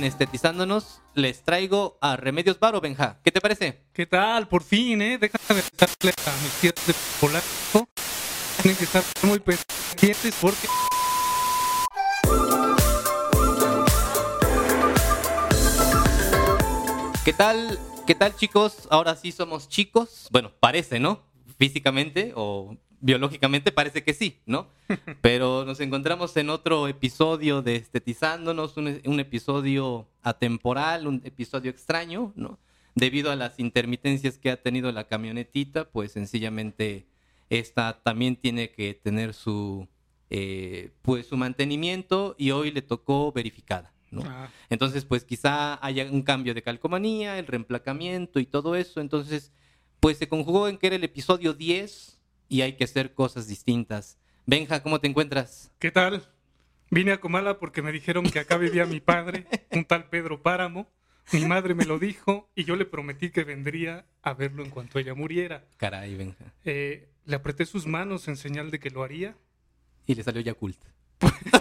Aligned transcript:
en 0.00 0.04
Estetizándonos 0.04 1.02
les 1.14 1.42
traigo 1.42 1.98
a 2.00 2.16
Remedios 2.16 2.58
Varo, 2.58 2.80
Benja. 2.80 3.20
¿Qué 3.22 3.30
te 3.30 3.40
parece? 3.40 3.84
¿Qué 3.92 4.06
tal? 4.06 4.48
Por 4.48 4.62
fin, 4.62 5.02
¿eh? 5.02 5.18
Déjame 5.18 5.62
darle 5.76 6.14
a 6.26 6.42
mis 6.42 6.52
tías 6.60 6.86
de 6.86 6.94
polaco. 7.20 7.88
Tienen 8.62 8.78
que 8.78 8.84
estar 8.84 9.02
muy 9.22 9.40
pendientes 9.40 10.34
porque... 10.40 10.68
¿Qué 17.22 17.32
tal? 17.34 17.78
¿Qué 18.06 18.14
tal 18.14 18.34
chicos? 18.34 18.88
Ahora 18.90 19.14
sí 19.16 19.32
somos 19.32 19.68
chicos. 19.68 20.28
Bueno, 20.30 20.50
parece, 20.60 20.98
¿no? 20.98 21.22
Físicamente 21.58 22.32
o 22.34 22.74
biológicamente 23.00 23.72
parece 23.72 24.02
que 24.02 24.14
sí, 24.14 24.38
¿no? 24.46 24.68
Pero 25.22 25.64
nos 25.64 25.80
encontramos 25.80 26.36
en 26.36 26.50
otro 26.50 26.88
episodio 26.88 27.62
de 27.62 27.76
Estetizándonos, 27.76 28.76
un, 28.76 29.00
un, 29.04 29.20
episodio 29.20 30.08
atemporal, 30.22 31.06
un 31.06 31.22
episodio 31.24 31.70
extraño, 31.70 32.32
¿no? 32.36 32.58
Debido 32.94 33.30
a 33.30 33.36
las 33.36 33.58
intermitencias 33.58 34.38
que 34.38 34.50
ha 34.50 34.62
tenido 34.62 34.90
la 34.92 35.06
camionetita, 35.06 35.88
pues 35.90 36.12
sencillamente 36.12 37.06
esta 37.50 38.00
también 38.02 38.36
tiene 38.36 38.70
que 38.70 38.94
tener 38.94 39.34
su, 39.34 39.88
eh, 40.30 40.92
pues 41.02 41.26
su 41.26 41.36
mantenimiento 41.36 42.36
y 42.38 42.52
hoy 42.52 42.70
le 42.70 42.82
tocó 42.82 43.32
verificada. 43.32 43.92
¿no? 44.10 44.22
Ah. 44.24 44.48
Entonces, 44.70 45.04
pues 45.04 45.24
quizá 45.24 45.84
haya 45.84 46.08
un 46.10 46.22
cambio 46.22 46.54
de 46.54 46.62
calcomanía, 46.62 47.38
el 47.38 47.46
reemplacamiento 47.46 48.38
y 48.38 48.46
todo 48.46 48.76
eso. 48.76 49.00
Entonces, 49.00 49.52
pues 49.98 50.18
se 50.18 50.28
conjugó 50.28 50.68
en 50.68 50.78
que 50.78 50.86
era 50.86 50.96
el 50.96 51.04
episodio 51.04 51.52
10 51.52 52.19
y 52.50 52.60
hay 52.60 52.74
que 52.74 52.84
hacer 52.84 53.14
cosas 53.14 53.48
distintas. 53.48 54.18
Benja, 54.44 54.82
¿cómo 54.82 55.00
te 55.00 55.06
encuentras? 55.06 55.70
¿Qué 55.78 55.90
tal? 55.90 56.28
Vine 56.90 57.12
a 57.12 57.20
Comala 57.20 57.58
porque 57.58 57.80
me 57.80 57.92
dijeron 57.92 58.24
que 58.24 58.40
acá 58.40 58.58
vivía 58.58 58.84
mi 58.84 59.00
padre, 59.00 59.46
un 59.70 59.84
tal 59.84 60.10
Pedro 60.10 60.42
Páramo. 60.42 60.90
Mi 61.32 61.46
madre 61.46 61.76
me 61.76 61.84
lo 61.84 62.00
dijo 62.00 62.50
y 62.56 62.64
yo 62.64 62.74
le 62.74 62.84
prometí 62.84 63.30
que 63.30 63.44
vendría 63.44 64.04
a 64.22 64.34
verlo 64.34 64.64
en 64.64 64.70
cuanto 64.70 64.98
ella 64.98 65.14
muriera. 65.14 65.64
Caray, 65.76 66.16
Benja. 66.16 66.52
Eh, 66.64 67.08
le 67.24 67.36
apreté 67.36 67.64
sus 67.64 67.86
manos 67.86 68.26
en 68.26 68.36
señal 68.36 68.72
de 68.72 68.80
que 68.80 68.90
lo 68.90 69.04
haría. 69.04 69.36
Y 70.06 70.16
le 70.16 70.24
salió 70.24 70.42
ya 70.42 70.54
culto. 70.54 70.88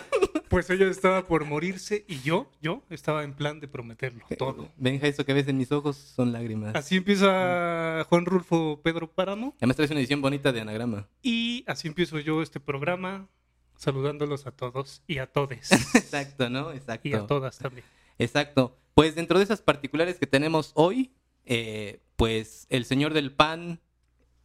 Pues 0.49 0.67
ella 0.71 0.87
estaba 0.87 1.27
por 1.27 1.45
morirse 1.45 2.05
y 2.07 2.21
yo, 2.21 2.49
yo 2.59 2.81
estaba 2.89 3.23
en 3.23 3.33
plan 3.35 3.59
de 3.59 3.67
prometerlo 3.67 4.25
todo. 4.35 4.67
Benja, 4.77 5.05
eso 5.05 5.23
que 5.23 5.33
ves 5.33 5.47
en 5.47 5.57
mis 5.57 5.71
ojos 5.71 5.95
son 5.95 6.31
lágrimas. 6.31 6.75
Así 6.75 6.97
empieza 6.97 8.03
Juan 8.09 8.25
Rulfo 8.25 8.81
Pedro 8.81 9.11
Páramo. 9.11 9.53
Además 9.59 9.75
traes 9.75 9.91
una 9.91 9.99
edición 9.99 10.23
bonita 10.23 10.51
de 10.51 10.61
anagrama. 10.61 11.07
Y 11.21 11.63
así 11.67 11.87
empiezo 11.87 12.17
yo 12.17 12.41
este 12.41 12.59
programa 12.59 13.27
saludándolos 13.75 14.47
a 14.47 14.51
todos 14.51 15.03
y 15.05 15.19
a 15.19 15.27
todes. 15.27 15.71
Exacto, 15.95 16.49
¿no? 16.49 16.71
Exacto. 16.71 17.07
Y 17.07 17.13
a 17.13 17.27
todas 17.27 17.59
también. 17.59 17.85
Exacto. 18.17 18.75
Pues 18.95 19.13
dentro 19.13 19.37
de 19.37 19.43
esas 19.43 19.61
particulares 19.61 20.17
que 20.17 20.25
tenemos 20.25 20.71
hoy, 20.73 21.13
eh, 21.45 22.01
pues 22.15 22.65
el 22.71 22.85
señor 22.85 23.13
del 23.13 23.31
pan, 23.31 23.81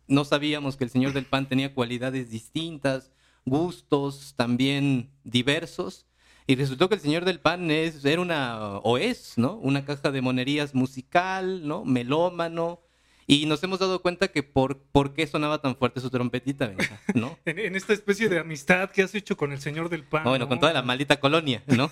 no 0.07 0.27
sabíamos 0.27 0.77
que 0.77 0.85
el 0.85 0.91
señor 0.91 1.15
del 1.15 1.25
pan 1.25 1.49
tenía 1.49 1.73
cualidades 1.73 2.31
distintas 2.31 3.11
gustos 3.45 4.35
también 4.37 5.11
diversos. 5.25 6.07
Y 6.47 6.57
resultó 6.57 6.89
que 6.89 6.97
el 6.97 7.01
señor 7.01 7.25
del 7.25 7.41
pan 7.41 7.71
es, 7.71 8.05
era 8.05 8.21
una, 8.21 8.79
o 8.79 8.99
es, 8.99 9.39
¿no? 9.39 9.55
Una 9.57 9.85
caja 9.85 10.11
de 10.11 10.21
monerías 10.21 10.75
musical, 10.75 11.67
¿no? 11.67 11.85
Melómano. 11.85 12.83
Y 13.27 13.47
nos 13.47 13.63
hemos 13.63 13.79
dado 13.79 14.03
cuenta 14.03 14.29
que 14.29 14.43
por, 14.43 14.83
por 14.83 15.15
qué 15.15 15.27
sonaba 15.27 15.63
tan 15.63 15.77
fuerte 15.77 16.01
su 16.01 16.11
trompetita, 16.11 16.75
¿no? 17.15 17.39
en, 17.47 17.75
esta 17.75 17.95
especie 17.95 18.29
de 18.29 18.39
amistad 18.39 18.91
que 18.91 19.03
has 19.03 19.15
hecho 19.15 19.39
con 19.39 19.53
el 19.53 19.61
señor 19.61 19.89
del 19.89 20.05
pan. 20.05 20.25
Bueno, 20.25 20.47
con 20.47 20.61
toda 20.61 20.75
la 20.75 20.83
maldita 20.83 21.19
colonia, 21.19 21.63
¿no? 21.67 21.91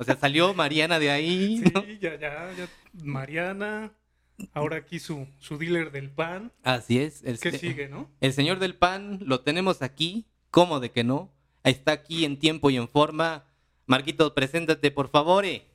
o 0.00 0.04
sea, 0.04 0.16
salió 0.16 0.52
Mariana 0.54 0.98
de 0.98 1.10
ahí. 1.10 1.62
Sí, 1.64 1.98
ya, 2.00 2.18
ya, 2.18 2.52
ya. 2.56 2.68
Mariana. 3.04 3.92
Ahora 4.52 4.76
aquí 4.76 4.98
su, 4.98 5.26
su 5.38 5.58
dealer 5.58 5.90
del 5.92 6.10
pan. 6.10 6.52
Así 6.62 6.98
es. 6.98 7.22
El, 7.24 7.38
¿Qué 7.38 7.52
sigue, 7.52 7.88
no? 7.88 8.08
El 8.20 8.32
señor 8.32 8.58
del 8.58 8.74
pan 8.74 9.18
lo 9.22 9.40
tenemos 9.40 9.82
aquí 9.82 10.26
¿Cómo 10.50 10.80
de 10.80 10.90
que 10.90 11.04
no? 11.04 11.30
Está 11.64 11.92
aquí 11.92 12.24
en 12.24 12.38
tiempo 12.38 12.70
y 12.70 12.76
en 12.76 12.88
forma. 12.88 13.44
Marquitos, 13.86 14.32
preséntate, 14.32 14.90
por 14.90 15.08
favor. 15.08 15.44
Eh. 15.44 15.66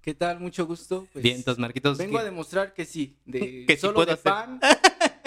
¿Qué 0.00 0.14
tal? 0.14 0.40
Mucho 0.40 0.66
gusto. 0.66 1.06
Pues, 1.12 1.22
Bien, 1.22 1.36
entonces, 1.36 1.60
Marquitos. 1.60 1.98
Vengo 1.98 2.18
a 2.18 2.24
demostrar 2.24 2.74
que 2.74 2.84
sí, 2.84 3.16
de 3.24 3.64
que 3.68 3.76
solo 3.76 4.04
de 4.04 4.16
pan 4.16 4.60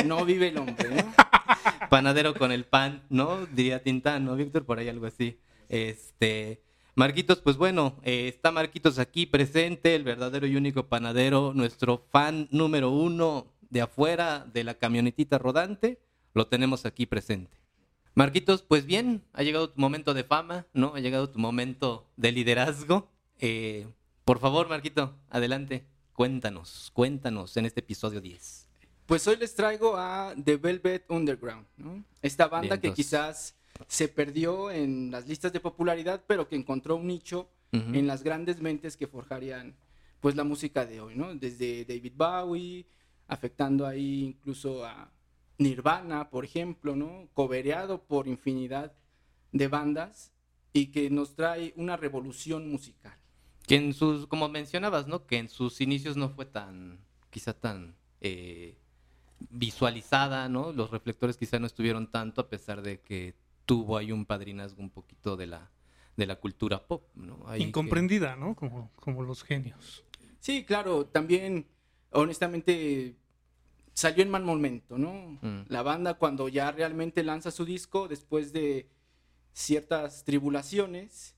no 0.05 0.25
vive 0.25 0.49
el 0.49 0.57
hombre, 0.57 0.89
¿no? 0.89 1.13
Panadero 1.89 2.33
con 2.33 2.51
el 2.51 2.65
pan, 2.65 3.03
¿no? 3.09 3.45
Diría 3.45 3.81
Tintán, 3.81 4.25
¿no, 4.25 4.35
Víctor? 4.35 4.65
Por 4.65 4.79
ahí 4.79 4.89
algo 4.89 5.05
así. 5.05 5.39
Este, 5.69 6.61
Marquitos, 6.95 7.41
pues 7.41 7.57
bueno, 7.57 7.99
eh, 8.03 8.27
está 8.27 8.51
Marquitos 8.51 8.99
aquí 8.99 9.25
presente, 9.25 9.95
el 9.95 10.03
verdadero 10.03 10.47
y 10.47 10.55
único 10.55 10.87
panadero, 10.87 11.53
nuestro 11.53 12.05
fan 12.11 12.47
número 12.51 12.89
uno 12.89 13.53
de 13.69 13.81
afuera 13.81 14.45
de 14.53 14.63
la 14.63 14.75
camionetita 14.75 15.37
rodante, 15.37 15.99
lo 16.33 16.47
tenemos 16.47 16.85
aquí 16.85 17.05
presente. 17.05 17.64
Marquitos, 18.15 18.61
pues 18.61 18.85
bien, 18.85 19.25
ha 19.33 19.43
llegado 19.43 19.69
tu 19.69 19.81
momento 19.81 20.13
de 20.13 20.23
fama, 20.23 20.65
¿no? 20.73 20.95
Ha 20.95 21.01
llegado 21.01 21.29
tu 21.29 21.37
momento 21.37 22.07
de 22.15 22.31
liderazgo. 22.31 23.11
Eh, 23.39 23.89
por 24.23 24.39
favor, 24.39 24.69
Marquito, 24.69 25.13
adelante, 25.29 25.85
cuéntanos, 26.13 26.91
cuéntanos 26.93 27.57
en 27.57 27.65
este 27.65 27.81
episodio 27.81 28.21
10. 28.21 28.69
Pues 29.05 29.27
hoy 29.27 29.35
les 29.35 29.53
traigo 29.53 29.97
a 29.97 30.33
The 30.41 30.55
Velvet 30.55 31.11
Underground, 31.11 31.67
¿no? 31.75 32.05
Esta 32.21 32.47
banda 32.47 32.79
que 32.79 32.93
quizás 32.93 33.53
se 33.89 34.07
perdió 34.07 34.71
en 34.71 35.11
las 35.11 35.27
listas 35.27 35.51
de 35.51 35.59
popularidad, 35.59 36.23
pero 36.25 36.47
que 36.47 36.55
encontró 36.55 36.95
un 36.95 37.07
nicho 37.07 37.49
en 37.73 38.07
las 38.07 38.23
grandes 38.23 38.61
mentes 38.61 38.95
que 38.95 39.07
forjarían 39.07 39.75
pues 40.21 40.37
la 40.37 40.45
música 40.45 40.85
de 40.85 41.01
hoy, 41.01 41.15
¿no? 41.15 41.35
Desde 41.35 41.83
David 41.83 42.13
Bowie, 42.15 42.85
afectando 43.27 43.85
ahí 43.85 44.23
incluso 44.23 44.85
a 44.85 45.11
Nirvana, 45.57 46.29
por 46.29 46.45
ejemplo, 46.45 46.95
¿no? 46.95 47.29
Cobereado 47.33 48.03
por 48.03 48.27
infinidad 48.27 48.93
de 49.51 49.67
bandas 49.67 50.31
y 50.73 50.87
que 50.87 51.09
nos 51.09 51.35
trae 51.35 51.73
una 51.77 51.95
revolución 51.95 52.69
musical. 52.69 53.17
Que 53.65 53.75
en 53.75 53.93
sus, 53.93 54.27
como 54.27 54.49
mencionabas, 54.49 55.07
¿no? 55.07 55.25
Que 55.25 55.37
en 55.37 55.49
sus 55.49 55.81
inicios 55.81 56.17
no 56.17 56.29
fue 56.29 56.45
tan, 56.45 56.99
quizá 57.29 57.53
tan 57.53 57.95
eh, 58.21 58.77
visualizada, 59.49 60.49
¿no? 60.49 60.73
Los 60.73 60.91
reflectores 60.91 61.37
quizá 61.37 61.59
no 61.59 61.67
estuvieron 61.67 62.11
tanto 62.11 62.41
a 62.41 62.49
pesar 62.49 62.81
de 62.81 62.99
que 62.99 63.35
tuvo 63.65 63.97
ahí 63.97 64.11
un 64.11 64.25
padrinazgo 64.25 64.81
un 64.81 64.89
poquito 64.89 65.37
de 65.37 65.47
la, 65.47 65.71
de 66.17 66.25
la 66.25 66.35
cultura 66.35 66.85
pop, 66.85 67.07
¿no? 67.15 67.43
Incomprendida, 67.57 68.35
¿no? 68.35 68.55
Como, 68.55 68.91
como 68.95 69.23
los 69.23 69.43
genios. 69.43 70.03
Sí, 70.39 70.63
claro, 70.63 71.05
también, 71.05 71.67
honestamente, 72.11 73.15
salió 73.95 74.23
en 74.23 74.29
mal 74.29 74.43
momento, 74.43 74.97
¿no? 74.97 75.39
Mm. 75.41 75.61
La 75.69 75.81
banda 75.81 76.15
cuando 76.15 76.47
ya 76.49 76.71
realmente 76.71 77.23
lanza 77.23 77.49
su 77.49 77.65
disco, 77.65 78.07
después 78.07 78.53
de 78.53 78.89
ciertas 79.53 80.25
tribulaciones, 80.25 81.35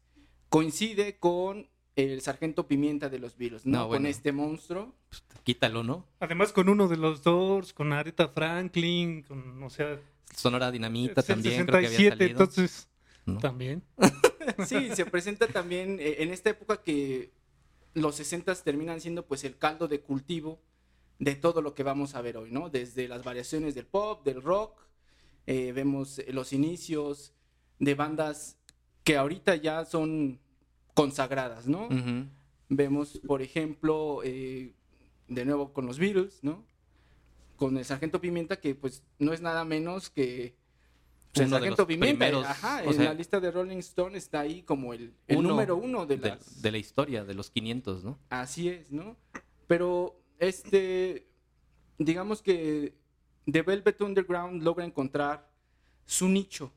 coincide 0.49 1.17
con 1.17 1.69
el 1.95 2.19
Sargento 2.21 2.67
Pimienta 2.67 3.09
de 3.09 3.19
los 3.19 3.37
Beatles, 3.37 3.65
¿no? 3.65 3.87
Con 3.87 4.05
este 4.05 4.31
monstruo. 4.31 4.95
Pues, 5.09 5.23
quítalo, 5.43 5.83
¿no? 5.83 6.05
Además 6.19 6.51
con 6.51 6.67
uno 6.67 6.87
de 6.87 6.97
los 6.97 7.23
Doors, 7.23 7.73
con 7.73 7.93
Aretha 7.93 8.27
Franklin, 8.27 9.21
con, 9.21 9.63
o 9.63 9.69
sea... 9.69 9.99
Sonora 10.35 10.71
Dinamita 10.71 11.23
también, 11.23 11.65
creo 11.65 11.79
que 11.79 11.87
había 11.87 12.09
salido. 12.09 12.31
entonces... 12.31 12.89
También. 13.41 13.83
sí, 14.65 14.89
se 14.95 15.05
presenta 15.05 15.47
también 15.47 15.99
eh, 15.99 16.17
en 16.19 16.31
esta 16.31 16.49
época 16.49 16.81
que 16.81 17.33
los 17.93 18.15
60 18.15 18.55
terminan 18.55 19.01
siendo 19.01 19.25
pues 19.25 19.43
el 19.43 19.57
caldo 19.57 19.89
de 19.89 19.99
cultivo 19.99 20.61
de 21.19 21.35
todo 21.35 21.61
lo 21.61 21.73
que 21.73 21.83
vamos 21.83 22.15
a 22.15 22.21
ver 22.21 22.37
hoy, 22.37 22.51
¿no? 22.51 22.69
Desde 22.69 23.07
las 23.07 23.23
variaciones 23.23 23.75
del 23.75 23.85
pop, 23.85 24.23
del 24.23 24.41
rock, 24.41 24.79
eh, 25.45 25.71
vemos 25.71 26.21
los 26.29 26.53
inicios 26.53 27.33
de 27.79 27.95
bandas 27.95 28.57
que 29.03 29.17
ahorita 29.17 29.55
ya 29.55 29.85
son 29.85 30.39
consagradas, 30.93 31.67
¿no? 31.67 31.89
Vemos, 32.69 33.21
por 33.25 33.41
ejemplo, 33.41 34.21
eh, 34.23 34.73
de 35.27 35.45
nuevo 35.45 35.73
con 35.73 35.85
los 35.85 35.99
Beatles, 35.99 36.39
¿no? 36.41 36.65
Con 37.55 37.77
el 37.77 37.85
Sargento 37.85 38.19
Pimienta, 38.19 38.59
que 38.59 38.75
pues 38.75 39.03
no 39.17 39.33
es 39.33 39.41
nada 39.41 39.63
menos 39.63 40.09
que 40.09 40.55
pues, 41.33 41.45
el 41.45 41.49
Sargento 41.49 41.87
Pimienta. 41.87 42.27
ajá, 42.27 42.83
en 42.83 43.03
la 43.03 43.13
lista 43.13 43.39
de 43.39 43.49
Rolling 43.49 43.77
Stone 43.77 44.17
está 44.17 44.41
ahí 44.41 44.63
como 44.63 44.93
el, 44.93 45.13
número 45.29 45.77
uno 45.77 46.05
de, 46.05 46.17
de 46.17 46.71
la 46.71 46.77
historia, 46.77 47.23
de 47.23 47.33
los 47.33 47.49
500, 47.49 48.03
¿no? 48.03 48.19
Así 48.29 48.69
es, 48.69 48.91
¿no? 48.91 49.15
Pero 49.67 50.19
este, 50.39 51.27
digamos 51.97 52.41
que 52.41 52.95
The 53.45 53.61
Velvet 53.61 54.01
Underground 54.01 54.63
logra 54.63 54.85
encontrar 54.85 55.49
su 56.05 56.27
nicho. 56.27 56.71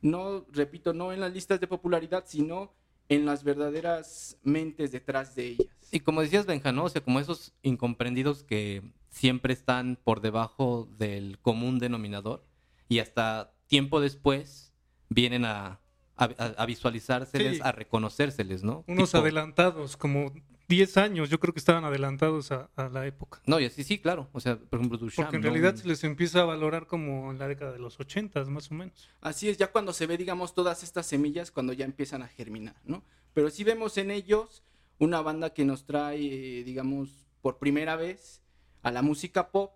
¿no? 0.00 0.46
repito, 0.52 0.92
no 0.92 1.12
en 1.12 1.20
las 1.20 1.32
listas 1.32 1.60
de 1.60 1.66
popularidad, 1.66 2.24
sino 2.26 2.72
en 3.08 3.24
las 3.24 3.42
verdaderas 3.42 4.36
mentes 4.42 4.92
detrás 4.92 5.34
de 5.34 5.48
ellas. 5.48 5.68
Y 5.90 6.00
como 6.00 6.20
decías, 6.20 6.46
Benja, 6.46 6.70
O 6.82 6.88
sea, 6.88 7.00
como 7.00 7.20
esos 7.20 7.54
incomprendidos 7.62 8.42
que 8.42 8.82
siempre 9.08 9.52
están 9.52 9.98
por 10.02 10.20
debajo 10.20 10.88
del 10.98 11.38
común 11.40 11.78
denominador 11.78 12.44
y 12.88 12.98
hasta 12.98 13.54
tiempo 13.66 14.00
después 14.00 14.72
vienen 15.08 15.44
a, 15.46 15.80
a, 16.16 16.66
visualizárseles, 16.66 17.62
a 17.62 17.72
reconocérseles, 17.72 18.62
¿no? 18.62 18.84
Unos 18.86 19.14
adelantados, 19.14 19.96
como 19.96 20.32
10 20.68 20.96
años, 20.98 21.30
yo 21.30 21.40
creo 21.40 21.54
que 21.54 21.58
estaban 21.58 21.84
adelantados 21.84 22.52
a, 22.52 22.68
a 22.76 22.90
la 22.90 23.06
época. 23.06 23.40
No, 23.46 23.58
y 23.58 23.64
así 23.64 23.82
sí, 23.84 23.98
claro. 23.98 24.28
O 24.32 24.40
sea, 24.40 24.58
por 24.58 24.78
ejemplo, 24.78 24.98
Duchamp. 24.98 25.26
Porque 25.26 25.36
en 25.36 25.42
¿no? 25.42 25.48
realidad 25.48 25.74
se 25.74 25.88
les 25.88 26.04
empieza 26.04 26.42
a 26.42 26.44
valorar 26.44 26.86
como 26.86 27.30
en 27.30 27.38
la 27.38 27.48
década 27.48 27.72
de 27.72 27.78
los 27.78 27.98
80, 27.98 28.44
más 28.44 28.70
o 28.70 28.74
menos. 28.74 29.08
Así 29.22 29.48
es, 29.48 29.56
ya 29.56 29.72
cuando 29.72 29.94
se 29.94 30.06
ve, 30.06 30.18
digamos, 30.18 30.52
todas 30.52 30.82
estas 30.82 31.06
semillas, 31.06 31.50
cuando 31.50 31.72
ya 31.72 31.86
empiezan 31.86 32.22
a 32.22 32.28
germinar, 32.28 32.76
¿no? 32.84 33.02
Pero 33.32 33.48
sí 33.48 33.64
vemos 33.64 33.96
en 33.96 34.10
ellos 34.10 34.62
una 34.98 35.22
banda 35.22 35.54
que 35.54 35.64
nos 35.64 35.86
trae, 35.86 36.20
eh, 36.60 36.64
digamos, 36.64 37.26
por 37.40 37.58
primera 37.58 37.96
vez 37.96 38.42
a 38.82 38.90
la 38.90 39.00
música 39.00 39.50
pop, 39.50 39.72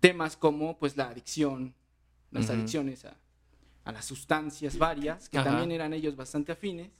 temas 0.00 0.36
como, 0.38 0.78
pues, 0.78 0.96
la 0.96 1.10
adicción, 1.10 1.74
las 2.30 2.48
adicciones 2.48 3.04
a, 3.04 3.18
a 3.84 3.92
las 3.92 4.06
sustancias 4.06 4.78
varias, 4.78 5.28
que 5.28 5.38
Ajá. 5.38 5.50
también 5.50 5.72
eran 5.72 5.92
ellos 5.92 6.16
bastante 6.16 6.52
afines. 6.52 6.90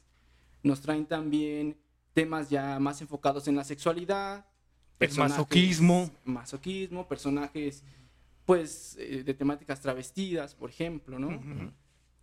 Nos 0.62 0.80
traen 0.82 1.06
también 1.06 1.78
temas 2.16 2.48
ya 2.48 2.78
más 2.78 3.02
enfocados 3.02 3.46
en 3.46 3.56
la 3.56 3.62
sexualidad. 3.62 4.46
El 4.98 5.14
masoquismo. 5.18 6.10
Masoquismo, 6.24 7.06
personajes, 7.06 7.84
pues, 8.46 8.96
eh, 8.98 9.22
de 9.22 9.34
temáticas 9.34 9.82
travestidas, 9.82 10.54
por 10.54 10.70
ejemplo, 10.70 11.18
¿no? 11.18 11.38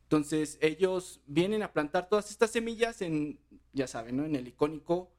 Entonces, 0.06 0.58
ellos 0.62 1.22
vienen 1.28 1.62
a 1.62 1.72
plantar 1.72 2.10
todas 2.10 2.32
estas 2.32 2.50
semillas 2.50 3.04
en, 3.04 3.40
ya 3.72 3.86
saben, 3.86 4.18
¿no? 4.18 4.26
En 4.26 4.36
el 4.36 4.48
icónico 4.48 5.12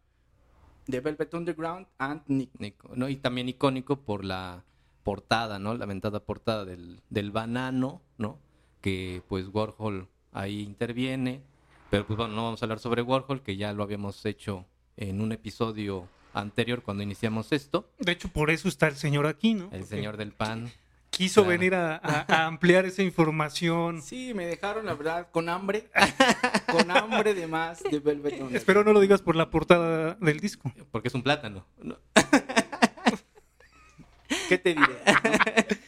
de 0.89 0.99
Velvet 0.99 1.33
Underground 1.35 1.87
and 1.99 2.23
Nick. 2.27 2.51
Nico, 2.59 2.91
¿no? 2.97 3.09
Y 3.09 3.15
también 3.15 3.49
icónico 3.49 4.01
por 4.01 4.25
la 4.25 4.65
portada, 5.05 5.61
¿no? 5.61 5.77
La 5.77 5.87
ventada 5.87 6.19
portada 6.19 6.65
del, 6.65 7.01
del 7.11 7.31
banano, 7.31 8.03
¿no? 8.19 8.41
Que 8.81 9.23
pues 9.29 9.47
Warhol 9.47 10.09
ahí 10.33 10.63
interviene. 10.63 11.45
Pero 11.91 12.07
pues 12.07 12.17
bueno, 12.17 12.35
no 12.35 12.45
vamos 12.45 12.63
a 12.63 12.67
hablar 12.67 12.79
sobre 12.81 13.03
Warhol, 13.03 13.43
que 13.43 13.57
ya 13.57 13.73
lo 13.73 13.83
habíamos 13.83 14.25
hecho 14.27 14.67
en 14.97 15.21
un 15.21 15.33
episodio 15.33 16.09
anterior 16.33 16.83
cuando 16.83 17.03
iniciamos 17.03 17.53
esto. 17.53 17.89
De 17.99 18.13
hecho, 18.13 18.29
por 18.29 18.51
eso 18.51 18.69
está 18.69 18.87
el 18.89 18.97
señor 18.97 19.27
aquí, 19.27 19.55
¿no? 19.55 19.65
El 19.65 19.71
Porque 19.81 19.85
señor 19.85 20.17
del 20.17 20.33
pan. 20.33 20.71
Quiso 21.11 21.43
Claro. 21.43 21.51
venir 21.59 21.75
a, 21.77 21.97
a- 22.03 22.25
a 22.29 22.47
ampliar 22.47 22.87
esa 22.87 23.03
información. 23.05 24.03
Sí, 24.03 24.33
me 24.35 24.47
dejaron, 24.47 24.87
la 24.87 24.95
verdad, 24.95 25.29
con 25.31 25.49
hambre. 25.49 25.89
con 26.73 26.91
hambre 26.91 27.35
de 27.35 27.47
más 27.47 27.85
de 27.85 28.01
Velvet 28.01 28.33
Underground. 28.33 28.57
Espero 28.57 28.83
no 28.83 28.93
lo 28.93 28.99
digas 28.99 29.23
por 29.23 29.37
la 29.37 29.49
portada 29.49 30.15
del 30.15 30.41
disco. 30.41 30.73
Porque 30.91 31.07
es 31.09 31.15
un 31.15 31.23
plátano. 31.23 31.65
¿no? 31.81 31.97
¿Qué 34.49 34.59
te 34.59 34.71
diré? 34.75 34.83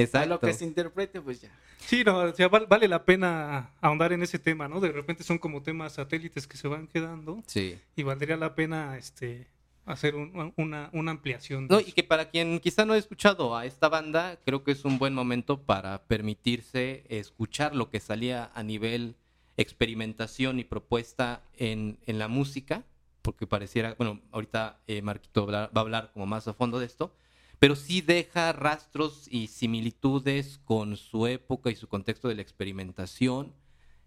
A 0.00 0.04
Exacto. 0.04 0.28
lo 0.28 0.40
que 0.40 0.52
se 0.52 0.64
interprete, 0.64 1.20
pues 1.20 1.40
ya. 1.40 1.50
Sí, 1.78 2.02
no, 2.04 2.18
o 2.18 2.34
sea, 2.34 2.48
val- 2.48 2.66
vale 2.68 2.88
la 2.88 3.04
pena 3.04 3.70
ahondar 3.80 4.12
en 4.12 4.22
ese 4.22 4.38
tema, 4.38 4.68
¿no? 4.68 4.80
De 4.80 4.92
repente 4.92 5.22
son 5.24 5.38
como 5.38 5.62
temas 5.62 5.94
satélites 5.94 6.46
que 6.46 6.56
se 6.56 6.68
van 6.68 6.86
quedando 6.86 7.42
Sí. 7.46 7.78
y 7.96 8.02
valdría 8.02 8.36
la 8.36 8.54
pena 8.54 8.96
este 8.96 9.46
hacer 9.86 10.14
un- 10.14 10.52
una, 10.56 10.90
una 10.92 11.10
ampliación. 11.10 11.66
de 11.66 11.74
No, 11.74 11.80
eso. 11.80 11.88
y 11.88 11.92
que 11.92 12.04
para 12.04 12.30
quien 12.30 12.60
quizá 12.60 12.84
no 12.84 12.92
ha 12.92 12.98
escuchado 12.98 13.56
a 13.56 13.64
esta 13.66 13.88
banda, 13.88 14.38
creo 14.44 14.62
que 14.62 14.70
es 14.72 14.84
un 14.84 14.98
buen 14.98 15.14
momento 15.14 15.62
para 15.62 16.02
permitirse 16.04 17.04
escuchar 17.08 17.74
lo 17.74 17.90
que 17.90 17.98
salía 17.98 18.50
a 18.54 18.62
nivel 18.62 19.16
experimentación 19.56 20.58
y 20.58 20.64
propuesta 20.64 21.42
en, 21.56 21.98
en 22.06 22.18
la 22.18 22.28
música, 22.28 22.84
porque 23.22 23.46
pareciera, 23.46 23.94
bueno, 23.98 24.20
ahorita 24.32 24.78
eh, 24.86 25.02
Marquito 25.02 25.46
va 25.46 25.66
va 25.68 25.70
a 25.74 25.80
hablar 25.80 26.10
como 26.12 26.26
más 26.26 26.48
a 26.48 26.54
fondo 26.54 26.78
de 26.78 26.86
esto, 26.86 27.12
pero 27.60 27.76
sí 27.76 28.00
deja 28.00 28.52
rastros 28.52 29.28
y 29.30 29.46
similitudes 29.46 30.58
con 30.64 30.96
su 30.96 31.26
época 31.28 31.70
y 31.70 31.76
su 31.76 31.86
contexto 31.86 32.26
de 32.28 32.34
la 32.34 32.42
experimentación 32.42 33.52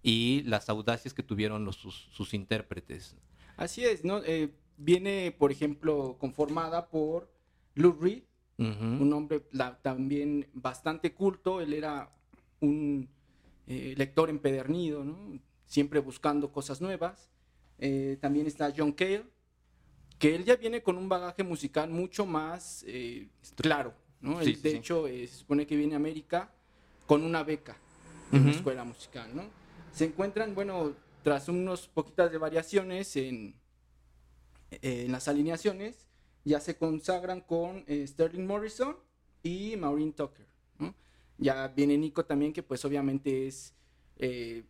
y 0.02 0.42
las 0.44 0.68
audacias 0.70 1.14
que 1.14 1.24
tuvieron 1.24 1.64
los, 1.64 1.78
sus, 1.78 1.96
sus 2.12 2.34
intérpretes. 2.34 3.16
Así 3.56 3.86
es, 3.86 4.04
¿no? 4.04 4.22
Eh, 4.26 4.54
viene, 4.78 5.32
por 5.38 5.52
ejemplo, 5.52 6.18
conformada 6.20 6.90
por 6.90 7.32
Lou 7.76 7.94
Reed, 7.94 8.24
un 8.58 9.12
hombre 9.14 9.44
la- 9.52 9.82
también 9.82 10.48
bastante 10.54 11.14
culto. 11.14 11.60
Él 11.62 11.74
era 11.74 12.12
un 12.60 13.10
eh, 13.68 13.94
lector 13.98 14.30
empedernido, 14.30 15.04
¿no? 15.04 15.40
Siempre 15.66 16.00
buscando 16.00 16.52
cosas 16.52 16.82
nuevas. 16.82 17.30
Eh, 17.80 18.18
también 18.22 18.48
está 18.48 18.74
John 18.76 18.92
Cale, 18.94 19.26
que 20.24 20.36
él 20.36 20.46
ya 20.46 20.56
viene 20.56 20.82
con 20.82 20.98
un 20.98 21.10
bagaje 21.10 21.44
musical 21.44 21.90
mucho 21.90 22.26
más 22.26 22.86
eh, 22.88 23.28
claro, 23.58 23.94
¿no? 24.22 24.42
Sí, 24.42 24.54
de 24.54 24.72
sí. 24.72 24.78
hecho, 24.78 25.06
eh, 25.06 25.28
se 25.28 25.36
supone 25.36 25.68
que 25.68 25.76
viene 25.76 25.96
a 25.96 25.98
América 25.98 26.50
con 27.06 27.26
una 27.26 27.44
beca 27.44 27.76
de 28.32 28.40
una 28.40 28.52
Ujú. 28.52 28.58
escuela 28.58 28.86
musical, 28.86 29.36
¿no? 29.36 29.44
Se 29.92 30.06
encuentran, 30.06 30.56
bueno, 30.56 30.94
tras 31.24 31.50
unos 31.50 31.90
poquitas 31.90 32.32
de 32.32 32.38
variaciones 32.38 33.18
en, 33.18 33.60
en 34.72 35.12
las 35.12 35.28
alineaciones, 35.28 36.08
ya 36.46 36.62
se 36.62 36.78
consagran 36.78 37.42
con 37.42 37.84
eh, 37.86 38.08
Sterling 38.08 38.48
Morrison 38.48 38.96
y 39.44 39.76
Maureen 39.76 40.14
Tucker. 40.14 40.48
¿no? 40.80 40.96
Ya 41.38 41.68
viene 41.68 41.98
Nico 41.98 42.24
también, 42.24 42.54
que 42.54 42.64
pues 42.64 42.86
obviamente 42.86 43.46
es 43.48 43.74
eh, 44.16 44.64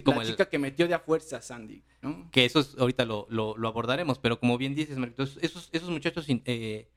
Sí, 0.00 0.02
como 0.02 0.18
la 0.18 0.24
el, 0.24 0.30
chica 0.30 0.48
que 0.48 0.58
metió 0.58 0.86
de 0.88 0.94
a 0.94 0.98
fuerza 1.00 1.38
a 1.38 1.42
Sandy. 1.42 1.82
¿no? 2.02 2.28
que 2.30 2.44
eso 2.44 2.60
es- 2.60 2.76
ahorita 2.78 3.04
lo, 3.04 3.26
lo- 3.30 3.56
lo 3.56 3.68
abordaremos, 3.68 4.18
pero 4.18 4.38
como 4.38 4.58
bien 4.58 4.74
dices, 4.74 4.96
Marquitos, 4.98 5.38
esos, 5.42 5.68
esos 5.72 5.90
muchachos 5.90 6.28
in- 6.28 6.42
eh, 6.44 6.88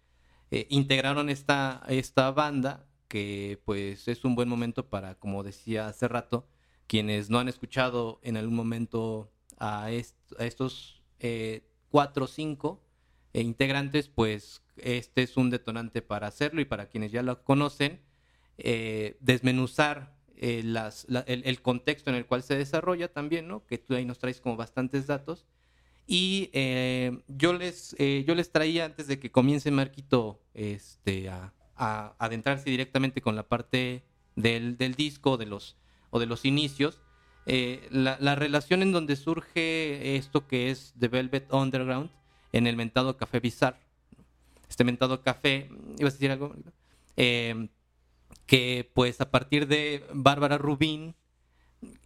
eh, 0.52 0.66
integraron 0.70 1.30
esta, 1.30 1.84
esta 1.88 2.32
banda 2.32 2.86
que 3.08 3.60
pues 3.66 4.08
es 4.08 4.24
un 4.26 4.36
buen 4.36 4.48
momento 4.50 4.88
para, 4.90 5.16
como 5.16 5.44
decía 5.44 5.88
hace 5.88 6.08
rato, 6.08 6.48
quienes 6.88 7.30
no 7.30 7.40
han 7.40 7.48
escuchado 7.50 8.20
en 8.24 8.38
algún 8.38 8.56
momento 8.56 9.32
a, 9.58 9.90
est- 9.92 10.16
a 10.40 10.46
estos 10.46 11.02
eh, 11.20 11.64
cuatro 11.90 12.26
o 12.26 12.28
cinco 12.28 12.84
integrantes, 13.34 14.10
pues 14.10 14.62
este 14.78 15.24
es 15.24 15.38
un 15.38 15.50
detonante 15.50 16.02
para 16.02 16.28
hacerlo 16.28 16.62
y 16.62 16.66
para 16.66 16.88
quienes 16.90 17.12
ya 17.12 17.22
lo 17.24 17.44
conocen, 17.44 18.02
desmenuzar 19.20 20.19
eh, 20.40 20.62
las, 20.64 21.06
la- 21.10 21.22
el, 21.28 21.44
el 21.46 21.62
contexto 21.62 22.10
en 22.10 22.16
el 22.16 22.26
cual 22.26 22.42
se 22.44 22.56
desarrolla 22.58 23.12
también, 23.14 23.48
¿no? 23.48 23.66
Que 23.68 23.78
tú 23.78 23.94
ahí 23.96 24.06
nos 24.06 24.18
traes 24.18 24.42
como 24.42 24.56
bastantes 24.58 25.06
datos. 25.06 25.46
Y 26.08 26.50
eh, 26.54 27.20
yo, 27.28 27.54
les, 27.54 27.96
eh, 28.00 28.24
yo 28.28 28.34
les 28.34 28.52
traía, 28.52 28.86
antes 28.86 29.06
de 29.08 29.20
que 29.20 29.30
comience 29.32 29.70
Marquito 29.70 30.42
este, 30.56 31.30
a, 31.30 31.54
a 31.76 32.16
adentrarse 32.18 32.70
directamente 32.70 33.22
con 33.22 33.36
la 33.36 33.44
parte 33.44 34.04
del, 34.36 34.76
del 34.78 34.96
disco 34.96 35.38
de 35.38 35.46
los, 35.46 35.76
o 36.10 36.20
de 36.20 36.26
los 36.26 36.46
inicios, 36.46 37.00
eh, 37.46 37.88
la, 37.92 38.18
la 38.20 38.34
relación 38.36 38.82
en 38.82 38.92
donde 38.92 39.16
surge 39.16 40.16
esto 40.16 40.48
que 40.48 40.72
es 40.72 40.94
The 41.00 41.10
Velvet 41.10 41.54
Underground 41.54 42.10
en 42.54 42.66
el 42.66 42.76
mentado 42.76 43.16
Café 43.18 43.40
Bizarre. 43.40 43.78
Este 44.68 44.84
mentado 44.84 45.22
café, 45.24 45.70
¿ibas 45.98 46.14
a 46.14 46.18
decir 46.18 46.32
algo? 46.32 46.56
Eh, 47.18 47.70
que 48.50 48.90
pues 48.96 49.22
a 49.22 49.30
partir 49.30 49.68
de 49.68 50.04
Bárbara 50.12 50.58
Rubín 50.58 51.14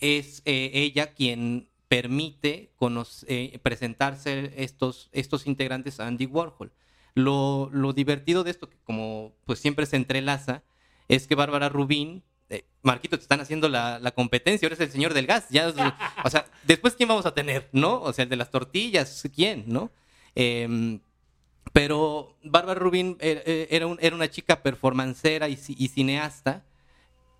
es 0.01 0.41
eh, 0.43 0.71
ella 0.73 1.13
quien 1.13 1.69
permite 1.87 2.73
eh, 3.27 3.59
presentarse 3.63 4.51
estos, 4.57 5.09
estos 5.13 5.47
integrantes 5.47 6.01
a 6.01 6.07
Andy 6.07 6.25
Warhol. 6.25 6.73
Lo, 7.15 7.69
lo 7.71 7.93
divertido 7.93 8.43
de 8.43 8.51
esto, 8.51 8.69
que 8.69 8.75
como 8.83 9.31
pues 9.45 9.59
siempre 9.59 9.85
se 9.85 9.95
entrelaza, 9.95 10.63
es 11.07 11.27
que 11.27 11.35
Bárbara 11.35 11.69
Rubín, 11.69 12.23
eh, 12.49 12.65
Marquito, 12.81 13.15
te 13.15 13.23
están 13.23 13.39
haciendo 13.39 13.69
la, 13.69 13.99
la 13.99 14.11
competencia, 14.11 14.65
ahora 14.65 14.73
es 14.75 14.81
el 14.81 14.91
señor 14.91 15.13
del 15.13 15.27
gas. 15.27 15.47
Ya, 15.49 15.73
o 16.25 16.29
sea, 16.29 16.45
después, 16.63 16.95
¿quién 16.95 17.07
vamos 17.07 17.25
a 17.25 17.33
tener? 17.33 17.69
¿No? 17.71 18.01
O 18.01 18.11
sea, 18.11 18.23
el 18.23 18.29
de 18.29 18.35
las 18.35 18.51
tortillas, 18.51 19.29
¿quién? 19.33 19.63
¿No? 19.67 19.91
Em, 20.35 20.99
pero 21.73 22.37
Bárbara 22.43 22.79
Rubin 22.79 23.17
eh, 23.19 23.43
eh, 23.45 23.67
era, 23.71 23.87
un- 23.87 23.97
era 24.01 24.15
una 24.15 24.29
chica 24.29 24.63
performancera 24.63 25.49
y 25.49 25.57
cineasta 25.57 26.65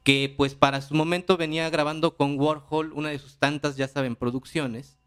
que 0.04 0.34
pues 0.36 0.54
para 0.56 0.82
su 0.82 0.96
momento 0.96 1.38
venía 1.38 1.70
grabando 1.70 2.18
con 2.18 2.38
Warhol 2.40 2.92
una 2.94 3.10
de 3.10 3.20
sus 3.20 3.38
tantas, 3.38 3.78
ya 3.78 3.88
saben, 3.88 4.16
producciones 4.16 4.98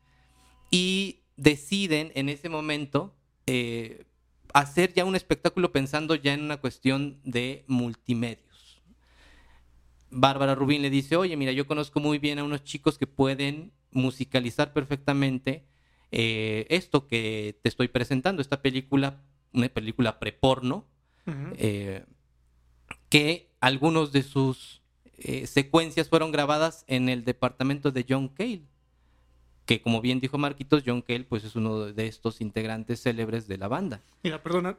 y 0.70 1.20
deciden 1.36 2.12
en 2.14 2.28
ese 2.28 2.48
momento 2.48 3.14
eh, 3.46 4.06
hacer 4.54 4.94
ya 4.94 5.04
un 5.04 5.16
espectáculo 5.16 5.70
pensando 5.70 6.14
ya 6.14 6.32
en 6.32 6.42
una 6.42 6.56
cuestión 6.58 7.20
de 7.24 7.64
multimedios. 7.68 8.80
Bárbara 10.10 10.54
Rubín 10.54 10.82
le 10.82 10.88
dice, 10.88 11.16
oye, 11.16 11.36
mira, 11.36 11.52
yo 11.52 11.66
conozco 11.66 12.00
muy 12.00 12.18
bien 12.18 12.38
a 12.38 12.44
unos 12.44 12.64
chicos 12.64 12.96
que 12.96 13.06
pueden 13.06 13.72
musicalizar 13.90 14.72
perfectamente 14.72 15.66
eh, 16.12 16.66
esto 16.70 17.06
que 17.06 17.58
te 17.62 17.68
estoy 17.68 17.88
presentando, 17.88 18.42
esta 18.42 18.62
película, 18.62 19.22
una 19.52 19.68
película 19.68 20.18
preporno, 20.18 20.86
eh, 21.56 22.04
que 23.08 23.50
algunos 23.60 24.12
de 24.12 24.22
sus 24.22 24.82
eh, 25.18 25.46
secuencias 25.46 26.08
fueron 26.08 26.30
grabadas 26.30 26.84
en 26.86 27.08
el 27.08 27.24
departamento 27.24 27.90
de 27.90 28.06
John 28.08 28.28
Cale, 28.28 28.62
que 29.64 29.80
como 29.82 30.00
bien 30.00 30.20
dijo 30.20 30.38
Marquitos, 30.38 30.84
John 30.86 31.02
Cale 31.02 31.24
pues 31.24 31.42
es 31.42 31.56
uno 31.56 31.86
de 31.86 32.06
estos 32.06 32.40
integrantes 32.40 33.02
célebres 33.02 33.48
de 33.48 33.58
la 33.58 33.66
banda. 33.66 34.02
Mira, 34.22 34.40
perdona, 34.42 34.78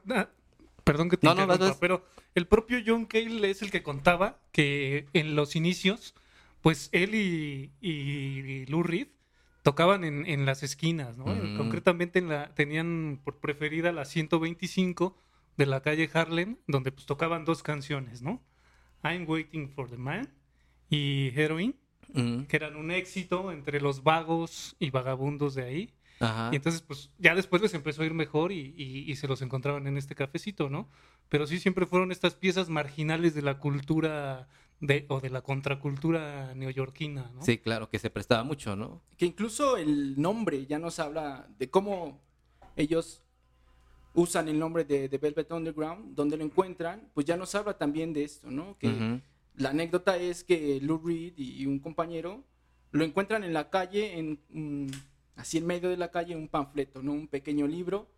perdón 0.86 1.10
que 1.10 1.18
te 1.18 1.28
No, 1.28 1.36
no, 1.36 1.42
interrumpa, 1.42 1.68
vas. 1.68 1.78
pero 1.82 2.06
el 2.34 2.48
propio 2.48 2.80
John 2.86 3.06
Cale 3.06 3.50
es 3.50 3.62
el 3.62 3.72
que 3.72 3.84
contaba 3.84 4.40
que 4.54 5.08
en 5.12 5.36
los 5.36 5.58
inicios, 5.58 6.14
pues 6.62 6.88
él 6.94 7.14
y, 7.16 7.72
y 7.82 8.66
Lou 8.68 8.84
Reed 8.84 9.08
tocaban 9.68 10.06
en, 10.06 10.26
en 10.26 10.46
las 10.46 10.64
esquinas, 10.64 11.18
¿no? 11.18 11.26
Mm. 11.26 11.58
Concretamente 11.58 12.20
en 12.20 12.30
la, 12.30 12.54
tenían 12.56 13.20
por 13.22 13.42
preferida 13.42 13.92
la 13.92 14.06
125 14.06 15.18
de 15.58 15.66
la 15.66 15.82
calle 15.82 16.10
Harlem, 16.14 16.56
donde 16.68 16.94
pues 16.94 17.06
tocaban 17.06 17.44
dos 17.44 17.64
canciones, 17.64 18.22
¿no? 18.22 18.42
I'm 19.04 19.28
Waiting 19.28 19.68
for 19.70 19.90
the 19.90 19.98
Man 19.98 20.30
y 20.90 21.32
Heroin, 21.36 21.76
Mm, 22.14 22.44
que 22.44 22.56
eran 22.56 22.78
un 22.78 22.90
éxito 22.92 23.52
entre 23.52 23.82
los 23.82 24.02
vagos 24.02 24.78
y 24.80 24.92
vagabundos 24.92 25.56
de 25.56 25.64
ahí. 25.66 25.94
Ajá. 26.22 26.50
Y 26.54 26.56
entonces, 26.56 26.82
pues 26.82 27.12
ya 27.18 27.36
después 27.36 27.62
les 27.62 27.74
empezó 27.74 28.02
a 28.02 28.06
ir 28.06 28.14
mejor 28.14 28.54
y, 28.54 28.74
y- 28.78 29.12
y 29.12 29.16
se 29.18 29.28
los 29.28 29.42
encontraban 29.42 29.88
en 29.88 29.98
este 29.98 30.16
cafecito, 30.16 30.70
¿no? 30.70 30.90
Pero 31.28 31.46
sí 31.48 31.60
siempre 31.60 31.86
fueron 31.86 32.14
estas 32.14 32.36
piezas 32.36 32.70
marginales 32.70 33.36
de 33.36 33.42
la 33.42 33.60
cultura 33.60 34.48
de, 34.80 35.06
o 35.10 35.20
de 35.20 35.30
la 35.30 35.42
contracultura 35.42 36.54
neoyorquina, 36.56 37.32
¿no? 37.34 37.42
Sí, 37.42 37.58
claro, 37.58 37.90
que 37.90 38.00
se 38.00 38.10
prestaba 38.10 38.44
mucho, 38.44 38.76
¿no? 38.76 39.02
Que 39.18 39.26
incluso 39.26 39.78
el 39.78 40.20
nombre 40.22 40.66
ya 40.66 40.80
nos 40.80 41.00
habla 41.00 41.48
de 41.58 41.70
cómo 41.70 42.22
ellos 42.76 43.22
usan 44.14 44.48
el 44.48 44.58
nombre 44.58 44.84
de, 44.84 45.10
de 45.10 45.18
Velvet 45.18 45.52
Underground, 45.52 46.16
donde 46.16 46.38
lo 46.38 46.44
encuentran, 46.44 47.10
pues 47.14 47.26
ya 47.26 47.38
nos 47.38 47.54
habla 47.56 47.78
también 47.78 48.14
de 48.14 48.24
esto, 48.24 48.50
¿no? 48.50 48.78
Que 48.78 49.22
la 49.56 49.70
anécdota 49.70 50.18
es 50.18 50.44
que 50.44 50.80
Lou 50.82 51.00
Reed 51.04 51.34
y 51.38 51.66
un 51.66 51.80
compañero 51.80 52.44
lo 52.92 53.04
encuentran 53.04 53.44
en 53.44 53.54
la 53.54 53.70
calle, 53.70 54.18
en, 54.18 54.40
mm, 54.50 54.92
así 55.36 55.58
en 55.58 55.66
medio 55.66 55.90
de 55.90 55.98
la 55.98 56.12
calle, 56.12 56.36
un 56.36 56.48
panfleto, 56.48 57.02
¿no? 57.02 57.14
Un 57.14 57.28
pequeño 57.28 57.68
libro 57.68 58.10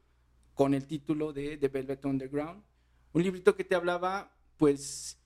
con 0.54 0.74
el 0.74 0.86
título 0.86 1.34
de 1.34 1.58
The 1.58 1.68
Velvet 1.68 2.06
Underground. 2.06 2.64
Un 3.14 3.24
librito 3.24 3.56
que 3.56 3.64
te 3.64 3.76
hablaba, 3.76 4.36
pues, 4.58 5.19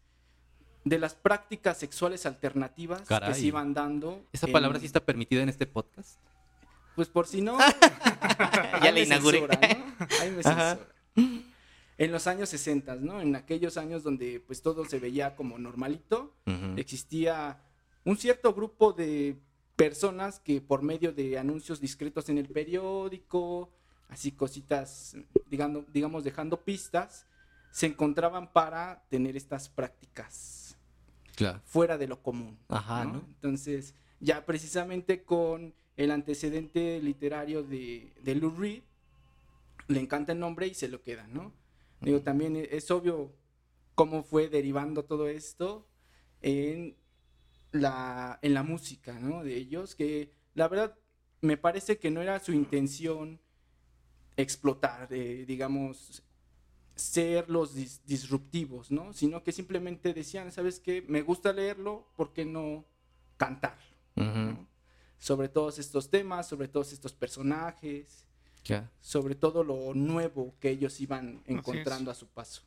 de 0.86 1.00
las 1.00 1.14
prácticas 1.16 1.78
sexuales 1.78 2.26
alternativas 2.26 3.02
Caray. 3.04 3.30
que 3.34 3.40
se 3.40 3.46
iban 3.46 3.74
dando. 3.74 4.22
¿Esa 4.34 4.48
en- 4.48 4.54
palabra 4.54 4.80
sí 4.80 4.86
está 4.86 5.00
permitida 5.00 5.42
en 5.42 5.50
este 5.50 5.66
podcast? 5.66 6.20
Pues 6.96 7.08
por 7.08 7.26
si 7.28 7.42
no. 7.42 7.58
Ya 8.84 8.92
me 8.92 9.02
inauguré. 9.04 9.40
censura, 9.40 9.60
¿no? 10.00 10.08
Ahí 10.22 10.32
me 10.32 10.44
censura. 10.44 10.80
En 11.98 12.12
los 12.12 12.28
años 12.28 12.50
60, 12.50 12.96
¿no? 12.96 13.22
En 13.22 13.36
aquellos 13.36 13.78
años 13.78 14.04
donde 14.04 14.40
pues 14.46 14.62
todo 14.62 14.84
se 14.86 15.00
veía 15.00 15.36
como 15.36 15.58
normalito, 15.60 16.34
existía 16.76 17.60
un 18.04 18.18
cierto 18.18 18.54
grupo 18.54 18.94
de 18.94 19.38
personas 19.76 20.40
que 20.40 20.60
por 20.62 20.82
medio 20.82 21.14
de 21.14 21.38
anuncios 21.38 21.80
discretos 21.80 22.30
en 22.30 22.38
el 22.40 22.48
periódico, 22.48 23.70
así 24.10 24.32
cositas, 24.32 25.16
digamos, 25.48 25.86
digamos 25.94 26.24
dejando 26.24 26.60
pistas, 26.62 27.26
se 27.72 27.86
encontraban 27.88 28.52
para 28.52 29.04
tener 29.10 29.36
estas 29.38 29.70
prácticas 29.70 30.63
Claro. 31.36 31.62
fuera 31.66 31.98
de 31.98 32.08
lo 32.08 32.22
común. 32.22 32.58
Ajá, 32.70 33.06
¿no? 33.06 33.14
¿no? 33.14 33.26
Entonces, 33.28 33.96
ya 34.20 34.46
precisamente 34.46 35.24
con 35.24 35.74
el 35.98 36.12
antecedente 36.12 37.02
literario 37.02 37.64
de, 37.64 38.14
de 38.22 38.36
Lou 38.36 38.52
Reed, 38.52 38.84
le 39.88 40.00
encanta 40.00 40.32
el 40.32 40.40
nombre 40.40 40.68
y 40.68 40.74
se 40.74 40.88
lo 40.88 41.02
queda, 41.02 41.28
¿no? 41.28 41.54
Digo, 42.02 42.22
también 42.22 42.56
e- 42.56 42.70
es 42.72 42.90
obvio 42.92 43.34
cómo 43.96 44.24
fue 44.24 44.50
derivando 44.50 45.04
todo 45.06 45.28
esto 45.28 45.88
en 46.42 46.96
la, 47.72 48.40
en 48.42 48.54
la 48.54 48.64
música, 48.64 49.20
¿no? 49.20 49.44
De 49.44 49.56
ellos, 49.56 49.96
que 49.96 50.32
la 50.54 50.68
verdad 50.68 50.98
me 51.42 51.58
parece 51.58 51.98
que 51.98 52.12
no 52.12 52.22
era 52.22 52.40
su 52.40 52.54
intención 52.54 53.40
explotar, 54.38 55.08
eh, 55.12 55.46
digamos, 55.46 56.24
ser 56.96 57.50
los 57.50 57.76
dis- 57.76 58.02
disruptivos, 58.06 58.92
¿no? 58.92 59.14
Sino 59.14 59.44
que 59.44 59.52
simplemente 59.52 60.14
decían, 60.14 60.52
¿sabes 60.52 60.80
qué? 60.80 61.04
Me 61.08 61.22
gusta 61.22 61.52
leerlo, 61.54 62.08
¿por 62.16 62.34
qué 62.34 62.46
no. 62.46 62.86
¿no? 64.16 64.68
Sobre 65.18 65.50
todos 65.50 65.80
estos 65.80 66.10
temas, 66.10 66.48
sobre 66.48 66.68
todos 66.68 66.94
estos 66.94 67.14
personajes, 67.14 68.26
sobre 69.02 69.36
todo 69.36 69.64
lo 69.64 69.94
nuevo 69.94 70.56
que 70.60 70.70
ellos 70.70 71.02
iban 71.02 71.42
encontrando 71.46 72.12
a 72.12 72.16
su 72.16 72.28
paso. 72.28 72.62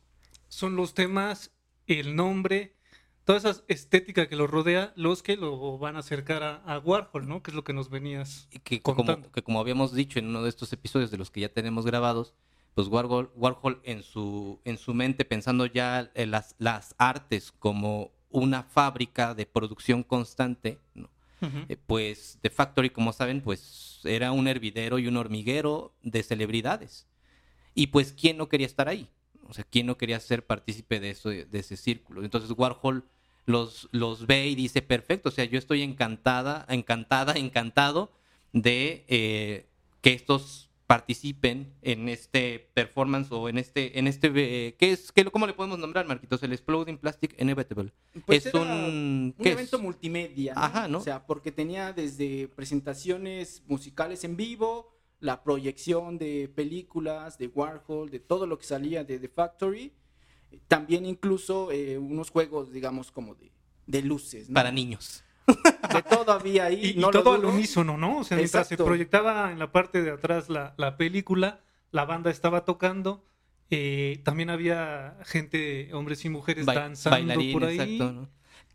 Son 0.47 0.75
los 0.75 0.93
temas, 0.93 1.51
el 1.87 2.15
nombre, 2.15 2.75
toda 3.25 3.39
esa 3.39 3.63
estética 3.67 4.29
que 4.29 4.35
lo 4.35 4.45
rodea, 4.47 4.93
los 4.95 5.23
que 5.23 5.35
lo 5.37 5.77
van 5.79 5.95
a 5.95 5.99
acercar 5.99 6.43
a, 6.43 6.55
a 6.57 6.79
Warhol, 6.79 7.27
¿no? 7.27 7.41
Que 7.41 7.51
es 7.51 7.55
lo 7.55 7.63
que 7.63 7.73
nos 7.73 7.89
venías 7.89 8.47
Y 8.51 8.59
que 8.59 8.81
contando. 8.81 9.15
como, 9.23 9.31
que 9.31 9.41
como 9.43 9.59
habíamos 9.59 9.93
dicho 9.93 10.19
en 10.19 10.27
uno 10.27 10.43
de 10.43 10.49
estos 10.49 10.71
episodios 10.73 11.09
de 11.11 11.17
los 11.17 11.31
que 11.31 11.41
ya 11.41 11.49
tenemos 11.49 11.85
grabados, 11.85 12.35
pues 12.77 12.89
Warhol, 12.89 13.31
Warhol 13.35 13.81
en, 13.85 14.03
su, 14.03 14.59
en 14.63 14.77
su 14.77 14.93
mente, 14.93 15.25
pensando 15.25 15.65
ya 15.65 16.11
en 16.13 16.29
las, 16.29 16.53
las 16.59 16.93
artes 16.99 17.51
como 17.51 18.11
una 18.29 18.61
fábrica 18.61 19.33
de 19.33 19.47
producción 19.47 20.03
constante, 20.03 20.77
¿no? 20.93 21.09
Eh, 21.41 21.75
pues 21.87 22.37
The 22.43 22.51
Factory, 22.51 22.91
como 22.91 23.13
saben, 23.13 23.41
pues 23.41 24.01
era 24.03 24.31
un 24.31 24.47
hervidero 24.47 24.99
y 24.99 25.07
un 25.07 25.17
hormiguero 25.17 25.95
de 26.03 26.21
celebridades. 26.21 27.07
Y 27.73 27.87
pues, 27.87 28.13
¿quién 28.13 28.37
no 28.37 28.47
quería 28.47 28.67
estar 28.67 28.87
ahí? 28.87 29.09
O 29.49 29.55
sea, 29.55 29.63
¿quién 29.63 29.87
no 29.87 29.97
quería 29.97 30.19
ser 30.19 30.45
partícipe 30.45 30.99
de, 30.99 31.09
eso, 31.09 31.29
de 31.29 31.47
ese 31.53 31.77
círculo? 31.77 32.23
Entonces 32.23 32.51
Warhol 32.55 33.09
los, 33.47 33.89
los 33.91 34.27
ve 34.27 34.49
y 34.49 34.53
dice, 34.53 34.83
perfecto, 34.83 35.29
o 35.29 35.31
sea, 35.31 35.45
yo 35.45 35.57
estoy 35.57 35.81
encantada, 35.81 36.63
encantada, 36.69 37.33
encantado 37.33 38.11
de 38.53 39.03
eh, 39.07 39.65
que 40.01 40.13
estos 40.13 40.66
participen 40.87 41.73
en 41.81 42.07
este 42.07 42.69
performance 42.73 43.29
o 43.31 43.49
en 43.49 43.57
este, 43.57 43.99
en 43.99 44.07
este, 44.07 44.31
eh, 44.35 44.75
¿qué 44.79 44.93
es, 44.93 45.11
qué, 45.11 45.25
¿cómo 45.25 45.45
le 45.45 45.53
podemos 45.53 45.77
nombrar, 45.77 46.07
Marquitos? 46.07 46.41
El 46.43 46.53
Exploding 46.53 46.97
Plastic 46.97 47.39
Inevitable. 47.39 47.91
Pues 48.25 48.45
es 48.45 48.53
un, 48.53 49.35
un 49.37 49.47
evento 49.47 49.79
multimedia. 49.79 50.53
¿no? 50.53 50.61
Ajá, 50.61 50.87
¿no? 50.87 50.99
O 50.99 51.01
sea, 51.01 51.27
porque 51.27 51.51
tenía 51.51 51.91
desde 51.91 52.47
presentaciones 52.47 53.63
musicales 53.67 54.23
en 54.23 54.37
vivo, 54.37 54.97
la 55.19 55.43
proyección 55.43 56.17
de 56.17 56.49
películas 56.55 57.37
de 57.37 57.47
Warhol, 57.47 58.09
de 58.09 58.21
todo 58.21 58.47
lo 58.47 58.57
que 58.57 58.65
salía 58.65 59.03
de 59.03 59.19
The 59.19 59.27
Factory, 59.27 59.91
también 60.69 61.05
incluso 61.05 61.69
eh, 61.71 61.97
unos 61.97 62.29
juegos, 62.29 62.71
digamos, 62.71 63.11
como 63.11 63.35
de, 63.35 63.51
de 63.87 64.01
luces. 64.03 64.49
¿no? 64.49 64.53
para 64.53 64.71
niños. 64.71 65.23
De 65.93 66.01
todo 66.03 66.31
había 66.33 66.65
ahí. 66.65 66.93
Y, 66.95 66.99
no 66.99 67.09
todo 67.11 67.33
al 67.33 67.45
unísono, 67.45 67.97
¿no? 67.97 68.19
O 68.19 68.23
sea, 68.23 68.37
mientras 68.37 68.67
se 68.67 68.77
proyectaba 68.77 69.51
en 69.51 69.59
la 69.59 69.71
parte 69.71 70.01
de 70.01 70.11
atrás 70.11 70.49
la, 70.49 70.73
la 70.77 70.97
película, 70.97 71.61
la 71.91 72.05
banda 72.05 72.29
estaba 72.29 72.65
tocando, 72.65 73.23
eh, 73.69 74.19
también 74.23 74.49
había 74.49 75.17
gente, 75.25 75.93
hombres 75.93 76.23
y 76.25 76.29
mujeres, 76.29 76.65
Ba- 76.65 76.73
danzando 76.75 77.17
bailarín, 77.17 77.53
por 77.53 77.63
ahí. 77.65 77.79
exacto, 77.79 78.11
¿no? 78.11 78.29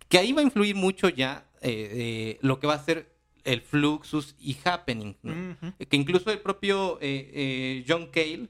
Que 0.09 0.19
ahí 0.19 0.33
va 0.33 0.41
a 0.41 0.45
influir 0.45 0.75
mucho 0.75 1.09
ya 1.09 1.47
eh, 1.61 1.91
eh, 1.93 2.39
lo 2.43 2.59
que 2.61 2.67
va 2.67 2.75
a 2.75 2.85
ser 2.85 3.13
el 3.45 3.61
Fluxus 3.61 4.35
y 4.39 4.57
Happening. 4.65 5.17
¿no? 5.23 5.57
Que 5.89 5.97
incluso 5.97 6.31
el 6.31 6.39
propio 6.41 6.99
eh, 7.01 7.31
eh, 7.35 7.85
John 7.89 8.07
Cale 8.13 8.49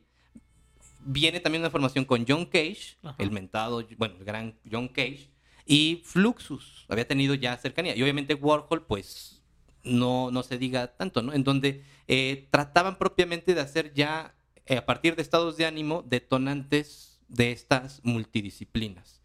viene 1.04 1.40
también 1.40 1.62
una 1.62 1.70
formación 1.70 2.04
con 2.04 2.24
John 2.28 2.46
Cage, 2.46 2.96
Ajá. 3.02 3.16
el 3.18 3.30
mentado, 3.30 3.84
bueno, 3.96 4.14
el 4.18 4.24
gran 4.24 4.54
John 4.70 4.88
Cage, 4.88 5.28
y 5.66 6.02
Fluxus. 6.04 6.86
Había 6.88 7.06
tenido 7.06 7.34
ya 7.34 7.56
cercanía. 7.56 7.96
Y 7.96 8.02
obviamente 8.02 8.34
Warhol, 8.34 8.86
pues 8.86 9.42
no, 9.84 10.30
no 10.30 10.42
se 10.42 10.58
diga 10.58 10.96
tanto, 10.96 11.22
¿no? 11.22 11.32
En 11.32 11.44
donde 11.44 11.82
eh, 12.08 12.48
trataban 12.50 12.98
propiamente 12.98 13.54
de 13.54 13.60
hacer 13.60 13.92
ya, 13.94 14.34
eh, 14.66 14.76
a 14.76 14.86
partir 14.86 15.16
de 15.16 15.22
estados 15.22 15.56
de 15.56 15.66
ánimo, 15.66 16.02
detonantes 16.02 17.20
de 17.28 17.52
estas 17.52 18.00
multidisciplinas. 18.04 19.22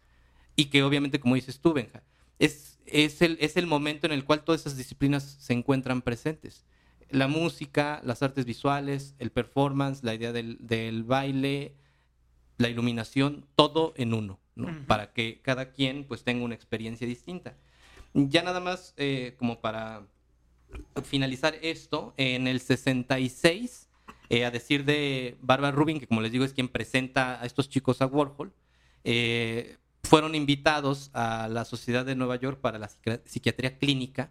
Y 0.56 0.66
que 0.66 0.82
obviamente, 0.82 1.20
como 1.20 1.34
dices 1.34 1.60
tú, 1.60 1.72
Benja, 1.72 2.02
es, 2.38 2.78
es, 2.86 3.22
el, 3.22 3.36
es 3.40 3.56
el 3.56 3.66
momento 3.66 4.06
en 4.06 4.12
el 4.12 4.24
cual 4.24 4.44
todas 4.44 4.62
esas 4.62 4.76
disciplinas 4.76 5.36
se 5.40 5.52
encuentran 5.52 6.02
presentes. 6.02 6.64
La 7.10 7.28
música, 7.28 8.00
las 8.04 8.22
artes 8.22 8.44
visuales, 8.44 9.14
el 9.18 9.30
performance, 9.30 10.02
la 10.02 10.14
idea 10.14 10.32
del, 10.32 10.58
del 10.60 11.04
baile, 11.04 11.74
la 12.58 12.68
iluminación, 12.68 13.46
todo 13.54 13.94
en 13.96 14.12
uno, 14.12 14.40
Para 14.86 15.12
que 15.12 15.40
cada 15.42 15.70
quien 15.72 16.04
pues 16.04 16.24
tenga 16.24 16.44
una 16.44 16.54
experiencia 16.54 17.06
distinta. 17.06 17.54
Ya 18.14 18.42
nada 18.42 18.60
más 18.60 18.94
eh, 18.96 19.34
como 19.38 19.60
para 19.60 20.06
finalizar 21.04 21.54
esto, 21.62 22.14
en 22.16 22.46
el 22.48 22.60
66, 22.60 23.88
eh, 24.30 24.44
a 24.44 24.50
decir 24.50 24.84
de 24.84 25.36
Barbara 25.40 25.74
Rubin, 25.74 26.00
que 26.00 26.06
como 26.06 26.20
les 26.20 26.32
digo 26.32 26.44
es 26.44 26.52
quien 26.52 26.68
presenta 26.68 27.40
a 27.40 27.46
estos 27.46 27.68
chicos 27.68 28.02
a 28.02 28.06
Warhol, 28.06 28.52
eh, 29.04 29.76
fueron 30.02 30.34
invitados 30.34 31.10
a 31.14 31.48
la 31.48 31.64
Sociedad 31.64 32.04
de 32.04 32.14
Nueva 32.14 32.36
York 32.36 32.60
para 32.60 32.78
la 32.78 32.88
psiqui- 32.88 33.20
psiquiatría 33.24 33.78
clínica 33.78 34.30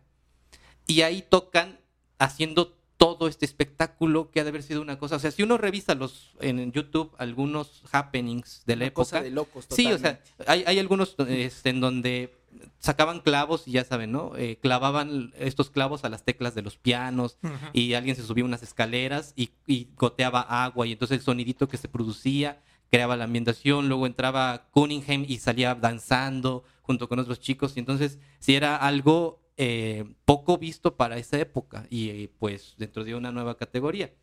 y 0.86 1.02
ahí 1.02 1.24
tocan 1.28 1.80
haciendo 2.20 2.77
todo 2.98 3.28
este 3.28 3.46
espectáculo 3.46 4.32
que 4.32 4.40
ha 4.40 4.44
de 4.44 4.50
haber 4.50 4.64
sido 4.64 4.82
una 4.82 4.98
cosa. 4.98 5.16
O 5.16 5.20
sea, 5.20 5.32
si 5.32 5.44
uno 5.44 5.58
revisa 5.58 5.96
los 5.96 6.32
en 6.40 6.72
YouTube 6.72 7.14
algunos 7.18 7.84
happenings 7.92 8.64
de 8.66 8.76
la 8.76 8.80
Una 8.80 8.88
época, 8.88 9.04
cosa 9.04 9.22
de 9.22 9.32
locos. 9.32 9.68
Sí, 9.70 9.92
o 9.92 9.98
sea, 9.98 10.20
totalmente. 10.20 10.44
hay, 10.48 10.64
hay 10.66 10.80
algunos 10.80 11.16
este, 11.28 11.70
en 11.70 11.80
donde 11.80 12.34
sacaban 12.80 13.20
clavos 13.20 13.68
y 13.68 13.72
ya 13.74 13.84
saben, 13.84 14.12
¿no? 14.12 14.32
Eh, 14.36 14.58
clavaban 14.62 15.32
estos 15.38 15.70
clavos 15.70 16.04
a 16.04 16.10
las 16.10 16.24
teclas 16.24 16.56
de 16.56 16.64
los 16.64 16.78
pianos 16.78 17.38
y 17.74 17.94
alguien 17.94 18.16
se 18.16 18.24
subía 18.24 18.46
unas 18.46 18.64
escaleras 18.64 19.34
y, 19.36 19.52
y 19.68 19.90
goteaba 19.96 20.42
agua 20.42 20.88
y 20.88 20.94
entonces 20.94 21.20
el 21.20 21.24
sonidito 21.24 21.68
que 21.68 21.78
se 21.78 21.88
producía 21.88 22.62
creaba 22.90 23.18
la 23.18 23.26
ambientación, 23.26 23.90
luego 23.90 24.08
entraba 24.08 24.70
Cunningham 24.72 25.26
y 25.28 25.38
salía 25.38 25.76
danzando 25.76 26.64
junto 26.82 27.10
con 27.10 27.20
otros 27.20 27.40
chicos 27.40 27.74
y 27.76 27.80
entonces 27.80 28.18
si 28.40 28.56
era 28.56 28.78
algo 28.78 29.42
eh, 29.58 30.06
poco 30.26 30.58
visto 30.58 30.96
para 30.96 31.18
esa 31.18 31.40
época 31.40 31.88
y 31.90 32.10
eh, 32.10 32.32
pues 32.40 32.76
dentro 32.78 33.04
de 33.04 33.16
una 33.16 33.32
nueva 33.32 33.58
categoría. 33.58 34.14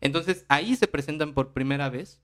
Entonces 0.00 0.44
ahí 0.48 0.76
se 0.76 0.88
presentan 0.88 1.32
por 1.34 1.52
primera 1.52 1.88
vez 1.88 2.20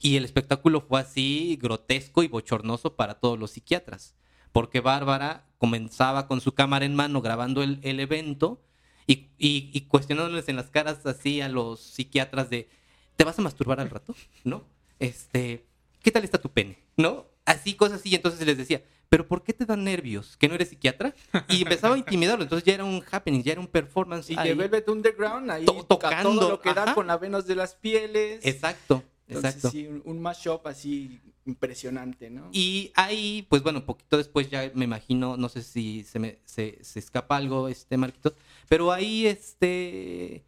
y 0.00 0.16
el 0.16 0.24
espectáculo 0.24 0.80
fue 0.80 1.00
así 1.00 1.58
grotesco 1.60 2.22
y 2.22 2.28
bochornoso 2.28 2.96
para 2.96 3.20
todos 3.20 3.38
los 3.38 3.50
psiquiatras, 3.50 4.14
porque 4.52 4.80
Bárbara 4.80 5.46
comenzaba 5.58 6.26
con 6.26 6.40
su 6.40 6.52
cámara 6.54 6.84
en 6.84 6.94
mano 6.94 7.20
grabando 7.20 7.62
el, 7.62 7.78
el 7.82 8.00
evento 8.00 8.62
y, 9.06 9.28
y, 9.38 9.70
y 9.72 9.82
cuestionándoles 9.82 10.48
en 10.48 10.56
las 10.56 10.70
caras 10.70 11.04
así 11.06 11.40
a 11.40 11.48
los 11.48 11.80
psiquiatras 11.80 12.48
de, 12.48 12.68
¿te 13.16 13.24
vas 13.24 13.38
a 13.38 13.42
masturbar 13.42 13.80
al 13.80 13.90
rato? 13.90 14.14
¿No? 14.44 14.64
Este, 14.98 15.66
¿qué 16.02 16.10
tal 16.10 16.24
está 16.24 16.40
tu 16.40 16.48
pene? 16.48 16.78
¿No? 16.96 17.26
Así, 17.52 17.74
cosas 17.74 18.00
así. 18.00 18.14
Entonces 18.14 18.44
les 18.46 18.56
decía, 18.56 18.82
¿pero 19.08 19.26
por 19.26 19.42
qué 19.42 19.52
te 19.52 19.64
dan 19.64 19.84
nervios? 19.84 20.36
¿Que 20.36 20.48
no 20.48 20.54
eres 20.54 20.68
psiquiatra? 20.70 21.14
Y 21.48 21.62
empezaba 21.62 21.94
a 21.94 21.98
intimidarlo. 21.98 22.42
Entonces 22.42 22.64
ya 22.64 22.74
era 22.74 22.84
un 22.84 23.02
happening, 23.10 23.42
ya 23.42 23.52
era 23.52 23.60
un 23.60 23.66
performance. 23.68 24.30
Y 24.30 24.36
ahí. 24.38 24.48
de 24.48 24.54
Velvet 24.54 24.88
Underground, 24.88 25.50
ahí 25.50 25.64
To- 25.64 25.84
tocando, 25.84 26.38
todo 26.38 26.50
lo 26.50 26.60
que 26.60 26.72
da 26.74 26.94
con 26.94 27.06
la 27.06 27.16
Venus 27.18 27.46
de 27.46 27.54
las 27.54 27.74
pieles. 27.74 28.40
Exacto, 28.44 29.02
Entonces, 29.28 29.54
exacto. 29.56 29.70
sí, 29.70 29.86
un, 29.86 30.02
un 30.04 30.20
mashup 30.22 30.66
así 30.66 31.20
impresionante, 31.44 32.30
¿no? 32.30 32.48
Y 32.52 32.92
ahí, 32.94 33.46
pues 33.48 33.62
bueno, 33.62 33.84
poquito 33.84 34.16
después 34.16 34.48
ya 34.48 34.70
me 34.74 34.84
imagino, 34.84 35.36
no 35.36 35.48
sé 35.48 35.62
si 35.62 36.04
se 36.04 36.18
me 36.20 36.38
se, 36.44 36.78
se 36.82 36.98
escapa 37.00 37.36
algo, 37.36 37.66
este 37.68 37.96
Marquitos, 37.96 38.34
pero 38.68 38.92
ahí 38.92 39.26
este 39.26 40.44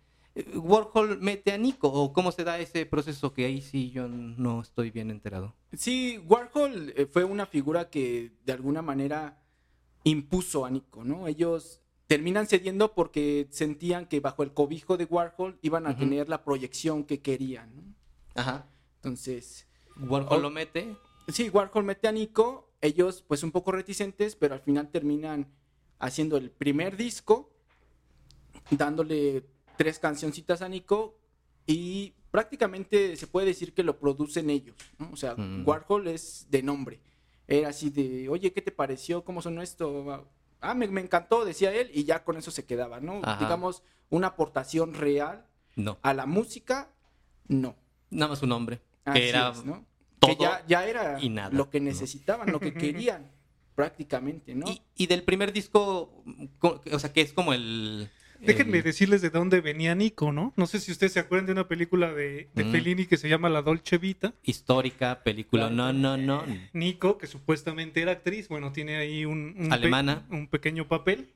Warhol 0.54 1.20
mete 1.20 1.52
a 1.52 1.58
Nico, 1.58 1.88
o 1.92 2.12
cómo 2.12 2.32
se 2.32 2.42
da 2.42 2.58
ese 2.58 2.86
proceso 2.86 3.32
que 3.32 3.44
ahí 3.44 3.60
sí 3.62 3.90
yo 3.92 4.08
no 4.08 4.60
estoy 4.60 4.90
bien 4.90 5.10
enterado. 5.10 5.54
Sí, 5.72 6.18
Warhol 6.26 6.92
eh, 6.96 7.06
fue 7.06 7.22
una 7.24 7.46
figura 7.46 7.88
que 7.88 8.32
de 8.44 8.52
alguna 8.52 8.82
manera 8.82 9.40
impuso 10.02 10.64
a 10.66 10.70
Nico, 10.70 11.04
¿no? 11.04 11.28
Ellos 11.28 11.80
terminan 12.08 12.46
cediendo 12.46 12.94
porque 12.94 13.46
sentían 13.50 14.06
que 14.06 14.20
bajo 14.20 14.42
el 14.42 14.52
cobijo 14.52 14.96
de 14.96 15.04
Warhol 15.04 15.58
iban 15.62 15.86
a 15.86 15.96
tener 15.96 16.28
la 16.28 16.44
proyección 16.44 17.04
que 17.04 17.20
querían, 17.22 17.74
¿no? 17.76 17.82
Ajá. 18.34 18.66
Entonces, 18.96 19.66
Warhol 19.96 20.38
Oh. 20.38 20.40
lo 20.40 20.50
mete. 20.50 20.96
sí, 21.28 21.48
Warhol 21.48 21.84
mete 21.84 22.08
a 22.08 22.12
Nico, 22.12 22.72
ellos 22.80 23.22
pues 23.26 23.42
un 23.44 23.52
poco 23.52 23.70
reticentes, 23.72 24.34
pero 24.34 24.54
al 24.54 24.60
final 24.60 24.90
terminan 24.90 25.46
haciendo 26.00 26.36
el 26.36 26.50
primer 26.50 26.96
disco, 26.96 27.50
dándole 28.70 29.44
tres 29.76 29.98
cancioncitas 29.98 30.62
a 30.62 30.68
Nico 30.68 31.18
y 31.66 32.14
prácticamente 32.30 33.16
se 33.16 33.26
puede 33.26 33.46
decir 33.46 33.72
que 33.74 33.82
lo 33.82 33.98
producen 33.98 34.50
ellos, 34.50 34.76
¿no? 34.98 35.10
O 35.12 35.16
sea, 35.16 35.34
Mm. 35.36 35.66
Warhol 35.66 36.08
es 36.08 36.46
de 36.50 36.62
nombre. 36.62 37.00
Era 37.46 37.68
así 37.68 37.90
de, 37.90 38.28
oye, 38.28 38.52
¿qué 38.52 38.62
te 38.62 38.72
pareció? 38.72 39.24
¿Cómo 39.24 39.42
sonó 39.42 39.62
esto? 39.62 40.26
Ah, 40.60 40.74
me, 40.74 40.88
me 40.88 41.00
encantó, 41.02 41.44
decía 41.44 41.72
él, 41.74 41.90
y 41.92 42.04
ya 42.04 42.24
con 42.24 42.36
eso 42.36 42.50
se 42.50 42.64
quedaba, 42.64 43.00
¿no? 43.00 43.20
Ajá. 43.22 43.38
Digamos, 43.44 43.82
una 44.10 44.28
aportación 44.28 44.94
real 44.94 45.46
No, 45.76 45.98
a 46.02 46.14
la 46.14 46.24
música, 46.26 46.90
no. 47.48 47.76
nada 48.10 48.30
más 48.30 48.42
un 48.42 48.52
hombre. 48.52 48.80
Así 49.04 49.20
que 49.20 49.28
era 49.28 49.50
es, 49.50 49.64
¿no? 49.64 49.84
todo 50.18 50.36
que 50.38 50.42
ya, 50.42 50.64
ya 50.66 50.86
era 50.86 51.22
y 51.22 51.28
nada, 51.28 51.50
lo 51.50 51.68
que 51.68 51.80
¿no? 51.80 51.86
necesitaban, 51.86 52.50
lo 52.50 52.58
que 52.60 52.72
querían, 52.74 53.30
prácticamente, 53.74 54.54
¿no? 54.54 54.66
y, 54.70 54.80
y 54.96 55.06
del 55.06 55.22
primer 55.22 55.52
disco, 55.52 56.24
co- 56.58 56.80
o 56.92 56.98
sea, 56.98 57.12
que 57.12 57.20
es 57.20 57.32
como 57.34 57.52
el... 57.52 58.08
Déjenme 58.46 58.78
el- 58.78 58.84
decirles 58.84 59.22
de 59.22 59.30
dónde 59.30 59.60
venía 59.60 59.94
Nico, 59.94 60.32
¿no? 60.32 60.52
No 60.56 60.66
sé 60.66 60.80
si 60.80 60.92
ustedes 60.92 61.12
se 61.12 61.20
acuerdan 61.20 61.46
de 61.46 61.52
una 61.52 61.68
película 61.68 62.12
de, 62.12 62.48
de 62.54 62.64
Mm. 62.64 62.72
Fellini 62.72 63.06
que 63.06 63.16
se 63.16 63.28
llama 63.28 63.48
La 63.48 63.62
Dolce 63.62 63.98
Vita. 63.98 64.34
histórica 64.42 65.22
película. 65.22 65.70
No, 65.70 65.92
no, 65.92 66.16
no. 66.16 66.44
Nico, 66.72 67.18
que 67.18 67.26
supuestamente 67.26 68.00
era 68.02 68.12
actriz, 68.12 68.48
bueno, 68.48 68.72
tiene 68.72 68.96
ahí 68.96 69.24
un, 69.24 69.54
un 69.58 69.68
pe- 69.68 69.74
Alemana. 69.74 70.26
un 70.30 70.46
pequeño 70.48 70.88
papel, 70.88 71.32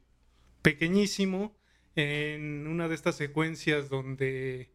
pequeñísimo, 0.62 1.57
en 1.97 2.66
una 2.66 2.88
de 2.88 2.94
estas 2.94 3.16
secuencias 3.16 3.88
donde 3.88 4.71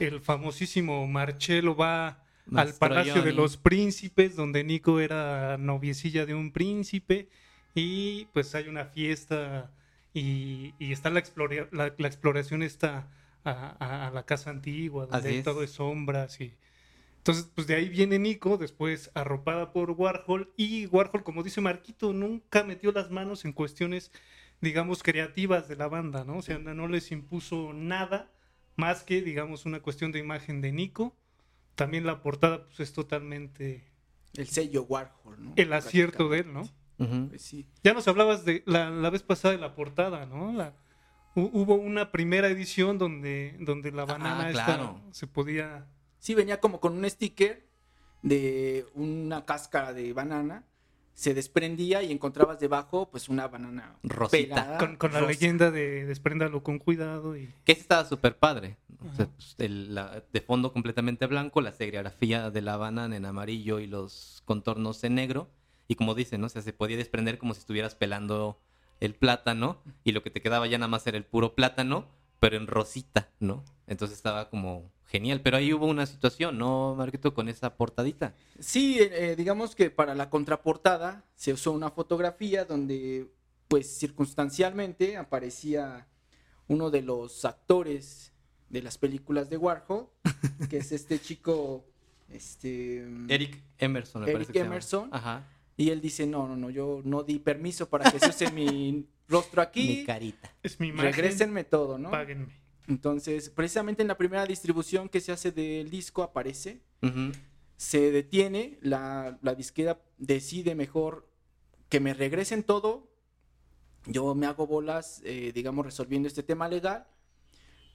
el 0.00 0.20
famosísimo 0.20 1.06
Marcello 1.06 1.76
va 1.76 2.24
al 2.54 2.74
Palacio 2.74 3.22
de 3.22 3.32
los 3.32 3.56
Príncipes, 3.56 4.36
donde 4.36 4.64
Nico 4.64 5.00
era 5.00 5.56
noviecilla 5.58 6.26
de 6.26 6.34
un 6.34 6.52
príncipe, 6.52 7.28
y 7.74 8.26
pues 8.32 8.54
hay 8.54 8.68
una 8.68 8.84
fiesta 8.86 9.72
y, 10.14 10.74
y 10.78 10.92
está 10.92 11.10
la, 11.10 11.22
la, 11.72 11.94
la 11.98 12.08
exploración 12.08 12.62
está 12.62 13.10
a, 13.44 13.76
a- 13.84 14.08
a 14.08 14.10
la 14.12 14.24
casa 14.24 14.50
antigua, 14.50 15.06
donde 15.06 15.28
hay 15.30 15.42
todo 15.42 15.60
de 15.60 15.66
sombras 15.68 16.40
y... 16.40 16.54
Entonces, 17.18 17.50
pues 17.54 17.66
de 17.66 17.74
ahí 17.76 17.88
viene 17.88 18.18
Nico, 18.18 18.58
después 18.58 19.10
arropada 19.14 19.72
por 19.72 19.90
Warhol, 19.92 20.52
y 20.58 20.86
Warhol, 20.86 21.24
como 21.24 21.42
dice 21.42 21.60
Marquito, 21.62 22.12
nunca 22.12 22.64
metió 22.64 22.92
las 22.92 23.10
manos 23.10 23.44
en 23.46 23.52
cuestiones, 23.54 24.12
digamos, 24.60 25.02
creativas 25.02 25.66
de 25.68 25.76
la 25.76 25.88
banda, 25.88 26.24
¿no? 26.24 26.36
O 26.38 26.42
sea, 26.42 26.58
no 26.58 26.74
no 26.74 26.86
les 26.86 27.10
impuso 27.12 27.72
nada 27.72 28.30
más 28.76 29.04
que, 29.04 29.22
digamos, 29.22 29.64
una 29.66 29.80
cuestión 29.80 30.12
de 30.12 30.18
imagen 30.18 30.60
de 30.60 30.72
Nico. 30.72 31.16
También 31.76 32.04
la 32.06 32.22
portada, 32.22 32.66
pues 32.66 32.80
es 32.80 32.92
totalmente 32.92 33.84
El 34.36 34.46
sello 34.48 34.82
Warhol, 34.84 35.42
¿no? 35.44 35.52
el 35.56 35.72
acierto 35.72 36.28
de 36.28 36.40
él, 36.40 36.52
¿no? 36.52 36.68
Pues 36.96 37.42
sí. 37.42 37.66
Ya 37.82 37.92
nos 37.92 38.06
hablabas 38.08 38.44
de 38.44 38.62
la, 38.66 38.90
la 38.90 39.10
vez 39.10 39.22
pasada 39.22 39.52
de 39.52 39.60
la 39.60 39.74
portada, 39.74 40.26
¿no? 40.26 40.52
La, 40.52 40.74
hu- 41.34 41.50
hubo 41.52 41.74
una 41.74 42.12
primera 42.12 42.48
edición 42.48 42.98
donde, 42.98 43.56
donde 43.60 43.90
la 43.92 44.04
banana 44.04 44.48
esta 44.50 44.64
claro. 44.64 45.00
se 45.10 45.26
podía... 45.26 45.86
Sí, 46.18 46.34
venía 46.34 46.60
como 46.60 46.80
con 46.80 46.94
un 46.96 47.08
sticker 47.10 47.66
de 48.22 48.86
una 48.94 49.44
cáscara 49.44 49.92
de 49.92 50.12
banana, 50.12 50.64
se 51.12 51.34
desprendía 51.34 52.02
y 52.02 52.10
encontrabas 52.10 52.58
debajo 52.58 53.10
pues 53.10 53.28
una 53.28 53.46
banana 53.46 53.96
Rosita. 54.02 54.54
pelada, 54.54 54.78
Con, 54.78 54.96
con 54.96 55.12
la 55.12 55.20
rosa. 55.20 55.30
leyenda 55.32 55.70
de 55.70 56.06
despréndalo 56.06 56.62
con 56.62 56.78
cuidado 56.78 57.36
y... 57.36 57.52
Que 57.64 57.72
estaba 57.72 58.04
súper 58.04 58.36
padre. 58.38 58.76
O 59.12 59.14
sea, 59.14 59.26
pues, 59.26 59.54
el- 59.58 59.94
la- 59.94 60.22
de 60.32 60.40
fondo 60.40 60.72
completamente 60.72 61.26
blanco, 61.26 61.60
la 61.60 61.72
serigrafía 61.72 62.50
de 62.50 62.62
la 62.62 62.76
banana 62.78 63.14
en 63.16 63.26
amarillo 63.26 63.78
y 63.80 63.86
los 63.86 64.42
contornos 64.46 65.04
en 65.04 65.16
negro. 65.16 65.50
Y 65.88 65.96
como 65.96 66.14
dicen, 66.14 66.40
¿no? 66.40 66.46
O 66.46 66.50
sea, 66.50 66.62
se 66.62 66.72
podía 66.72 66.96
desprender 66.96 67.38
como 67.38 67.54
si 67.54 67.60
estuvieras 67.60 67.94
pelando 67.94 68.58
el 69.00 69.14
plátano 69.14 69.78
y 70.02 70.12
lo 70.12 70.22
que 70.22 70.30
te 70.30 70.40
quedaba 70.40 70.66
ya 70.66 70.78
nada 70.78 70.88
más 70.88 71.06
era 71.06 71.16
el 71.16 71.24
puro 71.24 71.54
plátano, 71.54 72.06
pero 72.40 72.56
en 72.56 72.66
rosita, 72.66 73.28
¿no? 73.40 73.64
Entonces 73.86 74.16
estaba 74.16 74.50
como 74.50 74.90
genial. 75.06 75.40
Pero 75.42 75.56
ahí 75.56 75.72
hubo 75.72 75.86
una 75.86 76.06
situación, 76.06 76.58
¿no, 76.58 76.94
Marquito? 76.96 77.34
Con 77.34 77.48
esa 77.48 77.76
portadita. 77.76 78.34
Sí, 78.58 78.98
eh, 78.98 79.10
eh, 79.12 79.36
digamos 79.36 79.74
que 79.74 79.90
para 79.90 80.14
la 80.14 80.30
contraportada 80.30 81.24
se 81.34 81.52
usó 81.52 81.72
una 81.72 81.90
fotografía 81.90 82.64
donde 82.64 83.30
pues 83.68 83.98
circunstancialmente 83.98 85.16
aparecía 85.16 86.06
uno 86.68 86.90
de 86.90 87.02
los 87.02 87.44
actores 87.44 88.32
de 88.68 88.82
las 88.82 88.98
películas 88.98 89.50
de 89.50 89.56
Warhol, 89.56 90.08
que 90.68 90.78
es 90.78 90.92
este 90.92 91.20
chico 91.20 91.84
este 92.30 93.06
Eric 93.28 93.62
Emerson, 93.78 94.22
me 94.22 94.26
Eric 94.26 94.34
parece 94.34 94.52
que 94.52 94.58
se 94.58 94.64
llama. 94.64 94.74
Emerson. 94.74 95.08
Ajá. 95.12 95.48
Y 95.76 95.90
él 95.90 96.00
dice, 96.00 96.26
no, 96.26 96.46
no, 96.46 96.56
no, 96.56 96.70
yo 96.70 97.00
no 97.04 97.22
di 97.22 97.38
permiso 97.40 97.88
para 97.88 98.10
que 98.10 98.18
se 98.20 98.28
use 98.28 98.50
mi 98.52 99.06
rostro 99.28 99.60
Mi 99.62 99.66
aquí. 99.66 100.04
carita. 100.04 100.54
Es 100.62 100.78
mi 100.78 100.88
imagen, 100.88 101.12
Regrésenme 101.12 101.64
todo, 101.64 101.98
¿no? 101.98 102.10
páguenme. 102.10 102.46
Entonces, 102.86 103.48
precisamente 103.50 104.02
en 104.02 104.08
la 104.08 104.16
primera 104.18 104.44
distribución 104.46 105.08
que 105.08 105.20
se 105.20 105.32
hace 105.32 105.50
del 105.52 105.90
disco 105.90 106.22
aparece, 106.22 106.82
se 107.76 108.10
detiene, 108.12 108.78
la, 108.82 109.38
la 109.42 109.54
disquera 109.54 110.00
decide 110.18 110.74
mejor 110.74 111.28
que 111.88 111.98
me 112.00 112.12
regresen 112.14 112.62
todo, 112.62 113.10
yo 114.06 114.34
me 114.34 114.46
hago 114.46 114.66
bolas, 114.66 115.22
eh, 115.24 115.50
digamos, 115.54 115.86
resolviendo 115.86 116.28
este 116.28 116.42
tema 116.42 116.68
legal, 116.68 117.06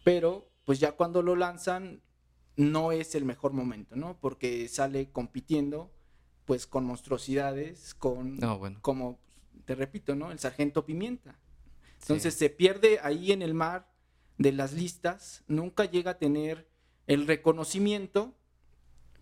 pero 0.03 0.49
pues 0.65 0.79
ya 0.79 0.93
cuando 0.93 1.21
lo 1.21 1.35
lanzan 1.35 2.01
no 2.55 2.91
es 2.91 3.13
el 3.15 3.25
mejor 3.25 3.53
momento, 3.53 3.95
¿no? 3.95 4.17
Porque 4.19 4.67
sale 4.67 5.11
compitiendo 5.11 5.91
pues 6.49 6.65
con 6.65 6.83
monstruosidades, 6.83 7.93
con 7.93 8.37
No, 8.37 8.57
bueno. 8.57 8.79
como 8.81 9.19
te 9.65 9.75
repito, 9.75 10.15
¿no? 10.15 10.31
El 10.31 10.39
sargento 10.39 10.83
Pimienta. 10.83 11.37
Entonces 12.01 12.33
Sí. 12.33 12.39
se 12.39 12.49
pierde 12.49 12.97
ahí 13.03 13.31
en 13.31 13.43
el 13.43 13.53
mar 13.53 13.87
de 14.39 14.51
las 14.51 14.73
listas, 14.73 15.43
nunca 15.45 15.85
llega 15.85 16.09
a 16.09 16.17
tener 16.17 16.67
el 17.05 17.27
reconocimiento, 17.27 18.33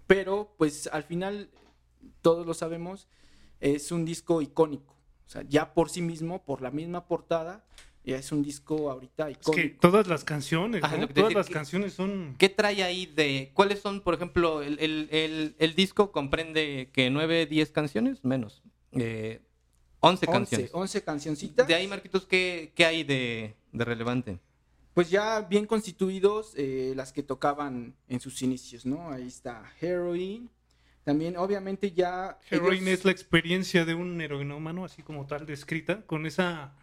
pero 0.07 0.55
pues 0.57 0.87
al 0.93 1.03
final, 1.03 1.49
todos 2.21 2.47
lo 2.47 2.53
sabemos, 2.53 3.09
es 3.59 3.91
un 3.91 4.05
disco 4.05 4.41
icónico. 4.41 4.95
O 5.25 5.29
sea, 5.29 5.41
ya 5.41 5.73
por 5.73 5.89
sí 5.89 6.01
mismo, 6.01 6.45
por 6.45 6.61
la 6.61 6.71
misma 6.71 7.07
portada, 7.09 7.65
es 8.15 8.31
un 8.31 8.41
disco 8.43 8.89
ahorita 8.89 9.29
Es 9.29 9.37
que 9.37 9.51
icónico. 9.51 9.79
todas 9.81 10.07
las 10.07 10.23
canciones, 10.23 10.83
Ajá, 10.83 10.95
¿no? 10.95 11.01
lo 11.01 11.07
que 11.07 11.13
te 11.13 11.21
Todas 11.21 11.33
las 11.35 11.49
canciones 11.49 11.93
son... 11.93 12.35
¿Qué 12.37 12.49
trae 12.49 12.83
ahí 12.83 13.05
de... 13.05 13.51
¿Cuáles 13.53 13.79
son, 13.79 14.01
por 14.01 14.13
ejemplo, 14.13 14.61
el, 14.61 14.79
el, 14.79 15.07
el, 15.11 15.55
el 15.59 15.75
disco 15.75 16.11
comprende 16.11 16.89
que 16.93 17.09
9, 17.09 17.45
10 17.47 17.71
canciones? 17.71 18.23
Menos. 18.23 18.63
Eh, 18.93 19.41
11 19.99 20.25
11, 20.25 20.27
canciones. 20.27 20.69
11 20.73 21.03
cancioncitas. 21.03 21.67
De 21.67 21.75
ahí, 21.75 21.87
Marquitos, 21.87 22.25
¿qué, 22.25 22.71
qué 22.75 22.85
hay 22.85 23.03
de, 23.03 23.55
de 23.71 23.85
relevante? 23.85 24.39
Pues 24.93 25.09
ya 25.09 25.41
bien 25.41 25.65
constituidos 25.65 26.53
eh, 26.55 26.93
las 26.95 27.11
que 27.13 27.21
tocaban 27.23 27.95
en 28.07 28.19
sus 28.19 28.41
inicios, 28.41 28.85
¿no? 28.85 29.11
Ahí 29.11 29.27
está 29.27 29.71
Heroin. 29.81 30.49
También, 31.03 31.37
obviamente, 31.37 31.91
ya. 31.91 32.39
Heroin 32.49 32.83
ellos- 32.87 32.99
es 32.99 33.05
la 33.05 33.11
experiencia 33.11 33.85
de 33.85 33.93
un 33.95 34.19
heroinómano, 34.19 34.85
así 34.85 35.03
como 35.03 35.25
tal 35.27 35.45
descrita, 35.45 36.01
con 36.05 36.25
esa 36.25 36.73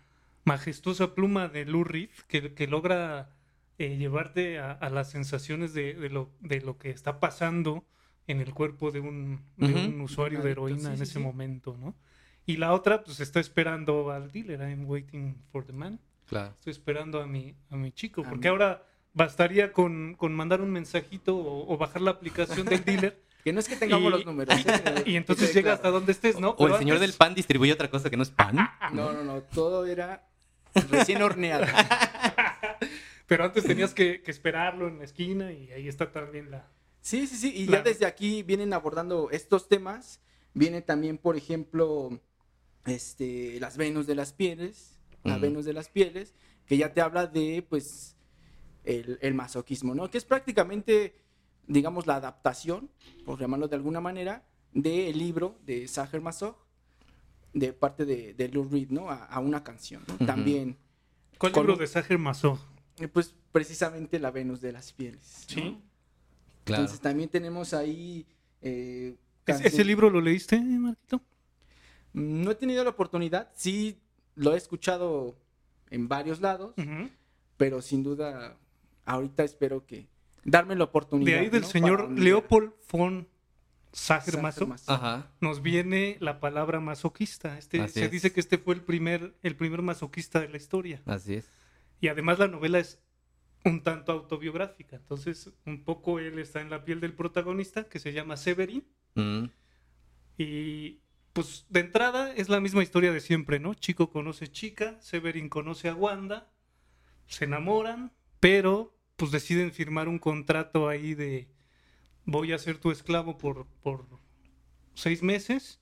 majestuosa 0.45 1.15
pluma 1.15 1.49
de 1.49 1.65
Lou 1.65 1.85
Reed 1.85 2.11
que, 2.29 2.55
que 2.55 2.67
logra 2.67 3.31
eh, 3.79 3.97
llevarte 3.97 4.59
a, 4.59 4.73
a 4.73 4.91
las 4.91 5.11
sensaciones 5.11 5.75
de, 5.75 5.95
de 5.95 6.11
lo, 6.11 6.31
de 6.41 6.61
lo 6.61 6.79
que 6.79 6.91
está 6.91 7.19
pasando 7.21 7.85
en 8.27 8.41
el 8.41 8.55
cuerpo 8.55 8.91
de 8.91 9.01
un, 9.01 9.41
de 9.57 9.67
Ujú. 9.73 9.79
un 9.79 10.01
usuario 10.01 10.41
de 10.43 10.51
heroína 10.53 10.81
sí, 10.81 10.87
en 10.87 10.97
sí, 10.99 11.03
ese 11.03 11.13
sí. 11.15 11.19
momento, 11.19 11.77
¿no? 11.79 11.95
Y 12.47 12.59
la 12.59 12.73
otra, 12.75 13.03
pues 13.05 13.21
está 13.21 13.41
esperando 13.41 14.11
al 14.11 14.31
dealer, 14.31 14.61
I'm 14.61 14.89
waiting 14.89 15.37
for 15.51 15.65
the 15.65 15.73
man. 15.73 15.99
Claro. 16.27 16.51
Estoy 16.59 16.71
esperando 16.73 17.21
a 17.23 17.27
mi, 17.27 17.55
a 17.71 17.77
mi 17.77 17.91
chico, 17.93 18.23
A 18.25 18.29
porque 18.29 18.49
mí. 18.49 18.53
ahora 18.53 18.87
bastaría 19.15 19.73
con, 19.73 20.15
con 20.15 20.35
mandar 20.35 20.61
un 20.61 20.71
mensajito 20.71 21.37
o, 21.37 21.73
o 21.73 21.77
bajar 21.79 22.03
la 22.03 22.11
aplicación 22.13 22.67
del 22.67 22.85
dealer 22.85 23.23
Que 23.45 23.53
no 23.53 23.61
es 23.61 23.69
que 23.69 23.77
tengamos 23.77 24.09
Y- 24.09 24.11
los 24.11 24.25
números. 24.25 24.55
y 25.05 25.17
entonces 25.17 25.53
llega 25.55 25.75
hasta 25.75 25.91
donde 25.91 26.13
estés, 26.13 26.41
¿no? 26.41 26.51
O 26.57 26.67
el 26.67 26.77
señor 26.77 26.97
antes- 26.97 27.11
del 27.11 27.19
pan 27.19 27.35
distribuye 27.35 27.73
otra 27.75 27.91
cosa 27.91 28.09
que 28.09 28.17
no 28.17 28.23
es 28.23 28.31
pan. 28.31 28.57
No, 28.95 29.13
no, 29.13 29.23
no. 29.23 29.43
Todo 29.43 29.85
era 29.85 30.27
recién 30.91 31.23
horneado. 31.23 31.67
Pero 33.27 33.45
antes 33.45 33.65
tenías 33.65 33.95
que, 33.95 34.23
que 34.23 34.31
esperarlo 34.31 34.87
en 34.89 34.99
la 34.99 35.05
esquina 35.05 35.51
y 35.53 35.71
ahí 35.73 35.89
está 35.89 36.13
también 36.13 36.51
la... 36.51 36.69
Sí, 37.01 37.27
sí, 37.27 37.37
sí. 37.37 37.53
Y 37.55 37.67
La- 37.67 37.79
ya 37.79 37.83
desde 37.85 38.07
aquí 38.07 38.43
vienen 38.43 38.73
abordando 38.73 39.31
estos 39.31 39.69
temas. 39.69 40.21
Viene 40.53 40.83
también, 40.83 41.19
por 41.19 41.37
ejemplo, 41.37 42.21
este, 42.87 43.59
las 43.61 43.77
Venus 43.77 44.07
de 44.07 44.15
las 44.15 44.33
pieles. 44.33 45.01
La 45.23 45.35
Ujú. 45.35 45.43
Venus 45.43 45.65
de 45.65 45.73
las 45.73 45.89
pieles. 45.89 46.35
Que 46.67 46.77
ya 46.77 46.93
te 46.93 47.01
habla 47.01 47.27
de, 47.27 47.65
pues, 47.69 48.17
el, 48.85 49.19
el 49.23 49.35
masoquismo, 49.35 49.95
¿no? 49.95 50.11
Que 50.11 50.19
es 50.19 50.25
prácticamente, 50.25 51.15
digamos, 51.67 52.07
la 52.07 52.17
adaptación, 52.17 52.91
por 53.25 53.39
llamarlo 53.39 53.69
de 53.69 53.77
alguna 53.77 54.01
manera, 54.01 54.45
del 54.73 55.17
libro 55.19 55.59
de 55.65 55.87
Sacher 55.89 56.21
Masoch, 56.21 56.57
de 57.55 57.73
parte 57.73 58.05
de, 58.05 58.35
de 58.35 58.49
Lou 58.49 58.69
Reed, 58.69 58.91
¿no? 58.91 59.09
A, 59.11 59.25
a 59.25 59.39
una 59.41 59.65
canción. 59.65 60.03
También, 60.27 60.77
¿Cuál 61.39 61.53
Con- 61.53 61.67
libro 61.67 61.77
de 61.81 61.87
Sacher 61.87 62.19
Maso? 62.19 62.59
eh, 62.99 63.09
pues, 63.09 63.35
precisamente 63.53 64.19
la 64.19 64.31
Venus 64.31 64.61
de 64.61 64.73
las 64.73 64.93
pieles. 64.93 65.47
¿no? 65.49 65.55
Sí. 65.55 65.79
Claro. 66.65 66.83
Entonces 66.83 67.01
también 67.01 67.29
tenemos 67.29 67.73
ahí... 67.75 68.27
eh, 68.61 69.15
¿Es- 69.15 69.45
canción- 69.45 69.67
¿Ese 69.67 69.85
libro 69.85 70.11
lo 70.11 70.21
leíste, 70.21 70.61
Marquito? 70.61 71.21
No 72.13 72.51
he 72.51 72.55
tenido 72.55 72.85
la 72.85 72.91
oportunidad, 72.91 73.51
sí 73.55 73.99
lo 74.37 74.55
he 74.55 74.57
escuchado 74.57 75.37
en 75.91 76.09
varios 76.09 76.41
lados, 76.41 76.75
pero 77.57 77.83
sin 77.83 78.03
duda 78.03 78.57
ahorita 79.05 79.43
espero 79.45 79.85
que 79.85 80.07
darme 80.45 80.77
la 80.77 80.85
oportunidad. 80.85 81.33
De 81.33 81.39
ahí 81.41 81.49
del 81.51 81.63
¿no? 81.63 81.69
señor 81.69 82.11
Leopold 82.13 82.73
von 82.91 83.27
Sacher 83.95 84.35
Sacher 84.35 84.67
Maso. 84.67 84.93
Ajá. 84.93 85.31
nos 85.41 85.63
viene 85.63 86.17
la 86.21 86.41
palabra 86.41 86.81
masoquista. 86.81 87.57
Este, 87.59 87.81
Así 87.81 88.01
se 88.01 88.05
es. 88.07 88.11
dice 88.11 88.33
que 88.33 88.41
este 88.41 88.59
fue 88.59 88.75
el 88.75 88.83
primer, 88.83 89.35
el 89.43 89.57
primer 89.57 89.83
masoquista 89.83 90.41
de 90.41 90.49
la 90.49 90.57
historia. 90.57 91.01
Así 91.07 91.35
es. 91.35 91.51
Y 92.01 92.09
además 92.09 92.39
la 92.39 92.49
novela 92.49 92.81
es 92.81 92.99
un 93.65 93.83
tanto 93.83 94.13
autobiográfica. 94.13 94.97
Entonces, 94.97 95.51
un 95.65 95.85
poco 95.85 96.19
él 96.19 96.39
está 96.39 96.61
en 96.61 96.71
la 96.71 96.85
piel 96.85 97.01
del 97.01 97.15
protagonista, 97.15 97.89
que 97.89 97.99
se 97.99 98.13
llama 98.13 98.37
Severin. 98.37 98.85
Mm. 99.15 99.45
Y 100.37 101.01
pues 101.33 101.67
de 101.69 101.81
entrada 101.81 102.33
es 102.35 102.49
la 102.49 102.61
misma 102.61 102.83
historia 102.83 103.13
de 103.13 103.21
siempre, 103.21 103.59
¿no? 103.61 103.75
Chico 103.75 104.11
conoce 104.11 104.49
chica, 104.49 105.01
Severin 105.01 105.49
conoce 105.49 105.89
a 105.89 105.95
Wanda, 105.95 106.53
se 107.27 107.45
enamoran, 107.45 108.13
pero 108.41 108.97
pues 109.17 109.31
deciden 109.31 109.73
firmar 109.73 110.09
un 110.09 110.19
contrato 110.19 110.89
ahí 110.89 111.15
de 111.15 111.49
voy 112.25 112.53
a 112.53 112.59
ser 112.59 112.79
tu 112.79 112.91
esclavo 112.91 113.39
por, 113.39 113.67
por 113.83 114.07
seis 114.95 115.23
meses 115.23 115.81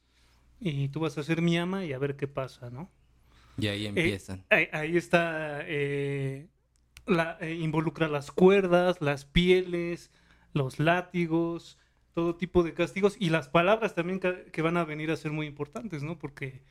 y 0.60 0.88
tú 0.88 1.00
vas 1.00 1.18
a 1.18 1.22
ser 1.22 1.42
mi 1.42 1.56
ama 1.58 1.84
y 1.84 1.92
a 1.92 1.98
ver 1.98 2.16
qué 2.16 2.28
pasa, 2.28 2.70
¿no? 2.70 2.90
Y 3.58 3.66
ahí 3.66 3.86
empiezan. 3.86 4.44
Ahí, 4.50 4.68
ahí 4.72 4.96
está, 4.96 5.60
eh, 5.62 6.48
la, 7.06 7.36
eh, 7.40 7.54
involucra 7.54 8.08
las 8.08 8.30
cuerdas, 8.30 9.00
las 9.00 9.24
pieles, 9.24 10.10
los 10.52 10.78
látigos, 10.78 11.78
todo 12.14 12.36
tipo 12.36 12.62
de 12.62 12.74
castigos 12.74 13.16
y 13.18 13.30
las 13.30 13.48
palabras 13.48 13.94
también 13.94 14.20
que, 14.20 14.46
que 14.52 14.62
van 14.62 14.76
a 14.76 14.84
venir 14.84 15.10
a 15.10 15.16
ser 15.16 15.32
muy 15.32 15.46
importantes, 15.46 16.02
¿no? 16.02 16.18
Porque 16.18 16.62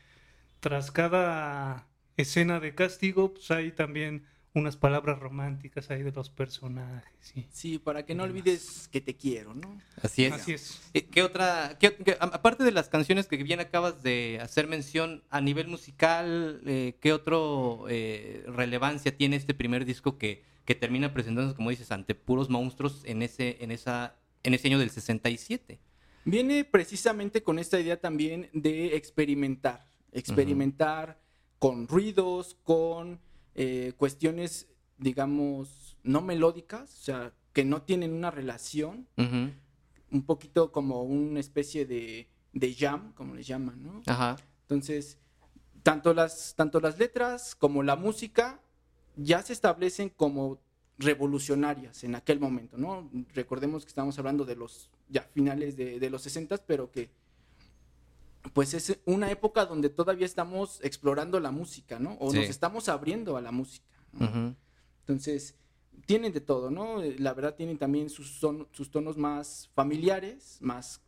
tras 0.59 0.91
cada 0.91 1.87
escena 2.17 2.59
de 2.59 2.75
castigo, 2.75 3.33
pues 3.33 3.51
hay 3.51 3.71
también 3.71 4.25
unas 4.53 4.75
palabras 4.75 5.17
románticas 5.19 5.89
ahí 5.91 6.03
de 6.03 6.11
los 6.11 6.29
personajes. 6.29 7.09
sí. 7.21 7.47
Sí, 7.51 7.79
para 7.79 8.05
que 8.05 8.13
no 8.15 8.23
olvides 8.23 8.89
que 8.91 8.99
te 8.99 9.15
quiero, 9.15 9.53
¿no? 9.53 9.79
Así 10.01 10.25
es. 10.25 10.33
Así 10.33 10.53
es. 10.53 10.81
Eh, 10.93 11.05
¿Qué 11.05 11.23
otra? 11.23 11.77
qué- 11.79 11.95
aparte 12.19 12.63
de 12.65 12.71
las 12.73 12.89
canciones 12.89 13.27
que 13.27 13.37
bien 13.37 13.61
acabas 13.61 14.03
de 14.03 14.39
hacer 14.41 14.67
mención, 14.67 15.23
a 15.29 15.39
nivel 15.39 15.67
musical, 15.69 16.61
eh, 16.65 16.97
¿qué 16.99 17.13
otro 17.13 17.85
eh, 17.89 18.43
relevancia 18.47 19.15
tiene 19.15 19.37
este 19.37 19.53
primer 19.53 19.85
disco 19.85 20.17
que, 20.17 20.43
que 20.65 20.75
termina 20.75 21.13
presentándose, 21.13 21.55
como 21.55 21.69
dices, 21.69 21.91
ante 21.91 22.13
puros 22.13 22.49
monstruos 22.49 23.03
en 23.05 23.21
ese, 23.21 23.57
en 23.63 23.71
esa, 23.71 24.17
en 24.43 24.53
ese 24.53 24.67
año 24.67 24.79
del 24.79 24.89
67? 24.89 25.79
Viene 26.25 26.65
precisamente 26.65 27.41
con 27.41 27.57
esta 27.57 27.79
idea 27.79 27.99
también 28.01 28.49
de 28.53 28.97
experimentar, 28.97 29.87
experimentar 30.11 31.19
con 31.57 31.87
ruidos, 31.87 32.57
con 32.63 33.19
eh, 33.55 33.93
cuestiones, 33.97 34.67
digamos, 34.97 35.97
no 36.03 36.21
melódicas, 36.21 36.93
o 36.93 37.03
sea, 37.03 37.33
que 37.53 37.65
no 37.65 37.81
tienen 37.81 38.13
una 38.13 38.31
relación, 38.31 39.07
un 39.17 40.23
poquito 40.25 40.71
como 40.71 41.03
una 41.03 41.39
especie 41.39 41.85
de, 41.85 42.29
de 42.53 42.73
jam, 42.73 43.13
como 43.13 43.35
le 43.35 43.43
llaman, 43.43 43.83
¿no? 43.83 44.01
Ajá. 44.05 44.37
Entonces, 44.63 45.17
tanto 45.83 46.13
las, 46.13 46.55
tanto 46.55 46.79
las 46.79 46.97
letras 46.97 47.55
como 47.55 47.83
la 47.83 47.95
música 47.95 48.61
ya 49.15 49.41
se 49.41 49.53
establecen 49.53 50.09
como 50.09 50.59
revolucionarias 50.97 52.03
en 52.03 52.15
aquel 52.15 52.39
momento, 52.39 52.77
¿no? 52.77 53.09
Recordemos 53.33 53.83
que 53.83 53.89
estamos 53.89 54.17
hablando 54.19 54.45
de 54.45 54.55
los 54.55 54.89
ya 55.09 55.23
finales 55.33 55.75
de, 55.75 55.99
de 55.99 56.09
los 56.09 56.21
60, 56.21 56.57
pero 56.65 56.91
que 56.91 57.09
pues 58.53 58.73
es 58.73 58.99
una 59.05 59.29
época 59.31 59.65
donde 59.65 59.89
todavía 59.89 60.25
estamos 60.25 60.79
explorando 60.83 61.39
la 61.39 61.51
música, 61.51 61.99
¿no? 61.99 62.17
O 62.19 62.31
Sí. 62.31 62.37
nos 62.37 62.47
estamos 62.49 62.89
abriendo 62.89 63.37
a 63.37 63.41
la 63.41 63.51
música. 63.51 63.85
¿no? 64.13 64.55
Entonces, 65.01 65.55
tienen 66.05 66.33
de 66.33 66.41
todo, 66.41 66.69
¿no? 66.71 67.01
Eh, 67.01 67.15
La 67.19 67.33
verdad 67.33 67.55
tienen 67.55 67.77
también 67.77 68.09
sus, 68.09 68.31
son- 68.39 68.67
sus 68.71 68.89
tonos 68.91 69.17
más 69.17 69.69
familiares, 69.73 70.57
más 70.61 71.01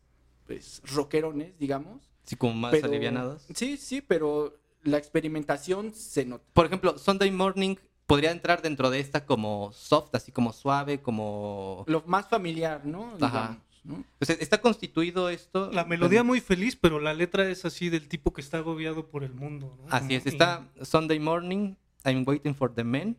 pues 0.45 0.81
rockerones, 0.93 1.57
digamos. 1.57 2.11
Sí, 2.25 2.35
como 2.35 2.53
más 2.53 2.71
Pero- 2.71 2.87
alivianados. 2.87 3.45
Sí, 3.55 3.77
sí, 3.77 4.01
pero 4.01 4.59
la 4.83 4.97
experimentación 4.97 5.93
se 5.93 6.25
nota. 6.25 6.45
Por 6.53 6.65
ejemplo, 6.65 6.97
Sunday 6.97 7.31
Morning 7.31 7.75
podría 8.05 8.31
entrar 8.31 8.61
dentro 8.61 8.89
de 8.89 8.99
esta 8.99 9.25
como 9.25 9.71
soft, 9.71 10.13
así 10.13 10.31
como 10.31 10.51
suave, 10.53 11.01
como... 11.01 11.85
Lo 11.87 12.03
más 12.05 12.27
familiar, 12.27 12.85
¿no? 12.85 13.15
Ajá. 13.21 13.57
Digamos, 13.57 13.57
¿no? 13.83 14.03
O 14.19 14.25
sea, 14.25 14.35
¿Está 14.39 14.61
constituido 14.61 15.29
esto? 15.29 15.71
La 15.71 15.85
melodía 15.85 16.23
muy 16.23 16.41
feliz, 16.41 16.75
pero 16.75 16.99
la 16.99 17.13
letra 17.13 17.49
es 17.49 17.65
así 17.65 17.89
del 17.89 18.07
tipo 18.07 18.33
que 18.33 18.41
está 18.41 18.57
agobiado 18.57 19.07
por 19.09 19.23
el 19.23 19.33
mundo. 19.33 19.77
¿no? 19.81 19.87
Así 19.89 20.15
es, 20.15 20.25
está 20.25 20.67
Sunday 20.81 21.19
Morning, 21.19 21.75
I'm 22.05 22.23
Waiting 22.25 22.55
for 22.55 22.73
the 22.73 22.83
Men. 22.83 23.17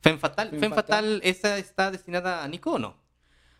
Femme 0.00 0.18
Fatal, 0.18 0.50
Femme 0.50 0.68
Fatal. 0.68 1.04
Fatal, 1.04 1.20
¿esa 1.24 1.58
está 1.58 1.90
destinada 1.90 2.44
a 2.44 2.48
Nico 2.48 2.72
o 2.72 2.78
no? 2.78 2.96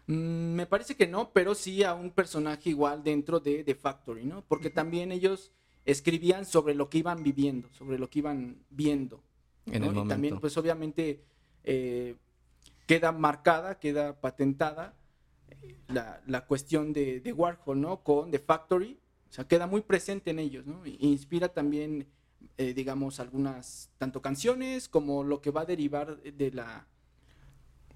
Mm, 0.07 0.54
me 0.54 0.66
parece 0.66 0.94
que 0.94 1.07
no, 1.07 1.30
pero 1.33 1.54
sí 1.54 1.83
a 1.83 1.94
un 1.94 2.11
personaje 2.11 2.70
igual 2.70 3.02
dentro 3.02 3.40
de 3.40 3.64
The 3.64 3.74
Factory, 3.74 4.24
¿no? 4.24 4.44
Porque 4.46 4.68
también 4.68 5.12
ellos 5.12 5.52
escribían 5.87 6.44
sobre 6.44 6.74
lo 6.74 6.90
que 6.90 6.98
iban 6.98 7.22
viviendo, 7.22 7.68
sobre 7.72 7.98
lo 7.98 8.11
que 8.11 8.18
iban 8.18 8.59
viendo. 8.70 9.22
En 9.66 9.83
¿no? 9.83 9.90
el 9.90 10.07
Y 10.07 10.09
también, 10.09 10.38
pues 10.40 10.57
obviamente, 10.59 11.24
eh, 11.62 12.16
queda 12.87 13.12
marcada, 13.12 13.78
queda 13.78 14.20
patentada 14.20 14.94
la, 15.88 16.22
la 16.26 16.46
cuestión 16.46 16.92
de, 16.92 17.20
de 17.20 17.33
Warhol, 17.33 17.80
¿no? 17.80 18.02
Con 18.02 18.30
The 18.30 18.38
Factory, 18.38 18.98
o 19.30 19.33
sea, 19.33 19.46
queda 19.46 19.66
muy 19.66 19.83
presente 19.83 20.30
en 20.30 20.38
ellos, 20.38 20.66
¿no? 20.66 20.85
E 20.85 20.96
inspira 21.00 21.48
también, 21.48 22.07
eh, 22.57 22.74
digamos, 22.74 23.20
algunas, 23.20 23.90
tanto 23.98 24.22
canciones 24.22 24.88
como 24.88 25.24
lo 25.24 25.40
que 25.40 25.50
va 25.50 25.62
a 25.62 25.66
derivar 25.66 26.22
de 26.22 26.50
la, 26.52 26.87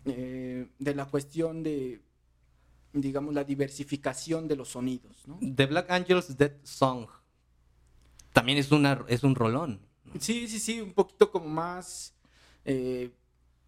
eh, 0.04 0.68
de 0.78 0.94
la 0.94 1.06
cuestión 1.06 1.62
de, 1.62 2.00
digamos, 2.92 3.34
la 3.34 3.44
diversificación 3.44 4.48
de 4.48 4.56
los 4.56 4.68
sonidos, 4.68 5.26
¿no? 5.26 5.38
The 5.40 5.66
Black 5.66 5.90
Angels 5.90 6.37
Dead 6.37 6.56
Song. 6.62 7.06
También 8.32 8.58
es, 8.58 8.70
una, 8.70 9.04
es 9.08 9.22
un 9.22 9.34
rolón. 9.34 9.80
Sí, 10.20 10.48
sí, 10.48 10.58
sí, 10.58 10.80
un 10.80 10.92
poquito 10.92 11.30
como 11.30 11.48
más 11.48 12.14
eh, 12.64 13.11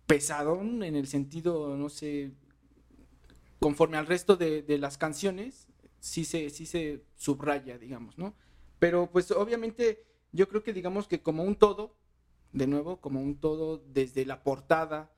pesadón 0.06 0.82
en 0.82 0.96
el 0.96 1.06
sentido, 1.06 1.76
no 1.76 1.88
sé, 1.88 2.32
conforme 3.60 3.96
al 3.96 4.06
resto 4.06 4.36
de, 4.36 4.62
de 4.62 4.78
las 4.78 4.98
canciones, 4.98 5.68
sí 6.00 6.24
se, 6.24 6.50
sí 6.50 6.66
se 6.66 7.04
subraya, 7.14 7.78
digamos, 7.78 8.18
¿no? 8.18 8.34
Pero 8.80 9.10
pues 9.12 9.30
obviamente 9.30 10.04
yo 10.32 10.48
creo 10.48 10.62
que 10.64 10.72
digamos 10.72 11.06
que 11.06 11.22
como 11.22 11.44
un 11.44 11.54
todo, 11.54 11.96
de 12.52 12.66
nuevo, 12.66 13.00
como 13.00 13.20
un 13.20 13.38
todo 13.38 13.78
desde 13.78 14.26
la 14.26 14.42
portada, 14.42 15.12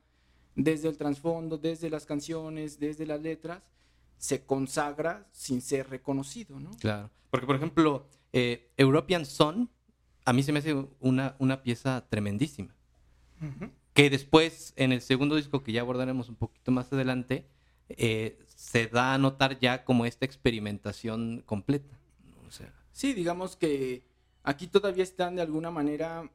desde 0.55 0.89
el 0.89 0.99
trasfondo, 0.99 1.57
desde 1.57 1.89
las 1.89 2.05
canciones, 2.05 2.79
desde 2.79 3.07
las 3.07 3.23
letras, 3.23 3.63
se 4.19 4.45
consagra 4.45 5.27
sin 5.33 5.63
ser 5.63 5.89
reconocido, 5.89 6.61
¿no? 6.61 6.71
Claro. 6.79 7.11
Porque, 7.31 7.47
por 7.47 7.57
ejemplo, 7.57 8.07
eh, 8.33 8.71
European 8.77 9.25
Son 9.25 9.71
a 10.25 10.33
mí 10.33 10.43
se 10.43 10.53
me 10.53 10.61
hace 10.61 10.75
una, 11.01 11.37
una 11.39 11.63
pieza 11.63 12.07
tremendísima. 12.09 12.75
Que 13.93 14.09
después, 14.09 14.73
en 14.77 14.93
el 14.93 15.01
segundo 15.01 15.35
disco 15.35 15.65
que 15.65 15.73
ya 15.73 15.81
abordaremos 15.81 16.29
un 16.29 16.37
poquito 16.37 16.71
más 16.71 16.93
adelante, 16.93 17.49
eh, 17.89 18.39
se 18.47 18.87
da 18.87 19.15
a 19.15 19.19
notar 19.19 19.59
ya 19.59 19.85
como 19.85 20.07
esta 20.07 20.25
experimentación 20.25 21.43
completa. 21.47 21.99
O 22.47 22.51
sea, 22.51 22.73
Sí, 22.93 23.15
digamos 23.15 23.57
que 23.57 24.05
aquí 24.43 24.67
todavía 24.67 25.03
están 25.03 25.37
de 25.37 25.43
alguna 25.43 25.71
manera 25.71 26.31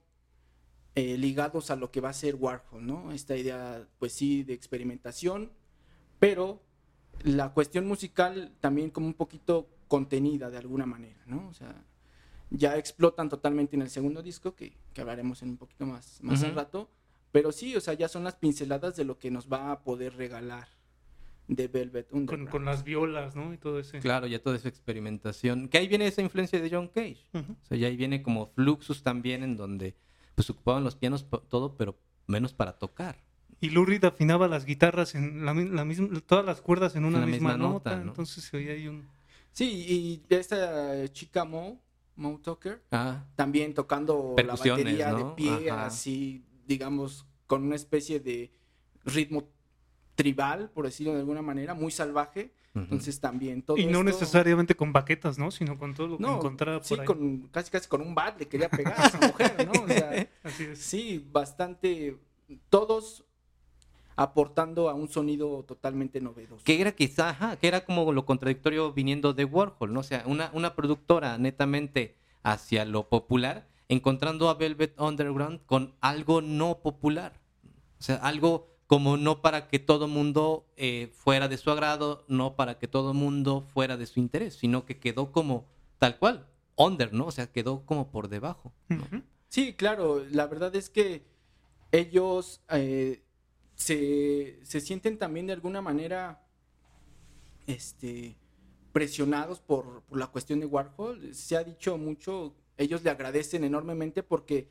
eh, 0.95 1.17
ligados 1.17 1.69
a 1.69 1.75
lo 1.75 1.91
que 1.91 2.01
va 2.01 2.09
a 2.09 2.13
ser 2.13 2.35
Warhol, 2.35 2.85
¿no? 2.85 3.11
Esta 3.11 3.37
idea, 3.37 3.87
pues 3.99 4.13
sí, 4.13 4.43
de 4.43 4.53
experimentación, 4.53 5.51
pero 6.19 6.61
la 7.23 7.53
cuestión 7.53 7.87
musical 7.87 8.51
también 8.59 8.89
como 8.89 9.07
un 9.07 9.13
poquito 9.13 9.69
contenida 9.87 10.49
de 10.49 10.57
alguna 10.57 10.85
manera, 10.85 11.21
¿no? 11.27 11.47
O 11.47 11.53
sea, 11.53 11.85
ya 12.49 12.77
explotan 12.77 13.29
totalmente 13.29 13.75
en 13.75 13.83
el 13.83 13.89
segundo 13.89 14.23
disco, 14.23 14.55
que, 14.55 14.73
que 14.93 15.01
hablaremos 15.01 15.43
en 15.43 15.49
un 15.49 15.57
poquito 15.57 15.85
más, 15.85 16.19
más 16.21 16.43
al 16.43 16.55
rato, 16.55 16.89
pero 17.31 17.51
sí, 17.51 17.75
o 17.75 17.81
sea, 17.81 17.93
ya 17.93 18.07
son 18.07 18.23
las 18.23 18.35
pinceladas 18.35 18.95
de 18.95 19.05
lo 19.05 19.19
que 19.19 19.29
nos 19.29 19.51
va 19.51 19.71
a 19.71 19.83
poder 19.83 20.15
regalar 20.15 20.67
de 21.47 21.67
Velvet 21.67 22.09
Con, 22.09 22.19
Underground. 22.21 22.49
con 22.51 22.65
las 22.65 22.83
violas, 22.83 23.35
¿no? 23.35 23.53
Y 23.53 23.57
todo 23.57 23.79
ese. 23.79 23.99
claro, 23.99 24.27
ya 24.27 24.39
toda 24.41 24.55
esa 24.57 24.67
experimentación. 24.69 25.69
Que 25.69 25.77
ahí 25.77 25.87
viene 25.87 26.07
esa 26.07 26.21
influencia 26.21 26.59
de 26.61 26.69
John 26.69 26.87
Cage. 26.87 27.25
Ujú. 27.33 27.53
O 27.53 27.65
sea, 27.65 27.77
ya 27.77 27.87
ahí 27.87 27.95
viene 27.95 28.21
como 28.21 28.47
Fluxus 28.47 29.03
también, 29.03 29.43
en 29.43 29.55
donde 29.57 29.95
pues 30.35 30.49
ocupaban 30.49 30.83
los 30.83 30.95
pianos 30.95 31.25
todo, 31.49 31.75
pero 31.77 31.97
menos 32.27 32.53
para 32.53 32.73
tocar. 32.77 33.23
Y 33.59 33.69
Lou 33.71 33.85
Reed 33.85 34.03
afinaba 34.05 34.47
las 34.47 34.65
guitarras 34.65 35.15
en 35.15 35.43
la, 35.45 35.53
la 35.53 35.83
misma, 35.85 36.09
todas 36.27 36.45
las 36.45 36.61
cuerdas 36.61 36.95
en 36.95 37.05
una 37.05 37.19
la 37.21 37.25
misma, 37.25 37.53
misma 37.53 37.57
nota, 37.57 37.89
nota, 37.91 38.03
¿no? 38.03 38.09
entonces 38.11 38.43
se 38.43 38.55
oía 38.57 38.73
ahí 38.73 38.87
un 38.87 39.07
Sí, 39.51 39.65
y 40.29 40.35
esta 40.35 41.07
chica 41.11 41.43
Mo, 41.43 41.81
Mo 42.15 42.39
Tucker, 42.43 42.83
Ah, 42.91 43.25
también 43.35 43.73
tocando 43.73 44.35
la 44.37 44.43
Percusiones, 44.43 44.83
batería 44.85 45.11
¿no? 45.11 45.29
de 45.29 45.35
pie, 45.35 45.71
Ajá. 45.71 45.87
así, 45.87 46.43
digamos, 46.67 47.25
con 47.47 47.63
una 47.63 47.75
especie 47.75 48.19
de 48.19 48.51
ritmo 49.05 49.49
tribal, 50.17 50.69
por 50.71 50.83
decirlo 50.85 51.13
de 51.13 51.19
alguna 51.19 51.41
manera, 51.41 51.73
muy 51.73 51.91
salvaje. 51.91 52.51
Entonces 52.75 53.19
también 53.19 53.63
todo 53.63 53.75
y 53.77 53.85
no 53.87 53.99
esto- 54.01 54.03
necesariamente 54.03 54.75
con 54.75 54.93
baquetas, 54.93 55.39
¿no? 55.39 55.49
Sino 55.49 55.79
con 55.79 55.95
todo 55.95 56.07
lo 56.09 56.17
que 56.17 56.23
No, 56.23 56.35
encontraba 56.35 56.83
sí, 56.83 56.89
por 56.89 56.99
ahí. 56.99 57.05
con, 57.07 57.47
casi 57.51 57.71
casi 57.71 57.87
con 57.89 58.01
un 58.01 58.13
bat 58.13 58.37
le 58.37 58.47
quería 58.47 58.69
pegar 58.69 58.93
a 59.01 59.07
esa 59.07 59.19
mujer, 59.25 59.65
¿no? 59.65 59.81
O 59.83 59.87
sea, 59.87 60.27
Así 60.43 60.63
es. 60.65 60.77
sí, 60.79 61.27
bastante, 61.31 62.17
todos 62.69 63.23
aportando 64.15 64.89
a 64.89 64.93
un 64.93 65.07
sonido 65.09 65.63
totalmente 65.63 66.21
novedoso. 66.21 66.63
que 66.63 66.79
era 66.81 66.91
quizá, 66.91 67.29
ajá, 67.29 67.55
que 67.57 67.67
era 67.67 67.83
como 67.85 68.11
lo 68.13 68.25
contradictorio 68.25 68.91
viniendo 68.93 69.33
de 69.33 69.45
Warhol, 69.45 69.93
¿no? 69.93 69.99
O 70.01 70.03
sea, 70.03 70.23
una, 70.25 70.49
una 70.53 70.75
productora 70.75 71.37
netamente 71.39 72.15
hacia 72.43 72.85
lo 72.85 73.09
popular, 73.09 73.67
encontrando 73.89 74.49
a 74.49 74.53
Velvet 74.55 74.99
Underground 74.99 75.61
con 75.65 75.93
algo 76.01 76.41
no 76.41 76.79
popular. 76.79 77.33
O 77.99 78.03
sea, 78.03 78.15
algo 78.17 78.76
como 78.87 79.17
no 79.17 79.41
para 79.41 79.67
que 79.67 79.79
todo 79.79 80.07
mundo 80.07 80.65
eh, 80.77 81.11
fuera 81.13 81.49
de 81.49 81.57
su 81.57 81.69
agrado, 81.69 82.23
no 82.29 82.55
para 82.55 82.79
que 82.79 82.87
todo 82.87 83.13
mundo 83.13 83.61
fuera 83.73 83.97
de 83.97 84.05
su 84.05 84.19
interés, 84.21 84.55
sino 84.55 84.85
que 84.85 84.97
quedó 84.97 85.33
como 85.33 85.67
tal 85.99 86.17
cual, 86.17 86.47
under, 86.77 87.13
¿no? 87.13 87.27
O 87.27 87.31
sea, 87.31 87.51
quedó 87.51 87.85
como 87.85 88.09
por 88.09 88.29
debajo. 88.29 88.73
Sí, 89.49 89.73
claro, 89.73 90.23
la 90.31 90.47
verdad 90.47 90.73
es 90.75 90.89
que 90.89 91.25
ellos 91.91 92.61
eh, 92.69 93.23
se, 93.75 94.59
se 94.63 94.79
sienten 94.79 95.17
también 95.17 95.47
de 95.47 95.53
alguna 95.53 95.81
manera 95.81 96.45
este, 97.67 98.37
presionados 98.93 99.59
por, 99.59 100.03
por 100.03 100.17
la 100.17 100.27
cuestión 100.27 100.61
de 100.61 100.65
Warhol. 100.65 101.35
Se 101.35 101.57
ha 101.57 101.63
dicho 101.65 101.97
mucho, 101.97 102.55
ellos 102.77 103.03
le 103.03 103.09
agradecen 103.09 103.65
enormemente 103.65 104.23
porque 104.23 104.69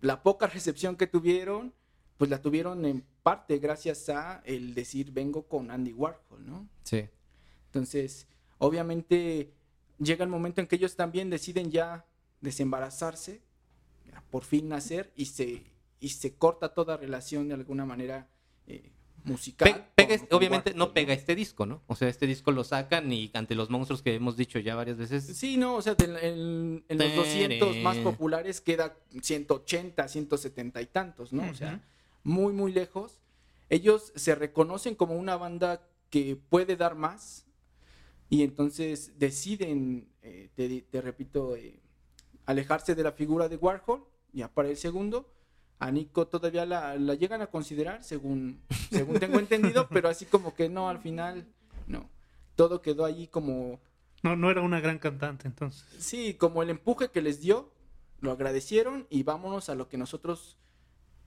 la 0.00 0.22
poca 0.22 0.46
recepción 0.48 0.96
que 0.96 1.06
tuvieron, 1.06 1.74
pues 2.16 2.30
la 2.30 2.40
tuvieron 2.40 2.86
en 2.86 3.04
parte 3.22 3.58
gracias 3.58 4.08
a 4.08 4.42
el 4.44 4.74
decir 4.74 5.10
vengo 5.12 5.42
con 5.46 5.70
Andy 5.70 5.92
Warhol, 5.92 6.46
¿no? 6.46 6.68
Sí. 6.84 7.04
Entonces, 7.66 8.26
obviamente 8.58 9.52
llega 9.98 10.24
el 10.24 10.30
momento 10.30 10.60
en 10.60 10.66
que 10.66 10.76
ellos 10.76 10.96
también 10.96 11.30
deciden 11.30 11.70
ya 11.70 12.04
desembarazarse, 12.40 13.40
ya 14.10 14.22
por 14.30 14.44
fin 14.44 14.68
nacer 14.68 15.12
y 15.16 15.26
se 15.26 15.62
y 16.02 16.08
se 16.08 16.34
corta 16.34 16.72
toda 16.72 16.96
relación 16.96 17.48
de 17.48 17.54
alguna 17.54 17.84
manera 17.84 18.26
eh, 18.66 18.90
musical. 19.24 19.68
Pe- 19.70 19.84
pega 19.94 20.08
con- 20.08 20.14
es- 20.14 20.20
con 20.22 20.38
obviamente 20.38 20.70
Warhol, 20.70 20.78
no 20.78 20.92
pega 20.94 21.12
este 21.12 21.34
disco, 21.34 21.66
¿no? 21.66 21.82
O 21.86 21.94
sea, 21.94 22.08
este 22.08 22.26
disco 22.26 22.52
lo 22.52 22.64
sacan 22.64 23.12
y 23.12 23.30
ante 23.34 23.54
los 23.54 23.68
monstruos 23.68 24.00
que 24.02 24.14
hemos 24.14 24.34
dicho 24.36 24.58
ya 24.58 24.74
varias 24.74 24.96
veces, 24.96 25.24
Sí, 25.36 25.58
no, 25.58 25.74
o 25.76 25.82
sea, 25.82 25.94
en, 25.98 26.82
en 26.88 26.98
los 26.98 27.14
200 27.16 27.76
más 27.82 27.98
populares 27.98 28.62
queda 28.62 28.96
180, 29.20 30.08
170 30.08 30.80
y 30.80 30.86
tantos, 30.86 31.32
¿no? 31.34 31.50
O 31.50 31.54
sea. 31.54 31.82
Muy, 32.22 32.52
muy 32.52 32.72
lejos. 32.72 33.20
Ellos 33.68 34.12
se 34.16 34.34
reconocen 34.34 34.94
como 34.94 35.14
una 35.14 35.36
banda 35.36 35.86
que 36.10 36.36
puede 36.36 36.76
dar 36.76 36.94
más 36.94 37.46
y 38.30 38.44
entonces 38.44 39.18
deciden, 39.18 40.08
eh, 40.22 40.50
te, 40.54 41.00
repito, 41.00 41.56
eh, 41.56 41.80
alejarse 42.46 42.94
de 42.94 43.02
la 43.02 43.12
figura 43.12 43.48
de 43.48 43.56
Warhol, 43.56 44.04
ya 44.32 44.48
para 44.48 44.68
el 44.68 44.76
segundo. 44.76 45.32
A 45.80 45.90
Nico 45.90 46.28
todavía 46.28 46.64
la, 46.64 46.94
la 46.96 47.14
llegan 47.14 47.42
a 47.42 47.48
considerar, 47.48 48.04
según, 48.04 48.62
según 48.90 49.18
tengo 49.18 49.40
entendido, 49.40 49.88
pero 49.88 50.08
así 50.08 50.26
como 50.26 50.54
que 50.54 50.68
no, 50.68 50.88
al 50.88 51.00
final, 51.00 51.48
no. 51.88 52.08
Todo 52.54 52.82
quedó 52.82 53.04
ahí 53.04 53.26
como 53.26 53.80
No, 54.22 54.36
no 54.36 54.50
era 54.50 54.62
una 54.62 54.80
gran 54.80 54.98
cantante, 54.98 55.48
entonces. 55.48 55.84
Sí, 55.98 56.34
como 56.34 56.62
el 56.62 56.70
empuje 56.70 57.10
que 57.10 57.22
les 57.22 57.40
dio, 57.40 57.72
lo 58.20 58.30
agradecieron 58.30 59.08
y 59.10 59.24
vámonos 59.24 59.68
a 59.70 59.74
lo 59.74 59.88
que 59.88 59.96
nosotros 59.96 60.56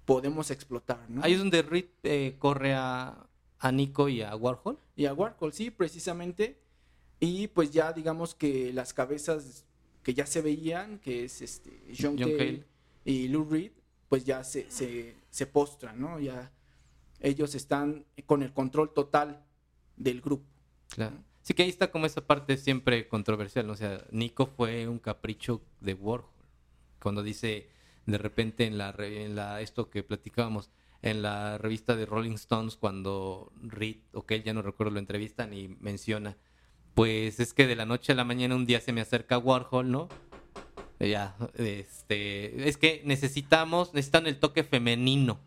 podemos 0.05 0.51
explotar, 0.51 1.09
¿no? 1.09 1.23
ahí 1.23 1.33
es 1.33 1.39
donde 1.39 1.61
Reed 1.61 1.85
eh, 2.03 2.35
corre 2.39 2.73
a, 2.73 3.27
a 3.59 3.71
Nico 3.71 4.09
y 4.09 4.21
a 4.21 4.35
Warhol. 4.35 4.77
Y 4.95 5.05
a 5.05 5.13
Warhol, 5.13 5.53
sí, 5.53 5.71
precisamente. 5.71 6.59
Y 7.19 7.47
pues 7.47 7.71
ya 7.71 7.93
digamos 7.93 8.35
que 8.35 8.73
las 8.73 8.93
cabezas 8.93 9.65
que 10.03 10.13
ya 10.13 10.25
se 10.25 10.41
veían, 10.41 10.99
que 10.99 11.23
es 11.23 11.41
este 11.41 11.71
John, 11.97 12.17
John 12.19 12.31
Cale, 12.31 12.37
Cale. 12.37 12.65
y 13.05 13.29
Lou 13.29 13.45
Reed, 13.49 13.71
pues 14.09 14.25
ya 14.25 14.43
se, 14.43 14.69
se, 14.69 15.15
se 15.29 15.47
postran, 15.47 15.99
¿no? 15.99 16.19
Ya 16.19 16.51
ellos 17.21 17.55
están 17.55 18.05
con 18.25 18.43
el 18.43 18.51
control 18.53 18.93
total 18.93 19.45
del 19.95 20.19
grupo. 20.19 20.45
Claro. 20.89 21.15
Sí 21.41 21.53
que 21.53 21.63
ahí 21.63 21.69
está 21.69 21.91
como 21.91 22.05
esa 22.05 22.25
parte 22.25 22.57
siempre 22.57 23.07
controversial, 23.07 23.65
¿no? 23.65 23.73
O 23.73 23.77
sea, 23.77 24.05
Nico 24.11 24.45
fue 24.45 24.87
un 24.87 24.99
capricho 24.99 25.61
de 25.79 25.93
Warhol. 25.93 26.29
Cuando 27.01 27.23
dice 27.23 27.69
de 28.05 28.17
repente 28.17 28.65
en 28.65 28.77
la, 28.77 28.93
en 28.97 29.35
la 29.35 29.61
esto 29.61 29.89
que 29.89 30.03
platicábamos 30.03 30.69
en 31.01 31.21
la 31.21 31.57
revista 31.57 31.95
de 31.95 32.05
Rolling 32.05 32.33
Stones 32.33 32.77
cuando 32.77 33.51
Reed 33.61 33.97
o 34.13 34.25
que 34.25 34.35
él 34.35 34.43
ya 34.43 34.53
no 34.53 34.61
recuerdo 34.61 34.93
lo 34.93 34.99
entrevistan 34.99 35.53
y 35.53 35.67
menciona 35.79 36.37
pues 36.93 37.39
es 37.39 37.53
que 37.53 37.67
de 37.67 37.75
la 37.75 37.85
noche 37.85 38.11
a 38.11 38.15
la 38.15 38.23
mañana 38.23 38.55
un 38.55 38.65
día 38.65 38.79
se 38.79 38.93
me 38.93 39.01
acerca 39.01 39.37
Warhol, 39.37 39.89
¿no? 39.89 40.09
Ya, 40.99 41.35
este, 41.55 42.67
es 42.67 42.77
que 42.77 43.01
necesitamos, 43.03 43.93
necesitan 43.93 44.27
el 44.27 44.39
toque 44.39 44.63
femenino. 44.63 45.39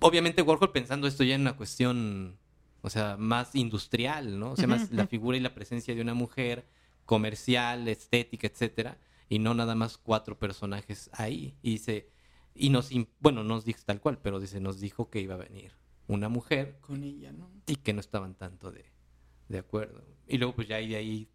Obviamente 0.00 0.42
Warhol 0.42 0.72
pensando 0.72 1.06
esto 1.06 1.24
ya 1.24 1.34
en 1.34 1.42
una 1.42 1.56
cuestión, 1.56 2.38
o 2.82 2.88
sea, 2.88 3.16
más 3.18 3.54
industrial, 3.54 4.38
¿no? 4.38 4.52
O 4.52 4.56
sea, 4.56 4.66
más 4.66 4.90
la 4.90 5.06
figura 5.06 5.36
y 5.36 5.40
la 5.40 5.54
presencia 5.54 5.94
de 5.94 6.00
una 6.00 6.14
mujer 6.14 6.64
comercial, 7.04 7.88
estética, 7.88 8.46
etcétera, 8.46 8.96
y 9.28 9.38
no 9.38 9.54
nada 9.54 9.74
más 9.74 9.98
cuatro 9.98 10.38
personajes 10.38 11.10
ahí. 11.12 11.56
Y 11.62 11.72
dice, 11.72 12.10
y 12.54 12.70
nos, 12.70 12.90
bueno, 13.20 13.42
no 13.42 13.54
nos 13.54 13.64
dijo 13.64 13.80
tal 13.84 14.00
cual, 14.00 14.18
pero 14.22 14.40
dice, 14.40 14.60
nos 14.60 14.80
dijo 14.80 15.10
que 15.10 15.20
iba 15.20 15.34
a 15.34 15.38
venir 15.38 15.72
una 16.06 16.28
mujer 16.28 16.78
Con 16.80 17.02
ella, 17.02 17.32
¿no? 17.32 17.50
y 17.66 17.76
que 17.76 17.92
no 17.92 18.00
estaban 18.00 18.34
tanto 18.34 18.70
de, 18.70 18.84
de 19.48 19.58
acuerdo. 19.58 20.04
Y 20.26 20.38
luego 20.38 20.54
pues 20.54 20.68
ya 20.68 20.76
ahí 20.76 20.88
de 20.88 20.96
ahí, 20.96 21.28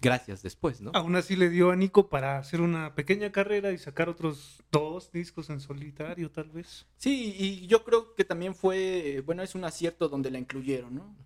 gracias 0.00 0.42
después, 0.42 0.80
¿no? 0.80 0.92
Aún 0.94 1.16
así 1.16 1.36
le 1.36 1.50
dio 1.50 1.70
a 1.70 1.76
Nico 1.76 2.08
para 2.08 2.38
hacer 2.38 2.60
una 2.60 2.94
pequeña 2.94 3.32
carrera 3.32 3.72
y 3.72 3.78
sacar 3.78 4.08
otros 4.08 4.62
dos 4.70 5.10
discos 5.12 5.50
en 5.50 5.60
solitario, 5.60 6.30
tal 6.30 6.50
vez. 6.50 6.86
Sí, 6.96 7.34
y 7.36 7.66
yo 7.66 7.84
creo 7.84 8.14
que 8.14 8.24
también 8.24 8.54
fue, 8.54 9.22
bueno, 9.26 9.42
es 9.42 9.54
un 9.54 9.64
acierto 9.64 10.08
donde 10.08 10.30
la 10.30 10.38
incluyeron, 10.38 10.94
¿no? 10.94 11.16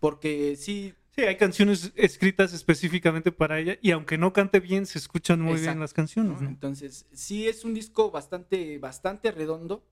Porque 0.00 0.56
sí, 0.56 0.94
Sí, 1.14 1.22
hay 1.22 1.36
canciones 1.36 1.92
escritas 1.94 2.52
específicamente 2.52 3.30
para 3.30 3.60
ella 3.60 3.78
y 3.80 3.92
aunque 3.92 4.18
no 4.18 4.32
cante 4.32 4.58
bien, 4.58 4.84
se 4.84 4.98
escuchan 4.98 5.40
muy 5.40 5.60
bien 5.60 5.78
las 5.78 5.92
canciones. 5.92 6.40
entonces 6.42 7.06
sí 7.12 7.46
es 7.46 7.64
un 7.64 7.72
disco 7.74 8.10
bastante, 8.10 8.78
bastante 8.78 9.30
redondo, 9.30 9.86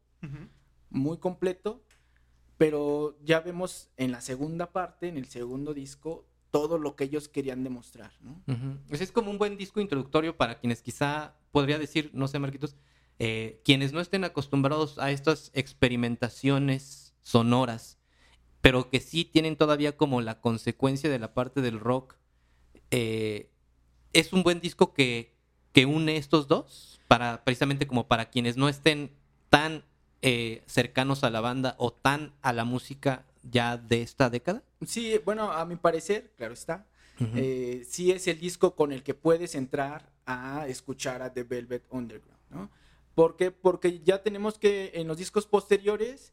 muy 0.90 1.18
completo, 1.18 1.85
pero 2.58 3.16
ya 3.24 3.40
vemos 3.40 3.90
en 3.96 4.11
la 4.11 4.20
segunda 4.20 4.72
parte, 4.72 5.08
en 5.08 5.16
el 5.16 5.26
segundo 5.26 5.74
disco, 5.74 6.26
todo 6.50 6.78
lo 6.78 6.96
que 6.96 7.04
ellos 7.04 7.28
querían 7.28 7.62
demostrar. 7.62 8.12
Pues 8.88 9.00
es 9.00 9.12
como 9.12 9.30
un 9.30 9.38
buen 9.38 9.56
disco 9.56 9.80
introductorio 9.80 10.37
para 10.37 10.58
quienes 10.58 10.82
quizá 10.82 11.37
podría 11.52 11.78
decir, 11.78 12.11
no 12.12 12.26
sé, 12.28 12.38
Marquitos, 12.38 12.76
eh, 13.18 13.61
quienes 13.64 13.92
no 13.92 14.00
estén 14.00 14.24
acostumbrados 14.24 14.98
a 14.98 15.12
estas 15.12 15.52
experimentaciones 15.54 17.14
sonoras, 17.22 17.98
pero 18.62 18.88
que 18.88 19.01
sí 19.01 19.27
tienen 19.27 19.57
todavía 19.57 19.96
como 19.96 20.22
la 20.22 20.40
consecuencia 20.40 21.11
de 21.11 21.18
la 21.18 21.35
parte 21.35 21.61
del 21.61 21.79
rock. 21.79 22.16
eh, 22.90 23.51
es 24.14 24.33
un 24.33 24.42
buen 24.42 24.61
disco 24.61 24.92
que 24.92 25.33
que 25.72 25.87
une 25.87 26.16
estos 26.16 26.48
dos? 26.48 27.01
Para, 27.09 27.44
precisamente 27.44 27.87
como 27.87 28.07
para 28.07 28.31
quienes 28.31 28.57
no 28.57 28.68
estén 28.68 29.11
tan 29.51 29.85
eh, 30.22 30.62
cercanos 30.66 31.25
a 31.25 31.31
la 31.31 31.40
banda 31.40 31.75
o 31.79 31.92
tan 31.92 32.33
a 32.42 32.53
la 32.53 32.64
música 32.64 33.27
ya 33.42 33.77
de 33.77 34.03
esta 34.03 34.31
década. 34.31 34.62
Sí, 34.87 35.18
bueno, 35.25 35.51
a 35.51 35.64
mi 35.66 35.77
parecer, 35.77 36.33
claro 36.37 36.55
está, 36.55 36.87
eh, 37.35 37.85
sí 37.88 38.11
es 38.11 38.27
el 38.27 38.40
disco 38.40 38.75
con 38.75 38.92
el 38.92 39.03
que 39.03 39.14
puedes 39.14 39.55
entrar 39.55 40.11
a 40.27 40.66
escuchar 40.68 41.22
a 41.22 41.33
The 41.33 41.44
Velvet 41.44 41.85
Underground, 41.90 42.40
¿no? 42.51 42.70
¿Por 43.14 43.37
qué? 43.37 43.51
Porque 43.51 44.01
ya 44.01 44.22
tenemos 44.22 44.59
que 44.59 44.92
en 44.94 45.07
los 45.07 45.18
discos 45.18 45.46
posteriores 45.46 46.33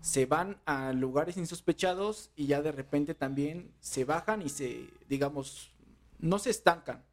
se 0.00 0.26
van 0.26 0.60
a 0.64 0.92
lugares 0.92 1.36
insospechados 1.36 2.30
y 2.36 2.46
ya 2.46 2.62
de 2.62 2.72
repente 2.72 3.14
también 3.14 3.72
se 3.80 4.04
bajan 4.04 4.42
y 4.42 4.48
se, 4.48 4.88
digamos, 5.08 5.70
no 6.18 6.38
se 6.38 6.50
estancan, 6.50 7.04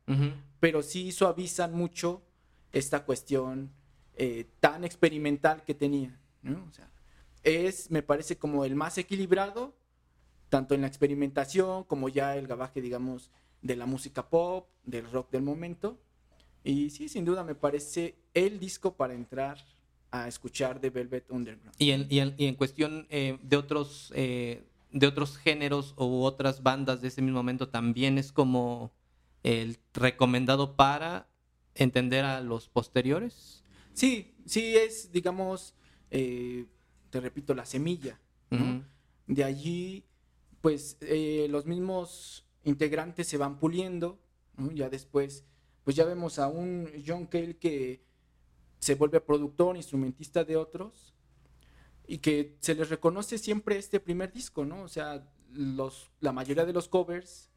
pero 0.59 0.81
sí 0.81 1.11
suavizan 1.11 1.73
mucho 1.73 2.23
esta 2.71 3.05
cuestión 3.05 3.71
eh, 4.15 4.47
tan 4.59 4.83
experimental 4.83 5.63
que 5.63 5.73
tenía. 5.73 6.19
¿no? 6.41 6.63
O 6.69 6.71
sea, 6.71 6.89
es, 7.43 7.91
me 7.91 8.01
parece, 8.01 8.37
como 8.37 8.65
el 8.65 8.75
más 8.75 8.97
equilibrado, 8.97 9.75
tanto 10.49 10.75
en 10.75 10.81
la 10.81 10.87
experimentación 10.87 11.83
como 11.83 12.09
ya 12.09 12.35
el 12.35 12.47
gabaje, 12.47 12.81
digamos, 12.81 13.31
de 13.61 13.75
la 13.75 13.85
música 13.85 14.29
pop, 14.29 14.69
del 14.83 15.09
rock 15.11 15.31
del 15.31 15.43
momento. 15.43 15.99
Y 16.63 16.89
sí, 16.89 17.09
sin 17.09 17.25
duda 17.25 17.43
me 17.43 17.55
parece 17.55 18.15
el 18.33 18.59
disco 18.59 18.95
para 18.95 19.13
entrar 19.13 19.57
a 20.23 20.27
escuchar 20.27 20.79
de 20.79 20.89
Velvet 20.89 21.29
Underground. 21.31 21.75
Y 21.77 21.91
en, 21.91 22.07
y 22.09 22.19
en, 22.19 22.35
y 22.37 22.45
en 22.45 22.55
cuestión 22.55 23.07
eh, 23.09 23.37
de 23.41 23.57
otros 23.57 24.11
eh, 24.15 24.63
de 24.91 25.07
otros 25.07 25.37
géneros 25.37 25.93
u 25.97 26.23
otras 26.23 26.63
bandas 26.63 27.01
de 27.01 27.09
ese 27.09 27.21
mismo 27.21 27.39
momento, 27.39 27.67
también 27.67 28.17
es 28.17 28.31
como 28.31 28.93
el 29.43 29.77
recomendado 29.93 30.75
para 30.77 31.27
entender 31.73 32.23
a 32.23 32.39
los 32.39 32.69
posteriores. 32.69 33.63
Sí, 33.93 34.35
sí 34.45 34.77
es, 34.77 35.11
digamos, 35.11 35.75
eh, 36.11 36.65
te 37.09 37.19
repito, 37.19 37.53
la 37.53 37.65
semilla. 37.65 38.19
De 39.27 39.43
allí, 39.43 40.05
pues 40.61 40.97
los 41.49 41.65
mismos 41.65 42.45
integrantes 42.63 43.27
se 43.27 43.37
van 43.37 43.59
puliendo, 43.59 44.17
¿no? 44.55 44.71
Ya 44.71 44.87
después, 44.89 45.43
pues 45.83 45.97
ya 45.97 46.05
vemos 46.05 46.39
a 46.39 46.47
un 46.47 46.89
John 47.05 47.25
Cale 47.25 47.57
que 47.57 48.01
se 48.79 48.95
vuelve 48.95 49.21
productor, 49.21 49.75
instrumentista 49.75 50.43
de 50.43 50.57
otros, 50.57 51.13
y 52.07 52.19
que 52.19 52.57
se 52.59 52.75
les 52.75 52.89
reconoce 52.89 53.37
siempre 53.37 53.77
este 53.77 53.99
primer 53.99 54.31
disco, 54.31 54.65
¿no? 54.65 54.83
O 54.83 54.87
sea, 54.87 55.27
los, 55.51 56.11
la 56.19 56.31
mayoría 56.31 56.65
de 56.65 56.73
los 56.73 56.87
covers 56.87 57.49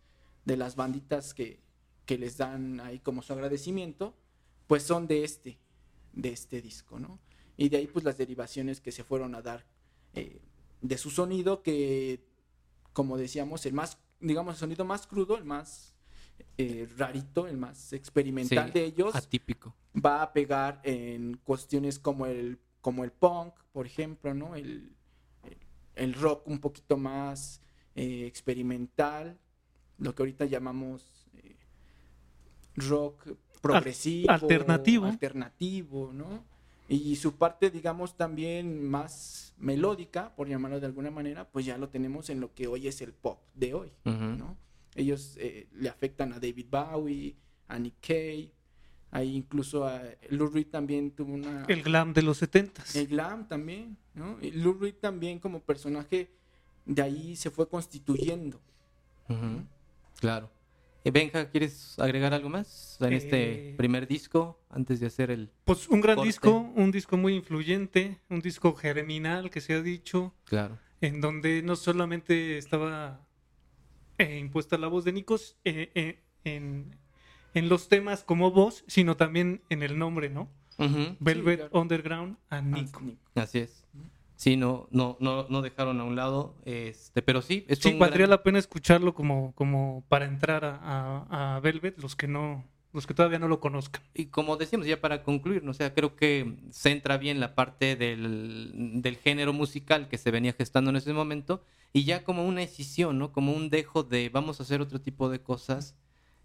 de 0.45 0.57
las 0.57 0.77
banditas 0.77 1.35
que, 1.35 1.61
que 2.07 2.17
les 2.17 2.39
dan 2.39 2.81
ahí 2.81 3.01
como 3.01 3.23
su 3.23 3.33
agradecimiento, 3.33 4.15
pues 4.67 4.83
son 4.83 5.07
de 5.07 5.25
este, 5.25 5.59
de 6.13 6.31
este 6.31 6.63
disco, 6.63 6.99
¿no? 6.99 7.19
Y 7.57 7.69
de 7.69 7.79
ahí 7.79 7.87
pues 7.87 8.05
las 8.05 8.17
derivaciones 8.17 8.81
que 8.81 8.93
se 8.93 9.05
fueron 9.05 9.35
a 9.35 9.43
dar 9.43 9.67
eh, 10.15 10.41
de 10.81 10.97
su 10.97 11.11
sonido 11.11 11.63
que, 11.63 12.25
como 12.93 13.19
decíamos, 13.19 13.67
el 13.67 13.75
más, 13.75 13.99
digamos, 14.21 14.55
el 14.55 14.61
sonido 14.61 14.85
más 14.85 15.07
crudo, 15.07 15.37
el 15.37 15.45
más 15.45 15.95
eh, 16.57 16.89
rarito, 16.97 17.47
el 17.47 17.57
más 17.57 17.93
experimental 17.93 18.67
Sí, 18.73 18.79
de 18.79 18.85
ellos, 18.85 19.15
Atípico. 19.15 19.75
va 19.95 20.23
a 20.23 20.33
pegar 20.33 20.81
en 20.85 21.37
cuestiones 21.45 21.99
como 21.99 22.27
el, 22.27 22.59
como 22.81 23.05
el 23.05 23.13
punk, 23.13 23.55
por 23.73 23.87
ejemplo, 23.87 24.35
¿no? 24.35 24.55
El, 24.57 24.93
el- 25.95 26.15
rock 26.15 26.47
un 26.49 26.59
poquito 26.59 26.97
más 26.97 27.61
eh, 27.95 28.25
experimental, 28.27 29.39
lo 29.99 30.15
que 30.15 30.23
ahorita 30.23 30.45
llamamos 30.47 31.27
eh, 31.35 31.57
rock 32.77 33.35
progresivo, 33.61 34.31
alternativo. 34.31 35.07
alternativo, 35.07 36.13
¿no? 36.13 36.45
Y 36.89 37.17
su 37.17 37.35
parte, 37.35 37.71
digamos, 37.71 38.17
también 38.17 38.83
más 38.89 39.53
melódica, 39.59 40.35
por 40.35 40.49
llamarlo 40.49 40.81
de 40.81 40.87
alguna 40.87 41.11
manera, 41.11 41.47
pues 41.47 41.67
ya 41.67 41.77
lo 41.77 41.89
tenemos 41.91 42.31
en 42.31 42.41
lo 42.41 42.55
que 42.55 42.67
hoy 42.67 42.87
es 42.89 43.03
el 43.03 43.13
pop 43.13 43.41
de 43.55 43.75
hoy. 43.75 43.93
¿no? 44.05 44.57
Ellos 44.99 45.37
eh, 45.39 45.69
le 45.73 45.89
afectan 45.89 46.33
a 46.33 46.41
David 46.41 46.67
Bowie, 46.71 47.37
a 47.69 47.79
Nick 47.79 47.95
Cave, 48.01 48.51
ahí 49.13 49.37
incluso 49.37 49.87
a 49.87 50.03
Lou 50.31 50.49
Reed 50.49 50.67
también 50.67 51.13
tuvo 51.13 51.33
una... 51.35 51.65
El 51.69 51.83
glam 51.83 52.13
de 52.13 52.23
los 52.23 52.39
setentas. 52.39 52.97
El 52.97 53.07
glam 53.07 53.47
también, 53.47 53.97
¿no? 54.15 54.39
Y 54.43 54.51
Lou 54.51 54.75
Reed 54.75 54.95
también 54.97 55.39
como 55.39 55.61
personaje 55.61 56.31
de 56.85 57.03
ahí 57.03 57.37
se 57.37 57.51
fue 57.51 57.69
constituyendo. 57.69 58.61
Ujú. 59.29 59.63
Claro. 60.21 60.51
Eh, 61.05 61.13
Benja, 61.13 61.49
¿quieres 61.49 61.97
agregar 61.99 62.35
algo 62.35 62.49
más 62.49 62.99
en 63.01 63.13
este 63.13 63.71
Eh, 63.71 63.75
primer 63.77 64.09
disco 64.09 64.59
antes 64.69 64.99
de 64.99 65.07
hacer 65.07 65.31
el... 65.31 65.49
Pues 65.65 65.89
un 65.89 66.01
gran 66.01 66.17
Corte. 66.17 66.27
disco, 66.29 66.73
un 66.75 66.91
disco 66.91 67.17
muy 67.17 67.35
influyente, 67.37 68.19
un 68.29 68.41
disco 68.41 68.75
germinal 68.75 69.49
que 69.51 69.61
se 69.61 69.75
ha 69.75 69.81
dicho, 69.83 70.35
Claro. 70.45 70.77
en 71.01 71.21
donde 71.21 71.63
no 71.63 71.77
solamente 71.77 72.59
estaba 72.59 73.25
eh, 74.19 74.39
impuesta 74.39 74.77
la 74.79 74.89
voz 74.89 75.05
de 75.05 75.13
Nikos 75.13 75.57
eh, 75.65 75.91
eh, 75.95 76.23
en, 76.45 76.97
en 77.55 77.69
los 77.69 77.89
temas 77.89 78.25
como 78.25 78.51
voz, 78.51 78.85
sino 78.87 79.17
también 79.17 79.63
en 79.71 79.83
el 79.83 79.99
nombre, 79.99 80.29
¿no? 80.31 80.49
Velvet 81.21 81.59
claro. 81.71 81.81
Underground 81.81 82.37
a 82.51 82.61
Nico. 82.61 83.03
Así 83.35 83.59
es. 83.59 83.85
Sí, 84.37 84.57
no, 84.57 84.87
no, 84.93 85.17
no, 85.19 85.47
no 85.49 85.63
dejaron 85.63 85.99
a 86.01 86.05
un 86.05 86.15
lado, 86.15 86.55
este, 86.65 87.23
pero 87.23 87.43
sí, 87.43 87.65
es 87.67 87.81
Sí, 87.81 87.93
valdría 87.99 88.27
gran- 88.27 88.31
la 88.31 88.43
pena 88.45 88.61
escucharlo 88.61 89.13
como, 89.13 89.53
como 89.57 90.05
para 90.09 90.27
entrar 90.27 90.65
a, 90.65 90.77
a- 90.81 91.57
a 91.57 91.61
Velvet, 91.61 91.99
los 91.99 92.15
que 92.15 92.29
no, 92.29 92.65
los 92.93 93.09
que 93.09 93.15
todavía 93.15 93.41
no 93.41 93.49
lo 93.49 93.59
conozcan. 93.59 94.01
Y 94.15 94.27
como 94.27 94.57
decíamos, 94.57 94.87
ya 94.87 95.01
para 95.01 95.25
concluir, 95.25 95.65
¿no? 95.65 95.73
o 95.73 95.75
sea, 95.75 95.93
creo 95.93 96.15
que 96.15 96.55
centra 96.71 97.19
bien 97.19 97.41
la 97.41 97.57
parte 97.57 97.97
del, 97.97 99.03
del 99.03 99.17
género 99.17 99.53
musical 99.53 100.07
que 100.09 100.19
se 100.19 100.31
venía 100.31 100.53
gestando 100.53 100.91
en 100.91 100.97
ese 100.97 101.13
momento 101.13 101.65
y 101.93 102.05
ya 102.05 102.25
como 102.25 102.47
una 102.47 102.61
decisión, 102.61 103.19
¿no? 103.19 103.33
Como 103.33 103.53
un 103.53 103.71
dejo 103.71 104.03
de 104.03 104.29
vamos 104.29 104.61
a 104.61 104.63
hacer 104.63 104.81
otro 104.81 105.01
tipo 105.01 105.29
de 105.29 105.41
cosas, 105.41 105.95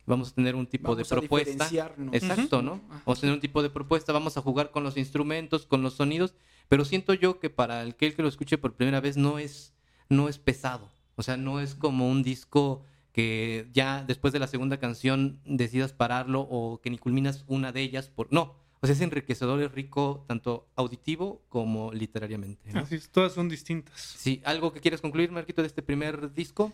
vamos 0.05 0.31
a 0.31 0.35
tener 0.35 0.55
un 0.55 0.67
tipo 0.67 0.95
Vamos 0.95 1.09
de 1.09 1.15
a 1.15 1.19
propuesta. 1.19 1.69
Exacto, 2.11 2.61
¿no? 2.61 2.81
Vamos 3.05 3.17
a 3.17 3.21
tener 3.21 3.35
un 3.35 3.41
tipo 3.41 3.61
de 3.61 3.69
propuesta, 3.69 4.13
vamos 4.13 4.37
a 4.37 4.41
jugar 4.41 4.71
con 4.71 4.83
los 4.83 4.97
instrumentos, 4.97 5.65
con 5.65 5.81
los 5.81 5.93
sonidos, 5.93 6.33
pero 6.69 6.85
siento 6.85 7.13
yo 7.13 7.39
que 7.39 7.49
para 7.49 7.81
el 7.83 7.95
que 7.95 8.07
el 8.07 8.15
que 8.15 8.21
lo 8.21 8.29
escuche 8.29 8.57
por 8.57 8.73
primera 8.73 9.01
vez 9.01 9.17
no 9.17 9.39
es, 9.39 9.73
no 10.09 10.29
es 10.29 10.39
pesado. 10.39 10.89
O 11.15 11.23
sea, 11.23 11.37
no 11.37 11.59
es 11.59 11.75
como 11.75 12.09
un 12.09 12.23
disco 12.23 12.83
que 13.11 13.69
ya 13.71 14.03
después 14.03 14.33
de 14.33 14.39
la 14.39 14.47
segunda 14.47 14.77
canción 14.77 15.39
decidas 15.45 15.93
pararlo 15.93 16.41
o 16.41 16.81
que 16.81 16.89
ni 16.89 16.97
culminas 16.97 17.43
una 17.47 17.71
de 17.71 17.81
ellas. 17.81 18.09
Por... 18.09 18.33
No, 18.33 18.55
o 18.83 18.85
sea, 18.85 18.93
es 18.93 19.01
enriquecedor, 19.01 19.61
es 19.61 19.71
rico 19.71 20.25
tanto 20.27 20.67
auditivo 20.75 21.41
como 21.49 21.93
literariamente. 21.93 22.71
¿no? 22.73 22.81
Así 22.81 22.95
es, 22.95 23.09
todas 23.09 23.31
son 23.31 23.49
distintas. 23.49 23.99
Sí, 23.99 24.41
¿algo 24.45 24.73
que 24.73 24.81
quieras 24.81 25.01
concluir, 25.01 25.31
Marquito, 25.31 25.61
de 25.61 25.67
este 25.67 25.81
primer 25.81 26.33
disco? 26.33 26.73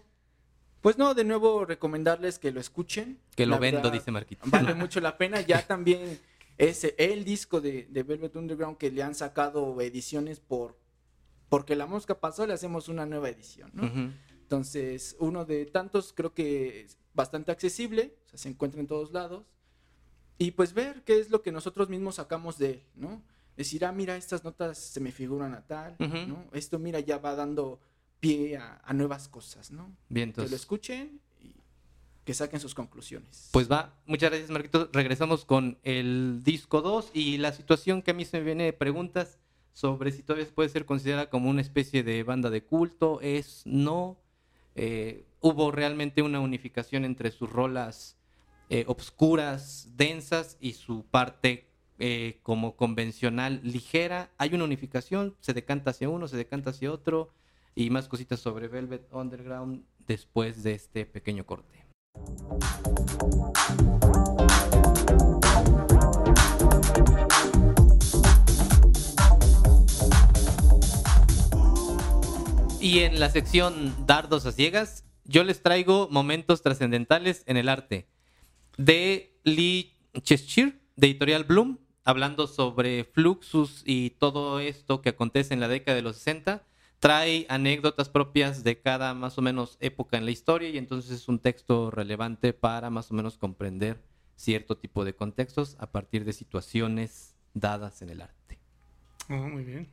Pues 0.81 0.97
no, 0.97 1.13
de 1.13 1.23
nuevo 1.23 1.65
recomendarles 1.65 2.39
que 2.39 2.51
lo 2.51 2.59
escuchen. 2.59 3.19
Que 3.35 3.45
lo 3.45 3.55
La 3.55 3.59
vendo, 3.59 3.81
verdad, 3.81 3.93
dice 3.93 4.11
Marquito. 4.11 4.41
Vale 4.45 4.73
mucho 4.75 4.99
la 4.99 5.17
pena. 5.17 5.41
Ya 5.41 5.65
también 5.65 6.19
es 6.57 6.93
el 6.97 7.23
disco 7.23 7.61
de, 7.61 7.87
de 7.89 8.03
Velvet 8.03 8.35
Underground 8.35 8.77
que 8.77 8.91
le 8.91 9.03
han 9.03 9.13
sacado 9.15 9.79
ediciones 9.79 10.39
por 10.39 10.77
porque 11.49 11.75
la 11.75 11.87
mosca 11.87 12.19
pasó, 12.19 12.45
le 12.47 12.53
hacemos 12.53 12.87
una 12.87 13.05
nueva 13.05 13.29
edición. 13.29 13.71
Entonces, 14.31 15.15
uno 15.19 15.45
de 15.45 15.65
tantos 15.65 16.13
creo 16.13 16.33
que 16.33 16.81
es 16.81 16.97
bastante 17.13 17.51
accesible, 17.51 18.15
o 18.25 18.29
sea, 18.29 18.39
se 18.39 18.49
encuentra 18.49 18.79
en 18.79 18.87
todos 18.87 19.11
lados. 19.11 19.45
Y 20.39 20.51
pues 20.51 20.73
ver 20.73 21.03
qué 21.03 21.19
es 21.19 21.29
lo 21.29 21.41
que 21.43 21.51
nosotros 21.51 21.89
mismos 21.89 22.15
sacamos 22.15 22.57
de 22.57 22.71
él, 22.71 22.83
¿no? 22.95 23.21
Decir, 23.57 23.83
ah, 23.85 23.91
mira, 23.91 24.15
estas 24.15 24.43
notas 24.43 24.77
se 24.77 24.99
me 25.01 25.11
figuran 25.11 25.53
a 25.53 25.67
tal. 25.67 25.95
¿no? 25.99 26.45
Esto, 26.53 26.79
mira, 26.79 27.01
ya 27.01 27.17
va 27.17 27.35
dando 27.35 27.79
pie 28.21 28.57
a, 28.57 28.81
a 28.83 28.93
nuevas 28.93 29.27
cosas, 29.27 29.69
¿no? 29.69 29.95
Bien, 30.07 30.31
Que 30.31 30.37
lo 30.37 30.43
entonces. 30.45 30.61
escuchen 30.61 31.19
y 31.41 31.51
que 32.23 32.33
saquen 32.33 32.59
sus 32.61 32.73
conclusiones. 32.73 33.49
Pues 33.51 33.69
va, 33.69 33.99
muchas 34.05 34.29
gracias 34.29 34.49
Marquito. 34.49 34.89
Regresamos 34.93 35.43
con 35.43 35.77
el 35.83 36.39
disco 36.43 36.81
2 36.81 37.11
y 37.13 37.37
la 37.37 37.51
situación 37.51 38.01
que 38.01 38.11
a 38.11 38.13
mí 38.13 38.23
se 38.23 38.37
me 38.37 38.45
viene 38.45 38.63
de 38.63 38.73
preguntas 38.73 39.39
sobre 39.73 40.11
si 40.13 40.23
todavía 40.23 40.47
puede 40.55 40.69
ser 40.69 40.85
considerada 40.85 41.29
como 41.29 41.49
una 41.49 41.61
especie 41.61 42.01
de 42.03 42.23
banda 42.23 42.49
de 42.49 42.63
culto, 42.63 43.19
es 43.21 43.61
no. 43.65 44.17
Eh, 44.75 45.25
hubo 45.41 45.71
realmente 45.71 46.21
una 46.21 46.39
unificación 46.39 47.03
entre 47.03 47.31
sus 47.31 47.49
rolas 47.49 48.15
eh, 48.71 48.83
obscuras, 48.87 49.87
densas 49.97 50.55
y 50.59 50.73
su 50.73 51.03
parte 51.03 51.67
eh, 51.97 52.39
como 52.43 52.75
convencional 52.75 53.61
ligera. 53.63 54.29
Hay 54.37 54.53
una 54.53 54.63
unificación, 54.63 55.35
se 55.39 55.53
decanta 55.53 55.89
hacia 55.89 56.07
uno, 56.07 56.27
se 56.27 56.37
decanta 56.37 56.69
hacia 56.69 56.91
otro 56.91 57.33
y 57.73 57.89
más 57.89 58.07
cositas 58.07 58.39
sobre 58.39 58.67
Velvet 58.67 59.11
Underground 59.11 59.83
después 60.05 60.61
de 60.61 60.73
este 60.73 61.07
pequeño 61.07 61.47
corte. 61.47 61.83
Y 72.79 72.99
en 72.99 73.19
la 73.19 73.29
sección 73.29 73.95
Dardos 74.05 74.45
a 74.45 74.51
Ciegas, 74.51 75.05
yo 75.25 75.43
les 75.43 75.63
traigo 75.63 76.07
momentos 76.11 76.61
trascendentales 76.61 77.43
en 77.47 77.57
el 77.57 77.67
arte 77.67 78.07
de 78.77 79.37
Lee 79.43 79.93
Cheshire, 80.21 80.73
de 80.95 81.07
Editorial 81.07 81.43
Bloom, 81.43 81.77
hablando 82.03 82.47
sobre 82.47 83.03
Fluxus 83.03 83.83
y 83.85 84.11
todo 84.11 84.59
esto 84.59 85.01
que 85.01 85.09
acontece 85.09 85.53
en 85.53 85.59
la 85.59 85.67
década 85.67 85.95
de 85.95 86.01
los 86.01 86.15
60. 86.17 86.63
Trae 86.99 87.45
anécdotas 87.49 88.09
propias 88.09 88.63
de 88.63 88.79
cada 88.81 89.13
más 89.13 89.37
o 89.37 89.41
menos 89.41 89.77
época 89.79 90.17
en 90.17 90.25
la 90.25 90.31
historia 90.31 90.69
y 90.69 90.77
entonces 90.77 91.11
es 91.11 91.27
un 91.29 91.39
texto 91.39 91.91
relevante 91.91 92.51
para 92.51 92.89
más 92.89 93.09
o 93.11 93.13
menos 93.13 93.37
comprender 93.37 94.01
cierto 94.35 94.77
tipo 94.77 95.05
de 95.05 95.13
contextos 95.15 95.77
a 95.79 95.91
partir 95.91 96.25
de 96.25 96.33
situaciones 96.33 97.35
dadas 97.53 98.01
en 98.01 98.09
el 98.09 98.21
arte. 98.21 98.59
Ah, 99.29 99.35
muy 99.37 99.63
bien. 99.63 99.87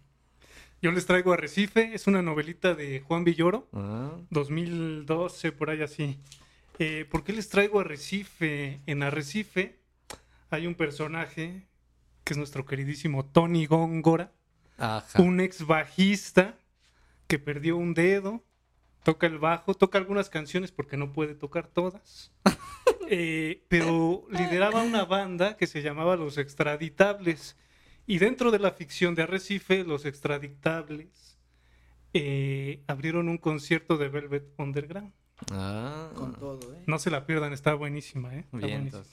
Yo 0.82 0.90
les 0.92 1.06
traigo 1.06 1.32
Arrecife, 1.32 1.94
es 1.94 2.06
una 2.06 2.22
novelita 2.22 2.74
de 2.74 3.00
Juan 3.00 3.24
Villoro, 3.24 3.68
Ah, 3.72 4.10
2012, 4.30 5.52
por 5.52 5.70
ahí 5.70 5.82
así. 5.82 6.18
Eh, 6.78 7.06
¿Por 7.10 7.24
qué 7.24 7.32
les 7.32 7.48
traigo 7.48 7.80
Arrecife? 7.80 8.80
En 8.86 9.02
Arrecife 9.02 9.80
hay 10.50 10.66
un 10.66 10.74
personaje 10.74 11.66
que 12.24 12.34
es 12.34 12.38
nuestro 12.38 12.66
queridísimo 12.66 13.24
Tony 13.24 13.66
Góngora, 13.66 14.32
ajá. 14.76 15.22
un 15.22 15.40
ex 15.40 15.66
bajista 15.66 16.58
que 17.26 17.38
perdió 17.38 17.76
un 17.76 17.94
dedo, 17.94 18.44
toca 19.04 19.26
el 19.26 19.38
bajo, 19.38 19.74
toca 19.74 19.98
algunas 19.98 20.28
canciones 20.28 20.72
porque 20.72 20.96
no 20.96 21.12
puede 21.12 21.34
tocar 21.34 21.68
todas. 21.68 22.32
Eh, 23.08 23.64
pero 23.68 24.26
lideraba 24.30 24.82
una 24.82 25.04
banda 25.04 25.56
que 25.56 25.68
se 25.68 25.80
llamaba 25.80 26.16
Los 26.16 26.38
Extraditables. 26.38 27.56
Y 28.04 28.18
dentro 28.18 28.50
de 28.50 28.58
la 28.58 28.72
ficción 28.72 29.14
de 29.14 29.22
Arrecife, 29.22 29.84
Los 29.84 30.04
Extraditables 30.04 31.38
eh, 32.14 32.82
abrieron 32.88 33.28
un 33.28 33.38
concierto 33.38 33.96
de 33.96 34.08
Velvet 34.08 34.52
Underground. 34.58 35.12
Ah, 35.50 36.10
Con 36.14 36.34
todo, 36.34 36.74
¿eh? 36.74 36.82
No 36.86 36.98
se 36.98 37.10
la 37.10 37.26
pierdan, 37.26 37.52
está 37.52 37.74
buenísima, 37.74 38.34
¿eh? 38.34 38.40
Está 38.40 38.56
bien, 38.58 38.90
buenísima. 38.90 39.04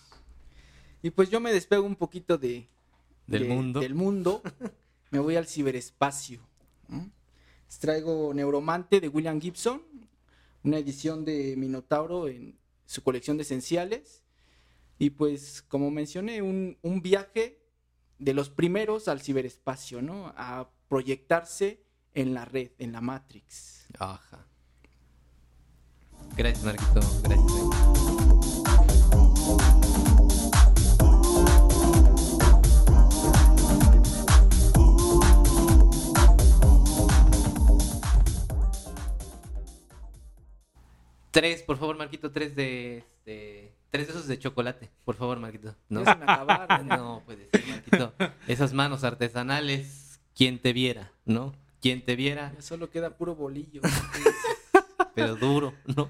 Y 1.02 1.10
pues 1.12 1.30
yo 1.30 1.40
me 1.40 1.52
despego 1.52 1.84
un 1.86 1.96
poquito 1.96 2.38
de, 2.38 2.68
Del 3.28 3.44
de- 3.44 3.50
mundo. 3.50 3.80
Del 3.82 3.94
mundo. 3.96 4.42
me 5.12 5.20
voy 5.20 5.36
al 5.36 5.48
ciberespacio. 5.48 6.40
¿no? 6.88 7.12
Les 7.68 7.80
traigo 7.80 8.34
Neuromante 8.34 9.02
de 9.02 9.10
William 9.10 9.40
Gibson, 9.42 9.82
una 10.64 10.78
edición 10.78 11.26
de 11.26 11.56
Minotauro 11.58 12.28
en 12.28 12.58
su 12.86 13.04
colección 13.04 13.38
de 13.38 13.44
esenciales. 13.44 14.24
Y 15.00 15.10
pues, 15.10 15.62
como 15.62 15.92
mencioné, 15.92 16.42
un, 16.42 16.78
un 16.82 17.02
viaje 17.02 17.60
de 18.20 18.34
los 18.34 18.50
primeros 18.50 19.08
al 19.10 19.22
ciberespacio, 19.22 20.02
¿no? 20.02 20.28
A 20.38 20.70
proyectarse 20.88 21.84
en 22.14 22.34
la 22.34 22.46
red, 22.46 22.72
en 22.78 22.94
la 22.94 23.02
Matrix. 23.02 23.88
Ajá. 24.00 24.48
Gracias, 26.36 26.64
Marquito. 26.64 27.00
Gracias. 27.24 28.64
Tres, 41.32 41.64
por 41.64 41.78
favor, 41.78 41.98
Marquito, 41.98 42.32
tres 42.32 42.56
de, 42.56 43.00
este, 43.00 43.74
tres 43.90 44.06
de 44.06 44.14
esos 44.14 44.28
de 44.28 44.38
chocolate, 44.38 44.92
por 45.04 45.16
favor, 45.16 45.40
Marquito. 45.40 45.76
¿No? 45.90 46.04
Ya 46.04 46.14
se 46.14 46.20
me 46.20 46.24
acabaron. 46.26 46.88
No 46.88 47.24
puede 47.26 47.50
ser, 47.50 47.66
Marquito. 47.68 48.14
Esas 48.48 48.74
manos 48.74 49.04
artesanales, 49.04 50.20
quien 50.36 50.60
te 50.60 50.74
viera, 50.74 51.12
¿no? 51.26 51.56
Quien 51.82 52.06
te 52.06 52.16
viera, 52.16 52.54
Ya 52.56 52.62
solo 52.62 52.92
queda 52.92 53.18
puro 53.18 53.36
bolillo. 53.36 53.82
pero 55.14 55.36
duro, 55.38 55.74
¿no? 55.96 56.10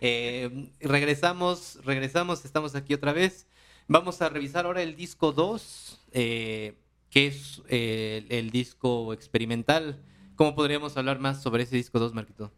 Eh, 0.00 0.70
regresamos, 0.80 1.78
regresamos, 1.84 2.44
estamos 2.44 2.74
aquí 2.74 2.94
otra 2.94 3.12
vez. 3.12 3.46
Vamos 3.88 4.22
a 4.22 4.28
revisar 4.28 4.66
ahora 4.66 4.82
el 4.82 4.96
disco 4.96 5.32
2, 5.32 6.06
eh, 6.12 6.74
que 7.10 7.26
es 7.26 7.62
eh, 7.68 8.24
el, 8.28 8.38
el 8.38 8.50
disco 8.50 9.12
experimental. 9.12 10.02
¿Cómo 10.36 10.54
podríamos 10.54 10.96
hablar 10.96 11.18
más 11.18 11.42
sobre 11.42 11.64
ese 11.64 11.76
disco 11.76 11.98
2, 11.98 12.14
Marquito? 12.14 12.52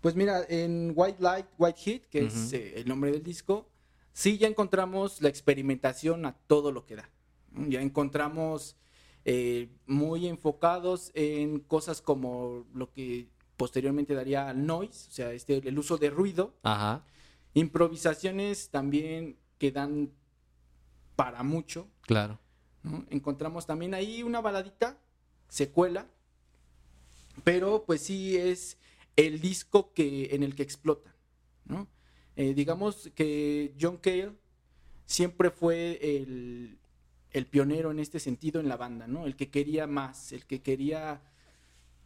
Pues 0.00 0.14
mira, 0.14 0.44
en 0.48 0.92
White 0.94 1.20
Light, 1.20 1.46
White 1.58 1.80
Heat, 1.80 2.02
que 2.10 2.26
es 2.26 2.52
el 2.52 2.86
nombre 2.86 3.10
del 3.10 3.24
disco, 3.24 3.68
sí 4.12 4.38
ya 4.38 4.46
encontramos 4.46 5.20
la 5.20 5.28
experimentación 5.28 6.26
a 6.26 6.36
todo 6.46 6.70
lo 6.70 6.86
que 6.86 6.96
da. 6.96 7.10
Ya 7.68 7.80
encontramos 7.80 8.76
eh, 9.24 9.68
muy 9.86 10.28
enfocados 10.28 11.10
en 11.14 11.58
cosas 11.58 12.00
como 12.00 12.64
lo 12.72 12.92
que 12.92 13.28
posteriormente 13.56 14.14
daría 14.14 14.48
al 14.48 14.66
noise, 14.66 15.08
o 15.08 15.12
sea, 15.12 15.32
este, 15.32 15.56
el 15.66 15.78
uso 15.78 15.96
de 15.98 16.10
ruido, 16.10 16.54
Ajá, 16.62 17.04
improvisaciones 17.54 18.70
también 18.70 19.38
que 19.58 19.72
dan 19.72 20.10
para 21.16 21.42
mucho. 21.42 21.88
claro. 22.02 22.38
¿no? 22.82 23.04
Encontramos 23.10 23.66
también 23.66 23.94
ahí 23.94 24.22
una 24.22 24.40
baladita, 24.40 24.98
secuela, 25.48 26.06
pero 27.42 27.84
pues 27.84 28.02
sí 28.02 28.36
es 28.36 28.78
el 29.16 29.40
disco 29.40 29.92
que, 29.92 30.34
en 30.34 30.42
el 30.42 30.54
que 30.54 30.62
explota. 30.62 31.14
¿no? 31.64 31.88
Eh, 32.36 32.54
digamos 32.54 33.10
que 33.14 33.74
John 33.80 33.96
Cale 33.96 34.32
siempre 35.06 35.50
fue 35.50 35.98
el, 36.02 36.78
el 37.32 37.46
pionero 37.46 37.90
en 37.90 37.98
este 37.98 38.20
sentido 38.20 38.60
en 38.60 38.68
la 38.68 38.76
banda, 38.76 39.06
¿no? 39.08 39.26
el 39.26 39.34
que 39.34 39.50
quería 39.50 39.86
más, 39.86 40.32
el 40.32 40.46
que 40.46 40.62
quería 40.62 41.22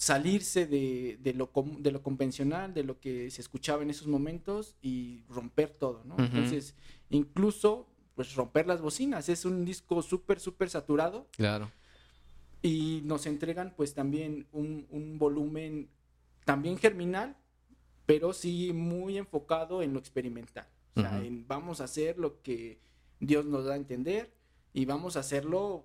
salirse 0.01 0.67
de, 0.67 1.19
de 1.23 1.35
lo, 1.35 1.51
de 1.79 1.91
lo 1.93 2.03
convencional, 2.03 2.73
de 2.73 2.85
lo 2.85 2.99
que 2.99 3.31
se 3.31 3.43
escuchaba 3.43 3.83
en 3.83 3.91
esos 3.91 4.07
momentos 4.07 4.75
y 4.81 5.25
romper 5.29 5.69
todo. 5.73 6.03
¿no? 6.07 6.15
Ujú. 6.15 6.23
Entonces, 6.25 6.75
incluso 7.11 7.87
pues 8.15 8.35
romper 8.35 8.67
las 8.67 8.81
bocinas. 8.81 9.29
Es 9.29 9.45
un 9.45 9.67
disco 9.67 10.01
súper, 10.01 10.41
súper 10.41 10.71
saturado 10.71 11.29
Claro. 11.33 11.71
y 12.63 13.03
nos 13.05 13.27
entregan 13.27 13.75
pues 13.77 13.93
también 13.93 14.47
un, 14.53 14.87
un 14.91 15.19
volumen 15.19 15.91
también 16.47 16.79
germinal, 16.79 17.37
pero 18.07 18.33
sí 18.33 18.73
muy 18.73 19.19
enfocado 19.19 19.83
en 19.83 19.93
lo 19.93 19.99
experimental. 19.99 20.67
O 20.97 21.03
sea, 21.03 21.11
Ujú. 21.19 21.27
en 21.27 21.47
vamos 21.47 21.83
a 21.83 21.85
hacer 21.85 22.19
lo 22.19 22.41
que 22.41 22.81
Dios 23.21 23.45
nos 23.45 23.67
da 23.67 23.75
a 23.75 23.77
entender 23.77 24.33
y 24.73 24.87
vamos 24.87 25.19
a 25.19 25.21
hacerlo 25.21 25.85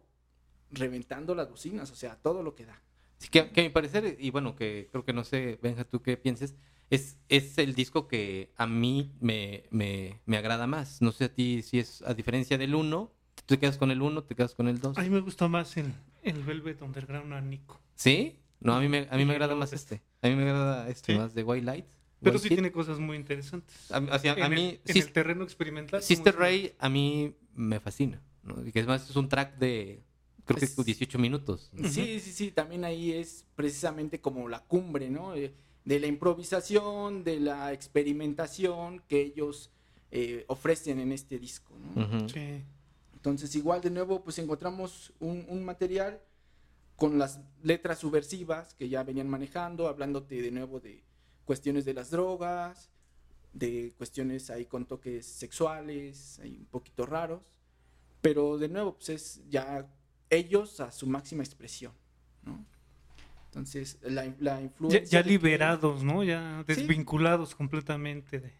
reventando 0.71 1.35
las 1.35 1.49
bocinas, 1.49 1.91
o 1.91 1.95
sea, 1.95 2.15
todo 2.15 2.43
lo 2.43 2.55
que 2.55 2.65
da. 2.65 2.81
Sí, 3.17 3.29
que, 3.29 3.49
que 3.49 3.61
a 3.61 3.63
mi 3.63 3.69
parecer, 3.69 4.17
y 4.19 4.29
bueno, 4.29 4.55
que 4.55 4.87
creo 4.91 5.05
que 5.05 5.13
no 5.13 5.23
sé, 5.23 5.57
Benja, 5.61 5.83
tú 5.85 6.01
qué 6.01 6.17
pienses, 6.17 6.55
es, 6.89 7.17
es 7.29 7.57
el 7.57 7.73
disco 7.73 8.07
que 8.07 8.51
a 8.57 8.67
mí 8.67 9.11
me, 9.19 9.63
me, 9.71 10.19
me 10.25 10.37
agrada 10.37 10.67
más. 10.67 11.01
No 11.01 11.11
sé 11.11 11.25
a 11.25 11.33
ti 11.33 11.61
si 11.61 11.79
es 11.79 12.01
a 12.03 12.13
diferencia 12.13 12.57
del 12.57 12.75
1, 12.75 13.11
¿tú 13.35 13.43
te 13.45 13.57
quedas 13.59 13.77
con 13.77 13.89
el 13.91 14.01
1, 14.01 14.23
te 14.23 14.35
quedas 14.35 14.53
con 14.53 14.67
el 14.67 14.79
2? 14.79 14.97
A 14.97 15.01
mí 15.01 15.09
me 15.09 15.21
gusta 15.21 15.47
más 15.47 15.77
el, 15.77 15.93
el 16.23 16.43
Velvet 16.43 16.81
Underground 16.81 17.33
a 17.33 17.41
Nico. 17.41 17.81
¿Sí? 17.95 18.35
No, 18.59 18.75
a 18.75 18.79
mí 18.81 18.87
me, 18.89 19.07
a 19.09 19.17
mí 19.17 19.25
me 19.25 19.33
agrada 19.33 19.55
más 19.55 19.73
este. 19.73 20.01
A 20.21 20.27
mí 20.27 20.35
me 20.35 20.43
agrada 20.43 20.89
este 20.89 21.13
Sí. 21.13 21.19
más 21.19 21.33
de 21.33 21.43
White 21.43 21.65
Light. 21.65 21.85
Pero 22.21 22.35
White 22.37 22.43
sí 22.49 22.49
tiene 22.49 22.71
cosas 22.71 22.99
muy 22.99 23.17
interesantes. 23.17 23.91
A, 23.91 24.19
sea, 24.19 24.33
a 24.33 24.45
en 24.47 24.53
mí, 24.53 24.79
el, 24.85 24.91
en 24.91 24.97
el 24.97 25.11
terreno 25.11 25.43
experimental. 25.43 26.01
Sister 26.01 26.35
Ray 26.35 26.73
a 26.79 26.89
mí 26.89 27.35
me 27.53 27.79
fascina. 27.79 28.21
¿no? 28.43 28.65
Y 28.65 28.71
que 28.71 28.79
es 28.79 28.87
más, 28.87 29.09
es 29.09 29.15
un 29.15 29.27
track 29.29 29.57
de, 29.57 30.03
creo 30.45 30.57
que 30.59 30.65
Es- 30.65 30.75
18 30.85 31.17
minutos. 31.19 31.71
Sí, 31.83 32.19
sí, 32.19 32.31
sí, 32.31 32.51
también 32.51 32.85
ahí 32.85 33.11
es 33.11 33.45
precisamente 33.55 34.19
como 34.21 34.47
la 34.49 34.63
cumbre, 34.63 35.09
¿no? 35.09 35.35
Eh, 35.35 35.53
De 35.83 35.99
la 35.99 36.07
improvisación, 36.07 37.23
de 37.23 37.39
la 37.39 37.71
experimentación 37.71 39.01
que 39.07 39.21
ellos 39.21 39.69
eh, 40.11 40.45
ofrecen 40.47 40.99
en 40.99 41.11
este 41.11 41.37
disco, 41.37 41.73
¿no? 41.77 42.03
Ujú. 42.05 42.29
Sí. 42.29 42.63
Entonces, 43.13 43.55
igual 43.55 43.81
de 43.81 43.89
nuevo, 43.91 44.23
pues 44.23 44.39
encontramos 44.39 45.13
un, 45.19 45.45
un 45.47 45.63
material 45.65 46.21
con 46.95 47.17
las 47.19 47.39
letras 47.61 47.99
subversivas 47.99 48.73
que 48.73 48.87
ya 48.89 49.03
venían 49.03 49.27
manejando, 49.29 49.87
hablándote 49.87 50.41
de 50.41 50.51
nuevo 50.51 50.79
de 50.79 51.03
cuestiones 51.43 51.85
de 51.85 51.93
las 51.93 52.09
drogas, 52.09 52.89
de 53.53 53.93
cuestiones 53.97 54.49
ahí 54.49 54.65
con 54.65 54.85
toques 54.85 55.25
sexuales, 55.25 56.39
ahí 56.39 56.57
un 56.59 56.65
poquito 56.65 57.05
raros, 57.05 57.41
pero 58.21 58.57
de 58.57 58.69
nuevo, 58.69 58.95
pues 58.95 59.09
es 59.09 59.41
ya 59.49 59.87
ellos 60.29 60.79
a 60.79 60.91
su 60.91 61.07
máxima 61.07 61.43
expresión, 61.43 61.93
¿no? 62.43 62.65
Entonces, 63.47 63.97
la, 64.01 64.25
influencia... 64.61 65.03
ya 65.03 65.23
que- 65.23 65.29
liberados, 65.29 66.03
¿no? 66.03 66.23
Ya 66.23 66.63
Sí. 66.67 66.73
desvinculados 66.75 67.55
completamente 67.55 68.39
de... 68.39 68.53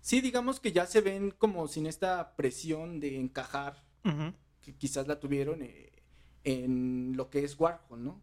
sí, 0.00 0.20
digamos 0.20 0.58
que 0.60 0.72
ya 0.72 0.86
se 0.86 1.00
ven 1.00 1.30
como 1.30 1.68
sin 1.68 1.86
esta 1.86 2.34
presión 2.36 2.98
de 3.00 3.16
encajar 3.18 3.82
que 4.62 4.74
quizás 4.74 5.06
la 5.06 5.20
tuvieron 5.20 5.62
eh, 5.62 5.92
en 6.44 7.14
lo 7.16 7.30
que 7.30 7.44
es 7.44 7.58
Warhol, 7.60 8.02
¿no? 8.02 8.20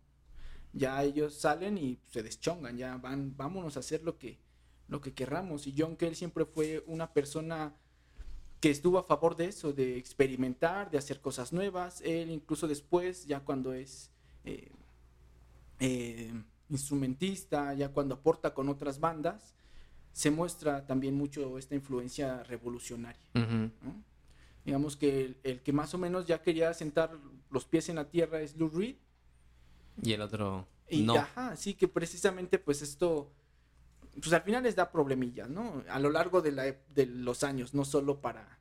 Ya 0.73 1.01
ellos 1.03 1.33
salen 1.35 1.77
y 1.77 1.99
se 2.07 2.23
deschongan, 2.23 2.77
ya 2.77 2.97
van, 2.97 3.35
vámonos 3.37 3.77
a 3.77 3.79
hacer 3.79 4.03
lo 4.03 4.17
que, 4.17 4.37
lo 4.87 5.01
que 5.01 5.13
querramos. 5.13 5.65
Y 5.65 5.73
John 5.77 5.95
Cale 5.95 6.13
siempre 6.15 6.45
fue 6.45 6.83
una 6.87 7.13
persona 7.13 7.73
que 8.59 8.71
estuvo 8.71 8.97
a 8.97 9.03
favor 9.03 9.35
de 9.35 9.45
eso, 9.45 9.73
de 9.73 9.97
experimentar, 9.97 10.89
de 10.89 10.97
hacer 10.97 11.21
cosas 11.21 11.53
nuevas. 11.53 12.01
Él 12.01 12.31
incluso 12.31 12.67
después, 12.67 13.25
ya 13.27 13.41
cuando 13.41 13.73
es 13.73 14.09
eh, 14.45 14.71
eh, 15.79 16.33
instrumentista, 16.69 17.73
ya 17.73 17.89
cuando 17.89 18.15
aporta 18.15 18.53
con 18.53 18.69
otras 18.69 18.99
bandas, 18.99 19.53
se 20.11 20.31
muestra 20.31 20.87
también 20.87 21.15
mucho 21.15 21.57
esta 21.59 21.75
influencia 21.75 22.43
revolucionaria. 22.43 23.21
¿no? 23.35 23.71
Digamos 24.65 24.97
que 24.97 25.21
el, 25.21 25.37
el 25.43 25.61
que 25.61 25.71
más 25.71 25.93
o 25.93 25.97
menos 25.97 26.25
ya 26.25 26.41
quería 26.41 26.73
sentar 26.73 27.15
los 27.51 27.65
pies 27.65 27.89
en 27.89 27.95
la 27.97 28.09
tierra 28.09 28.41
es 28.41 28.57
Lou 28.57 28.69
Reed. 28.69 28.95
Y 30.01 30.13
el 30.13 30.21
otro 30.21 30.67
Y 30.89 31.03
no. 31.03 31.15
ajá, 31.15 31.55
sí 31.55 31.73
que 31.75 31.87
precisamente 31.87 32.59
pues 32.59 32.81
esto, 32.81 33.31
pues 34.21 34.33
al 34.33 34.41
final 34.41 34.63
les 34.63 34.75
da 34.75 34.91
problemillas, 34.91 35.49
¿no? 35.49 35.83
A 35.89 35.99
lo 35.99 36.09
largo 36.09 36.41
de, 36.41 36.51
la 36.51 36.67
ep- 36.67 36.85
de 36.93 37.05
los 37.05 37.43
años, 37.43 37.73
no 37.73 37.85
solo 37.85 38.19
para, 38.21 38.59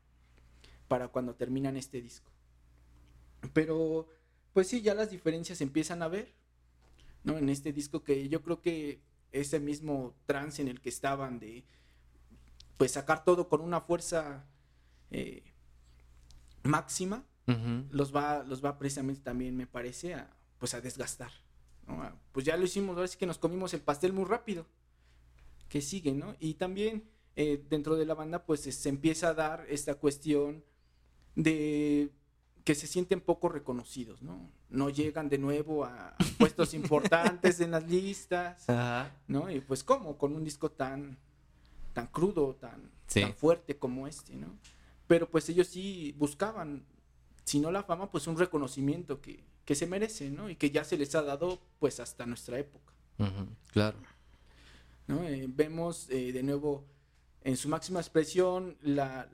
para 0.89 1.09
cuando 1.09 1.35
terminan 1.35 1.77
este 1.77 2.01
disco. 2.03 2.31
Pero 3.53 4.09
pues 4.53 4.69
sí, 4.69 4.81
ya 4.83 4.95
las 4.95 5.11
diferencias 5.11 5.59
se 5.59 5.65
empiezan 5.65 6.03
a 6.03 6.09
ver, 6.09 6.33
¿no? 7.25 7.37
En 7.39 7.49
este 7.49 7.73
disco 7.73 8.03
que 8.05 8.29
yo 8.29 8.43
creo 8.43 8.61
que 8.61 9.01
ese 9.33 9.61
mismo 9.61 10.15
trance 10.27 10.63
en 10.63 10.69
el 10.69 10.81
que 10.81 10.89
estaban 10.89 11.39
de 11.39 11.65
pues 12.77 12.93
sacar 12.93 13.25
todo 13.25 13.49
con 13.49 13.61
una 13.61 13.81
fuerza 13.81 14.45
eh, 15.11 15.43
máxima, 16.63 17.25
Ujú. 17.47 17.85
los 17.91 18.15
va, 18.15 18.43
los 18.45 18.65
va 18.65 18.79
precisamente 18.79 19.21
también, 19.23 19.57
me 19.57 19.67
parece, 19.67 20.15
a, 20.15 20.31
pues 20.59 20.75
a 20.75 20.81
desgastar. 20.81 21.31
¿no? 21.87 22.03
A- 22.03 22.15
Pues 22.33 22.45
ya 22.45 22.57
lo 22.57 22.65
hicimos, 22.65 22.97
ahora 22.97 23.09
sí 23.09 23.17
que 23.17 23.27
nos 23.27 23.39
comimos 23.39 23.73
el 23.75 23.81
pastel 23.81 24.13
muy 24.13 24.25
rápido. 24.25 24.67
Que 25.69 25.81
sigue, 25.81 26.13
¿no? 26.13 26.37
Y 26.41 26.55
también 26.55 27.05
eh, 27.37 27.63
dentro 27.69 27.97
de 27.97 28.07
la 28.07 28.15
banda, 28.15 28.45
pues 28.45 28.61
se, 28.61 28.89
empieza 28.89 29.29
a 29.29 29.35
dar 29.35 29.67
esta 29.69 29.95
cuestión 29.97 30.65
de 31.35 32.11
que 32.65 32.75
se 32.75 32.87
sienten 32.87 33.21
poco 33.21 33.49
reconocidos, 33.49 34.23
¿no? 34.23 34.51
No 34.71 34.91
llegan 34.91 35.29
de 35.29 35.39
nuevo 35.39 35.85
a, 35.85 36.17
puestos 36.39 36.75
importantes 36.81 37.61
en 37.61 37.71
las 37.71 37.89
listas, 37.89 38.69
Ajá. 38.69 39.15
¿no? 39.29 39.51
Y 39.51 39.61
pues 39.61 39.85
cómo, 39.85 40.17
con 40.19 40.35
un 40.35 40.43
disco 40.45 40.71
tan, 40.71 41.19
tan 41.93 42.07
crudo, 42.09 42.55
tan, 42.55 42.91
Sí. 43.07 43.21
tan 43.21 43.35
fuerte 43.35 43.79
como 43.79 44.09
este, 44.09 44.35
¿no? 44.35 44.59
Pero 45.07 45.31
pues 45.31 45.49
ellos 45.49 45.69
sí 45.69 46.13
buscaban, 46.19 46.85
si 47.45 47.61
no 47.61 47.71
la 47.71 47.85
fama, 47.85 48.11
pues 48.11 48.27
un 48.27 48.37
reconocimiento 48.37 49.21
que, 49.21 49.45
que 49.65 49.75
se 49.77 49.87
merece, 49.87 50.31
¿no? 50.31 50.51
Y 50.51 50.57
que 50.57 50.71
ya 50.71 50.83
se 50.85 50.97
les 50.97 51.15
ha 51.15 51.23
dado 51.23 51.61
pues 51.79 52.01
hasta 52.01 52.27
nuestra 52.27 52.59
época, 52.59 52.93
Claro. 53.73 53.99
¿No? 55.07 55.23
Eh, 55.25 55.47
vemos 55.49 56.09
eh, 56.11 56.33
de 56.33 56.43
nuevo 56.43 56.87
en 57.43 57.57
su 57.57 57.69
máxima 57.69 58.01
expresión 58.01 58.77
la, 58.83 59.29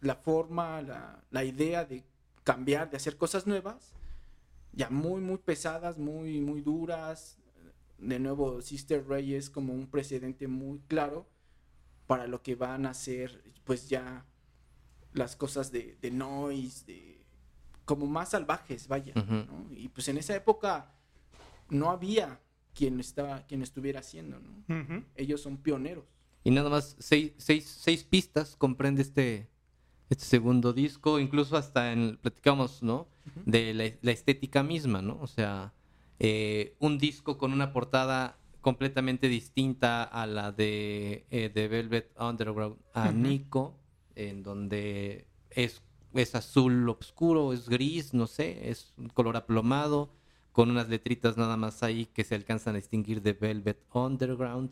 la 0.00 0.16
forma, 0.16 0.80
la, 0.82 1.24
la 1.30 1.44
idea 1.44 1.84
de 1.84 2.04
cambiar, 2.44 2.90
de 2.90 2.96
hacer 2.96 3.16
cosas 3.16 3.46
nuevas, 3.46 3.92
ya 4.72 4.88
muy, 4.90 5.20
muy 5.20 5.38
pesadas, 5.38 5.98
muy, 5.98 6.40
muy 6.40 6.60
duras. 6.60 7.36
De 7.98 8.20
nuevo, 8.20 8.62
Sister 8.62 9.04
Ray 9.08 9.34
es 9.34 9.50
como 9.50 9.72
un 9.72 9.88
precedente 9.88 10.46
muy 10.46 10.78
claro 10.86 11.28
para 12.06 12.28
lo 12.28 12.42
que 12.42 12.54
van 12.54 12.86
a 12.86 12.90
hacer, 12.90 13.42
pues 13.64 13.88
ya 13.88 14.24
las 15.12 15.34
cosas 15.34 15.72
de, 15.72 15.98
de 16.00 16.10
noise, 16.12 16.84
de 16.86 17.26
como 17.84 18.06
más 18.06 18.30
salvajes, 18.30 18.86
vaya. 18.86 19.14
¿no? 19.14 19.66
Y 19.72 19.88
pues 19.88 20.06
en 20.08 20.18
esa 20.18 20.36
época 20.36 20.92
no 21.70 21.90
había 21.90 22.40
quien, 22.78 23.00
estaba, 23.00 23.44
quien 23.46 23.62
estuviera 23.62 24.00
haciendo, 24.00 24.38
¿no? 24.38 25.04
Ellos 25.16 25.40
son 25.40 25.56
pioneros. 25.56 26.04
Y 26.44 26.52
nada 26.52 26.70
más 26.70 26.94
seis, 27.00 27.32
seis, 27.36 27.66
seis 27.66 28.04
pistas 28.04 28.54
comprende 28.54 29.02
este, 29.02 29.48
este 30.08 30.24
segundo 30.24 30.72
disco, 30.72 31.18
incluso 31.18 31.56
hasta 31.56 31.92
en, 31.92 32.18
platicamos, 32.18 32.82
¿no? 32.82 33.08
De 33.44 33.74
la, 33.74 33.84
la 34.00 34.12
estética 34.12 34.62
misma, 34.62 35.02
¿no? 35.02 35.18
O 35.20 35.26
sea, 35.26 35.74
eh, 36.20 36.76
un 36.78 36.98
disco 36.98 37.36
con 37.36 37.52
una 37.52 37.72
portada 37.72 38.38
completamente 38.60 39.28
distinta 39.28 40.04
a 40.04 40.26
la 40.26 40.52
de, 40.52 41.26
eh, 41.30 41.50
de 41.52 41.68
Velvet 41.68 42.12
Underground 42.16 42.76
a. 42.94 43.10
Nico, 43.10 43.76
en 44.14 44.44
donde 44.44 45.26
es, 45.50 45.82
es 46.14 46.34
azul 46.36 46.88
oscuro, 46.88 47.52
es 47.52 47.68
gris, 47.68 48.14
no 48.14 48.28
sé, 48.28 48.70
es 48.70 48.94
un 48.96 49.08
color 49.08 49.36
aplomado, 49.36 50.12
con 50.52 50.70
unas 50.70 50.88
letritas 50.88 51.36
nada 51.36 51.56
más 51.56 51.82
ahí 51.82 52.06
que 52.06 52.24
se 52.24 52.34
alcanzan 52.34 52.74
a 52.74 52.78
distinguir 52.78 53.22
de 53.22 53.32
Velvet 53.32 53.78
Underground, 53.92 54.70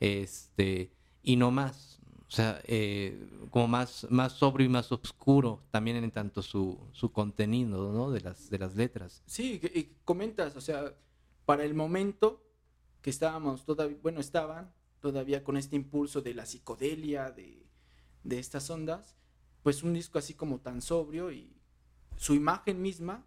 este, 0.00 0.90
y 1.22 1.36
no 1.36 1.50
más. 1.50 2.00
O 2.28 2.30
sea, 2.30 2.60
eh, 2.64 3.28
como 3.50 3.68
más, 3.68 4.06
más 4.10 4.32
sobrio 4.32 4.66
y 4.66 4.68
más 4.68 4.90
oscuro 4.90 5.62
también 5.70 5.96
en 5.98 6.10
tanto 6.10 6.42
su, 6.42 6.76
su 6.90 7.12
contenido, 7.12 7.92
¿no? 7.92 8.10
De 8.10 8.20
las, 8.20 8.50
de 8.50 8.58
las 8.58 8.74
letras. 8.74 9.22
Sí, 9.26 9.60
y 9.74 9.94
comentas, 10.04 10.56
o 10.56 10.60
sea, 10.60 10.92
para 11.44 11.62
el 11.64 11.74
momento 11.74 12.42
que 13.00 13.10
estábamos 13.10 13.64
todavía, 13.64 13.96
bueno, 14.02 14.18
estaban 14.18 14.72
todavía 15.00 15.44
con 15.44 15.56
este 15.56 15.76
impulso 15.76 16.20
de 16.20 16.34
la 16.34 16.46
psicodelia, 16.46 17.30
de, 17.30 17.64
de 18.24 18.38
estas 18.40 18.68
ondas, 18.70 19.14
pues 19.62 19.84
un 19.84 19.94
disco 19.94 20.18
así 20.18 20.34
como 20.34 20.58
tan 20.58 20.82
sobrio 20.82 21.30
y 21.30 21.52
su 22.16 22.34
imagen 22.34 22.82
misma, 22.82 23.24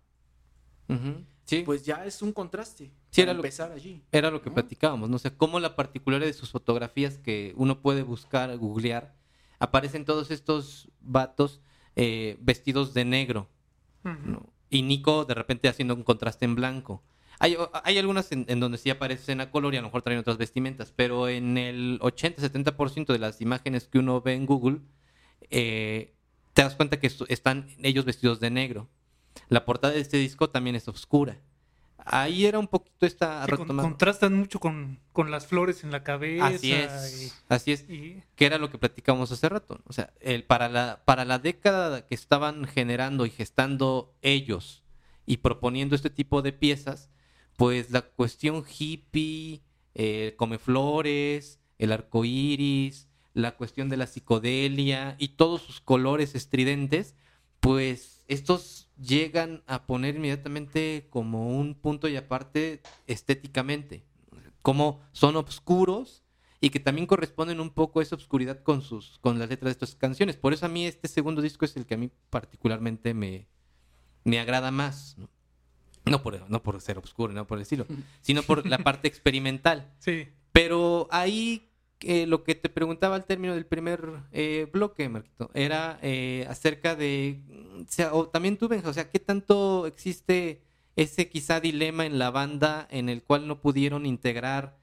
Sí, 1.46 1.64
pues 1.66 1.84
ya 1.84 2.06
es 2.06 2.22
un 2.22 2.32
contraste. 2.32 2.92
Sí, 3.10 3.22
era 3.22 3.34
lo- 3.34 3.40
empezar 3.40 3.72
allí. 3.72 4.04
era 4.12 4.30
lo 4.30 4.42
que 4.42 4.50
¿no? 4.50 4.56
platicábamos, 4.56 5.10
¿no? 5.10 5.16
O 5.16 5.20
sea, 5.20 5.36
cómo 5.36 5.60
la 5.60 5.76
particularidad 5.76 6.28
de 6.28 6.34
sus 6.34 6.52
fotografías 6.52 7.18
que 7.18 7.54
uno 7.58 7.82
puede 7.82 8.04
buscar, 8.04 8.56
googlear, 8.58 9.16
aparecen 9.58 10.06
todos 10.06 10.30
estos 10.32 10.90
vatos 11.02 11.62
eh, 11.96 12.38
vestidos 12.42 12.94
de 12.94 13.06
negro. 13.06 13.50
Y 14.70 14.84
Nico 14.84 15.26
de 15.26 15.34
repente 15.34 15.68
haciendo 15.68 15.96
un 15.96 16.04
contraste 16.04 16.46
en 16.46 16.56
blanco. 16.56 17.04
Hay, 17.40 17.56
hay 17.84 17.98
algunas 17.98 18.32
en, 18.32 18.46
en 18.48 18.60
donde 18.60 18.78
sí 18.78 18.90
aparece 18.90 19.32
en 19.32 19.42
a 19.42 19.50
color 19.50 19.74
y 19.74 19.78
a 19.78 19.82
lo 19.82 19.88
mejor 19.88 20.02
traen 20.02 20.20
otras 20.20 20.38
vestimentas, 20.38 20.94
pero 20.96 21.28
en 21.30 21.58
el 21.58 22.00
80-70% 22.02 23.08
de 23.14 23.20
las 23.20 23.42
imágenes 23.42 23.88
que 23.88 23.98
uno 24.00 24.22
ve 24.22 24.34
en 24.36 24.46
Google, 24.46 24.80
eh, 25.50 26.14
te 26.54 26.62
das 26.64 26.76
cuenta 26.76 27.00
que 27.00 27.10
están 27.30 27.68
ellos 27.82 28.06
vestidos 28.06 28.40
de 28.40 28.50
negro. 28.52 28.88
La 29.50 29.66
portada 29.66 29.93
de 29.93 30.00
este 30.02 30.18
disco 30.18 30.50
también 30.50 30.76
es 30.76 30.88
oscura. 30.88 31.38
Ahí 32.12 32.45
era 32.45 32.58
un 32.58 32.68
poquito 32.68 33.06
esta 33.06 33.45
Sí, 33.45 33.52
con- 33.52 33.68
contrastan 33.78 34.34
mucho 34.34 34.60
con, 34.60 35.00
con 35.12 35.30
las 35.32 35.45
flores 35.45 35.84
en 35.84 35.91
la 35.91 36.04
cabeza. 36.04 36.47
Así 36.47 36.72
es, 36.72 37.36
así 37.50 37.72
es. 37.74 37.86
y- 37.89 38.24
que 38.36 38.45
era 38.45 38.58
lo 38.58 38.72
que 38.72 38.78
platicamos 38.78 39.32
hace 39.32 39.47
rato. 39.50 39.80
O 39.86 39.93
sea, 39.93 40.12
el, 40.22 40.43
para, 40.43 40.70
la, 40.70 41.02
para 41.06 41.26
la 41.26 41.38
década 41.39 42.08
que 42.08 42.16
estaban 42.16 42.66
generando 42.66 43.26
y 43.26 43.30
gestando 43.30 44.16
ellos 44.22 44.84
y 45.26 45.38
proponiendo 45.38 45.95
este 45.95 46.10
tipo 46.10 46.41
de 46.41 46.54
piezas, 46.54 47.10
pues 47.58 47.91
la 47.91 48.02
cuestión 48.02 48.64
hippie, 48.68 49.62
eh, 49.93 50.34
come 50.38 50.58
flores, 50.58 51.60
el 51.78 51.91
arco 51.91 52.24
iris, 52.26 53.08
la 53.34 53.56
cuestión 53.56 53.89
de 53.89 53.97
la 53.97 54.08
psicodelia 54.08 55.16
y 55.20 55.30
todos 55.30 55.62
sus 55.62 55.80
colores 55.82 56.34
estridentes, 56.34 57.14
pues 57.60 58.24
estos 58.28 58.89
llegan 59.02 59.64
a 59.68 59.86
poner 59.86 60.16
inmediatamente 60.16 61.08
como 61.10 61.58
un 61.58 61.76
punto 61.76 62.08
y 62.08 62.16
aparte 62.16 62.82
estéticamente. 63.08 64.04
Como 64.62 65.02
son 65.12 65.36
oscuros, 65.38 66.24
y 66.62 66.70
que 66.70 66.80
también 66.80 67.08
corresponden 67.08 67.60
un 67.60 67.70
poco 67.70 68.00
a 68.00 68.04
esa 68.04 68.16
oscuridad 68.16 68.62
con 68.64 68.82
sus 68.82 69.18
con 69.20 69.39
las 69.39 69.50
letras 69.50 69.70
de 69.70 69.72
estas 69.72 69.95
canciones. 69.95 70.36
Por 70.38 70.54
eso 70.54 70.66
a 70.66 70.70
mí 70.70 70.86
este 70.86 71.08
segundo 71.08 71.41
disco 71.41 71.66
es 71.66 71.76
el 71.78 71.86
que 71.86 71.93
a 71.93 71.97
mí 71.97 72.12
particularmente 72.30 73.14
me, 73.14 73.47
me 74.24 74.39
agrada 74.39 74.72
más. 74.72 75.16
¿no? 75.18 75.30
No 76.06 76.22
por, 76.22 76.50
no 76.50 76.64
por 76.64 76.80
ser 76.82 76.97
oscuro, 76.97 77.34
no 77.34 77.45
por 77.45 77.58
el 77.58 77.64
estilo, 77.64 77.86
sino 78.22 78.43
por 78.43 78.66
la 78.68 78.80
parte 78.80 79.08
experimental. 79.08 79.93
sí. 80.00 80.28
Pero 80.52 81.08
ahí 81.12 81.68
eh, 82.02 82.26
lo 82.26 82.43
que 82.43 82.56
te 82.56 82.70
preguntaba 82.70 83.16
al 83.16 83.26
término 83.26 83.54
del 83.54 83.66
primer 83.66 84.24
eh, 84.32 84.68
bloque, 84.72 85.10
Marquito, 85.10 85.50
era 85.54 86.00
eh, 86.02 86.45
acerca 86.50 86.95
de, 86.95 87.41
mm, 87.47 87.84
o, 88.12 88.28
también 88.28 88.58
tú, 88.58 88.68
Benja, 88.68 88.89
o 88.89 88.93
sea, 88.93 89.10
¿qué 89.10 89.20
tanto 89.20 89.86
existe 89.88 90.62
ese 90.95 91.30
quizá 91.30 91.60
dilema 91.60 92.06
en 92.06 92.20
la 92.20 92.32
banda 92.32 92.88
en 92.91 93.10
el 93.10 93.24
cual 93.24 93.47
no 93.47 93.62
pudieron 93.62 94.06
integrar 94.06 94.78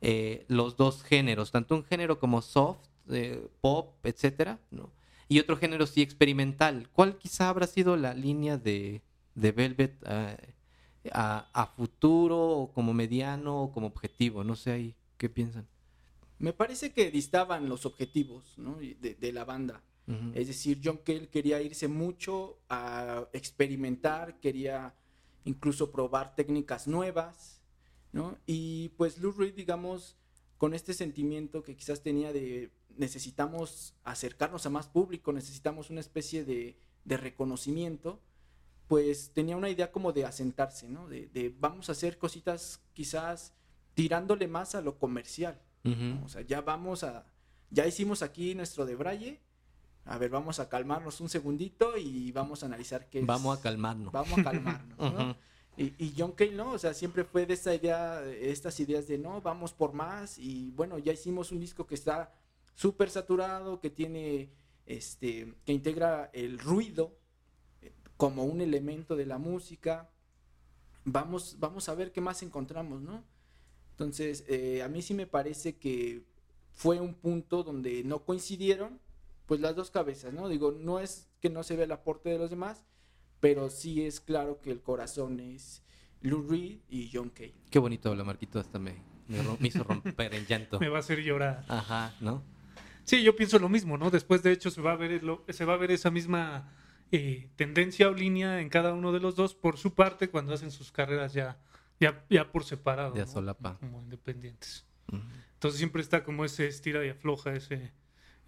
eh, 0.00 0.44
los 0.48 0.76
dos 0.76 1.02
géneros, 1.02 1.50
tanto 1.50 1.74
un 1.74 1.84
género 1.84 2.18
como 2.18 2.42
soft, 2.42 2.88
eh, 3.10 3.48
pop, 3.60 3.94
etcétera, 4.04 4.58
¿no? 4.70 4.90
Y 5.28 5.38
otro 5.38 5.56
género 5.56 5.86
sí 5.86 6.02
experimental. 6.02 6.88
¿Cuál 6.92 7.18
quizá 7.18 7.48
habrá 7.48 7.66
sido 7.66 7.96
la 7.96 8.14
línea 8.14 8.56
de, 8.56 9.02
de 9.34 9.52
Velvet 9.52 9.94
eh, 10.06 10.54
a, 11.12 11.46
a 11.52 11.66
futuro, 11.66 12.70
como 12.74 12.92
mediano, 12.94 13.64
o 13.64 13.72
como 13.72 13.88
objetivo? 13.88 14.42
No 14.42 14.56
sé 14.56 14.72
ahí, 14.72 14.94
¿qué 15.18 15.28
piensan? 15.28 15.66
Me 16.40 16.52
parece 16.52 16.92
que 16.92 17.10
distaban 17.10 17.68
los 17.68 17.86
objetivos 17.86 18.58
¿no? 18.58 18.76
De, 18.76 19.14
de 19.14 19.32
la 19.32 19.44
banda. 19.44 19.82
Es 20.34 20.48
decir, 20.48 20.80
John 20.82 20.98
Cale 21.04 21.28
quería 21.28 21.62
irse 21.62 21.86
mucho 21.86 22.58
a 22.68 23.28
experimentar, 23.32 24.40
quería 24.40 24.96
incluso 25.44 25.92
probar 25.92 26.34
técnicas 26.34 26.88
nuevas, 26.88 27.60
¿no? 28.10 28.36
Y 28.44 28.88
pues 28.96 29.18
Lou 29.18 29.30
Reed, 29.30 29.54
digamos, 29.54 30.16
con 30.58 30.74
este 30.74 30.94
sentimiento 30.94 31.62
que 31.62 31.76
quizás 31.76 32.02
tenía 32.02 32.32
de 32.32 32.72
necesitamos 32.96 33.94
acercarnos 34.02 34.66
a 34.66 34.70
más 34.70 34.88
público, 34.88 35.32
necesitamos 35.32 35.90
una 35.90 36.00
especie 36.00 36.44
de, 36.44 36.76
de 37.04 37.16
reconocimiento, 37.16 38.20
pues 38.88 39.30
tenía 39.32 39.56
una 39.56 39.70
idea 39.70 39.92
como 39.92 40.12
de 40.12 40.24
asentarse, 40.24 40.88
¿no? 40.88 41.08
De, 41.08 41.28
de 41.28 41.54
vamos 41.56 41.88
a 41.88 41.92
hacer 41.92 42.18
cositas 42.18 42.80
quizás 42.94 43.54
tirándole 43.94 44.48
más 44.48 44.74
a 44.74 44.80
lo 44.80 44.98
comercial. 44.98 45.60
O 46.24 46.28
sea, 46.28 46.42
ya 46.42 46.60
vamos 46.60 47.04
a, 47.04 47.24
ya 47.70 47.86
hicimos 47.86 48.22
aquí 48.22 48.54
nuestro 48.54 48.84
de 48.84 48.96
Braille, 48.96 49.40
a 50.04 50.18
ver, 50.18 50.30
vamos 50.30 50.58
a 50.58 50.68
calmarnos 50.68 51.20
un 51.20 51.28
segundito 51.28 51.96
y 51.96 52.32
vamos 52.32 52.62
a 52.62 52.66
analizar 52.66 53.08
qué 53.08 53.20
es. 53.20 53.26
Vamos 53.26 53.58
a 53.58 53.62
calmarnos. 53.62 54.12
Vamos 54.12 54.38
a 54.38 54.42
calmarnos, 54.42 54.98
¿no? 54.98 55.36
Y, 55.76 55.94
y 55.98 56.14
John 56.16 56.32
Cale, 56.32 56.52
¿no? 56.52 56.72
O 56.72 56.78
sea, 56.78 56.92
siempre 56.94 57.24
fue 57.24 57.46
de 57.46 57.54
esta 57.54 57.74
idea, 57.74 58.22
estas 58.24 58.78
ideas 58.80 59.06
de, 59.06 59.18
no, 59.18 59.40
vamos 59.40 59.72
por 59.72 59.92
más. 59.92 60.36
Y 60.38 60.72
bueno, 60.72 60.98
ya 60.98 61.12
hicimos 61.12 61.52
un 61.52 61.60
disco 61.60 61.86
que 61.86 61.94
está 61.94 62.34
súper 62.74 63.08
saturado, 63.08 63.80
que 63.80 63.88
tiene, 63.88 64.50
este, 64.84 65.54
que 65.64 65.72
integra 65.72 66.30
el 66.32 66.58
ruido 66.58 67.16
eh, 67.80 67.92
como 68.16 68.44
un 68.44 68.60
elemento 68.60 69.16
de 69.16 69.26
la 69.26 69.38
música. 69.38 70.10
Vamos, 71.04 71.56
vamos 71.58 71.88
a 71.88 71.94
ver 71.94 72.12
qué 72.12 72.20
más 72.20 72.42
encontramos, 72.42 73.00
¿no? 73.00 73.24
Entonces, 74.00 74.44
eh, 74.48 74.82
a 74.82 74.88
mí 74.88 75.02
sí 75.02 75.12
me 75.12 75.26
parece 75.26 75.76
que 75.76 76.22
fue 76.72 77.00
un 77.00 77.12
punto 77.12 77.62
donde 77.62 78.02
no 78.02 78.24
coincidieron, 78.24 78.98
pues 79.44 79.60
las 79.60 79.76
dos 79.76 79.90
cabezas, 79.90 80.32
¿no? 80.32 80.48
Digo, 80.48 80.72
no 80.72 81.00
es 81.00 81.28
que 81.42 81.50
no 81.50 81.62
se 81.62 81.76
vea 81.76 81.84
el 81.84 81.92
aporte 81.92 82.30
de 82.30 82.38
los 82.38 82.48
demás, 82.48 82.82
pero 83.40 83.68
sí 83.68 84.02
es 84.06 84.20
claro 84.20 84.58
que 84.62 84.70
el 84.70 84.80
corazón 84.80 85.38
es 85.38 85.82
Lou 86.22 86.40
Reed 86.48 86.78
y 86.88 87.10
John 87.12 87.28
Cale. 87.28 87.52
Qué 87.70 87.78
bonito 87.78 88.08
habla 88.08 88.24
Marquito, 88.24 88.58
hasta 88.58 88.78
me, 88.78 88.94
me, 89.28 89.68
hizo 89.68 89.84
romper 89.84 90.32
el 90.34 90.46
llanto. 90.46 90.80
Me 90.80 90.88
va 90.88 90.96
a 90.96 91.00
hacer 91.00 91.20
llorar. 91.22 91.66
Ajá, 91.68 92.14
¿no? 92.22 92.42
Sí, 93.04 93.22
yo 93.22 93.36
pienso 93.36 93.58
lo 93.58 93.68
mismo, 93.68 93.98
¿no? 93.98 94.10
Después, 94.10 94.42
de 94.42 94.52
hecho, 94.52 94.70
se 94.70 94.80
va 94.80 94.92
a 94.92 94.96
ver, 94.96 95.22
lo- 95.22 95.44
se 95.50 95.66
va 95.66 95.74
a 95.74 95.76
ver 95.76 95.90
esa 95.90 96.10
misma 96.10 96.72
eh, 97.12 97.50
tendencia 97.56 98.08
o 98.08 98.14
línea 98.14 98.62
en 98.62 98.70
cada 98.70 98.94
uno 98.94 99.12
de 99.12 99.20
los 99.20 99.36
dos 99.36 99.54
por 99.54 99.76
su 99.76 99.92
parte 99.92 100.30
cuando 100.30 100.54
hacen 100.54 100.70
sus 100.70 100.90
carreras 100.90 101.34
ya, 101.34 101.58
ya, 102.00 102.24
ya 102.28 102.50
por 102.50 102.64
separado. 102.64 103.14
Ya 103.14 103.26
¿no? 103.26 103.30
solapa. 103.30 103.78
Como 103.78 104.02
independientes. 104.02 104.86
Ujú. 105.12 105.22
Entonces 105.54 105.78
siempre 105.78 106.02
está 106.02 106.24
como 106.24 106.44
ese 106.44 106.66
estira 106.66 107.04
y 107.04 107.10
afloja, 107.10 107.54
ese, 107.54 107.92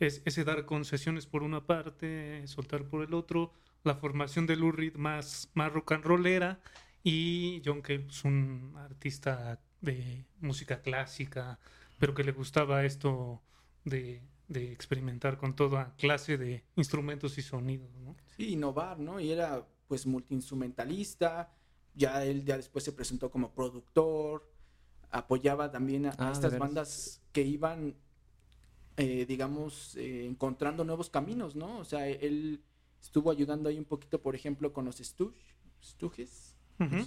es- 0.01 0.23
ese 0.25 0.45
dar 0.45 0.65
concesiones 0.65 1.27
por 1.27 1.43
una 1.43 1.67
parte, 1.67 2.45
soltar 2.47 2.85
por 2.85 3.05
el 3.05 3.15
otro, 3.15 3.53
la 3.85 3.95
formación 3.95 4.47
de 4.47 4.57
Lou 4.57 4.73
Reed 4.73 4.95
más, 4.97 5.51
más 5.55 5.73
rock 5.73 5.93
and 5.93 6.05
rollera 6.05 6.61
y 7.05 7.61
John 7.65 7.83
Cale, 7.83 8.01
pues, 8.01 8.25
un 8.25 8.75
artista 8.79 9.61
de 9.81 10.25
música 10.41 10.81
clásica, 10.81 11.59
pero 11.99 12.15
que 12.15 12.23
le 12.25 12.33
gustaba 12.33 12.85
esto 12.85 13.43
de, 13.85 14.23
de 14.49 14.73
experimentar 14.73 15.37
con 15.37 15.55
toda 15.57 15.95
clase 15.99 16.39
de 16.39 16.65
instrumentos 16.77 17.37
y 17.39 17.43
sonidos, 17.43 17.91
¿no? 17.99 18.17
Sí, 18.37 18.53
innovar, 18.53 18.99
¿no? 19.01 19.19
Y 19.21 19.33
era 19.33 19.67
pues 19.89 20.07
multiinstrumentalista, 20.07 21.51
ya 21.95 22.25
él 22.25 22.45
ya 22.45 22.57
después 22.57 22.85
se 22.85 22.93
presentó 22.93 23.31
como 23.31 23.53
productor, 23.53 24.51
apoyaba 25.11 25.71
también 25.71 26.07
a, 26.07 26.15
Ah, 26.19 26.27
¿de 26.27 26.33
estas 26.33 26.59
bandas 26.59 27.21
que 27.33 27.43
iban, 27.43 27.95
eh, 28.97 29.27
digamos, 29.27 29.95
eh, 29.97 30.27
encontrando 30.27 30.85
nuevos 30.85 31.11
caminos, 31.11 31.55
¿no? 31.55 31.79
O 31.79 31.85
sea, 31.85 32.09
él 32.09 32.63
estuvo 33.01 33.31
ayudando 33.31 33.69
ahí 33.69 33.79
un 33.79 33.85
poquito, 33.85 34.23
por 34.23 34.35
ejemplo, 34.35 34.73
con 34.73 34.85
los 34.85 34.97
Stooges, 34.97 35.57
Stooges, 35.83 36.55
Ujú. 36.81 37.07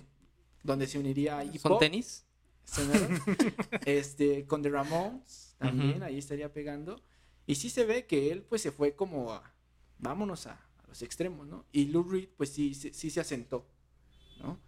donde 0.63 0.87
se 0.87 0.99
uniría 0.99 1.39
a 1.39 1.45
Iggy 1.45 1.57
¿Son 1.59 1.79
tenis? 1.79 2.25
este, 3.85 4.45
con 4.47 4.61
The 4.61 4.69
Ramones 4.69 5.55
también, 5.59 6.03
ahí 6.03 6.17
estaría 6.17 6.51
pegando. 6.51 7.01
Y 7.47 7.55
sí 7.55 7.69
se 7.69 7.85
ve 7.85 8.05
que 8.07 8.31
él 8.31 8.41
pues 8.43 8.61
se 8.61 8.71
fue 8.71 8.95
como 8.95 9.31
a, 9.31 9.53
vámonos 9.99 10.47
a, 10.47 10.53
a 10.53 10.87
los 10.87 11.01
extremos, 11.03 11.47
¿no? 11.47 11.65
Y 11.71 11.85
Lou 11.85 12.03
Reed 12.03 12.29
pues 12.35 12.49
sí, 12.51 12.73
sí, 12.73 12.91
sí 12.93 13.09
se 13.11 13.19
asentó, 13.21 13.67
¿no? 14.39 14.59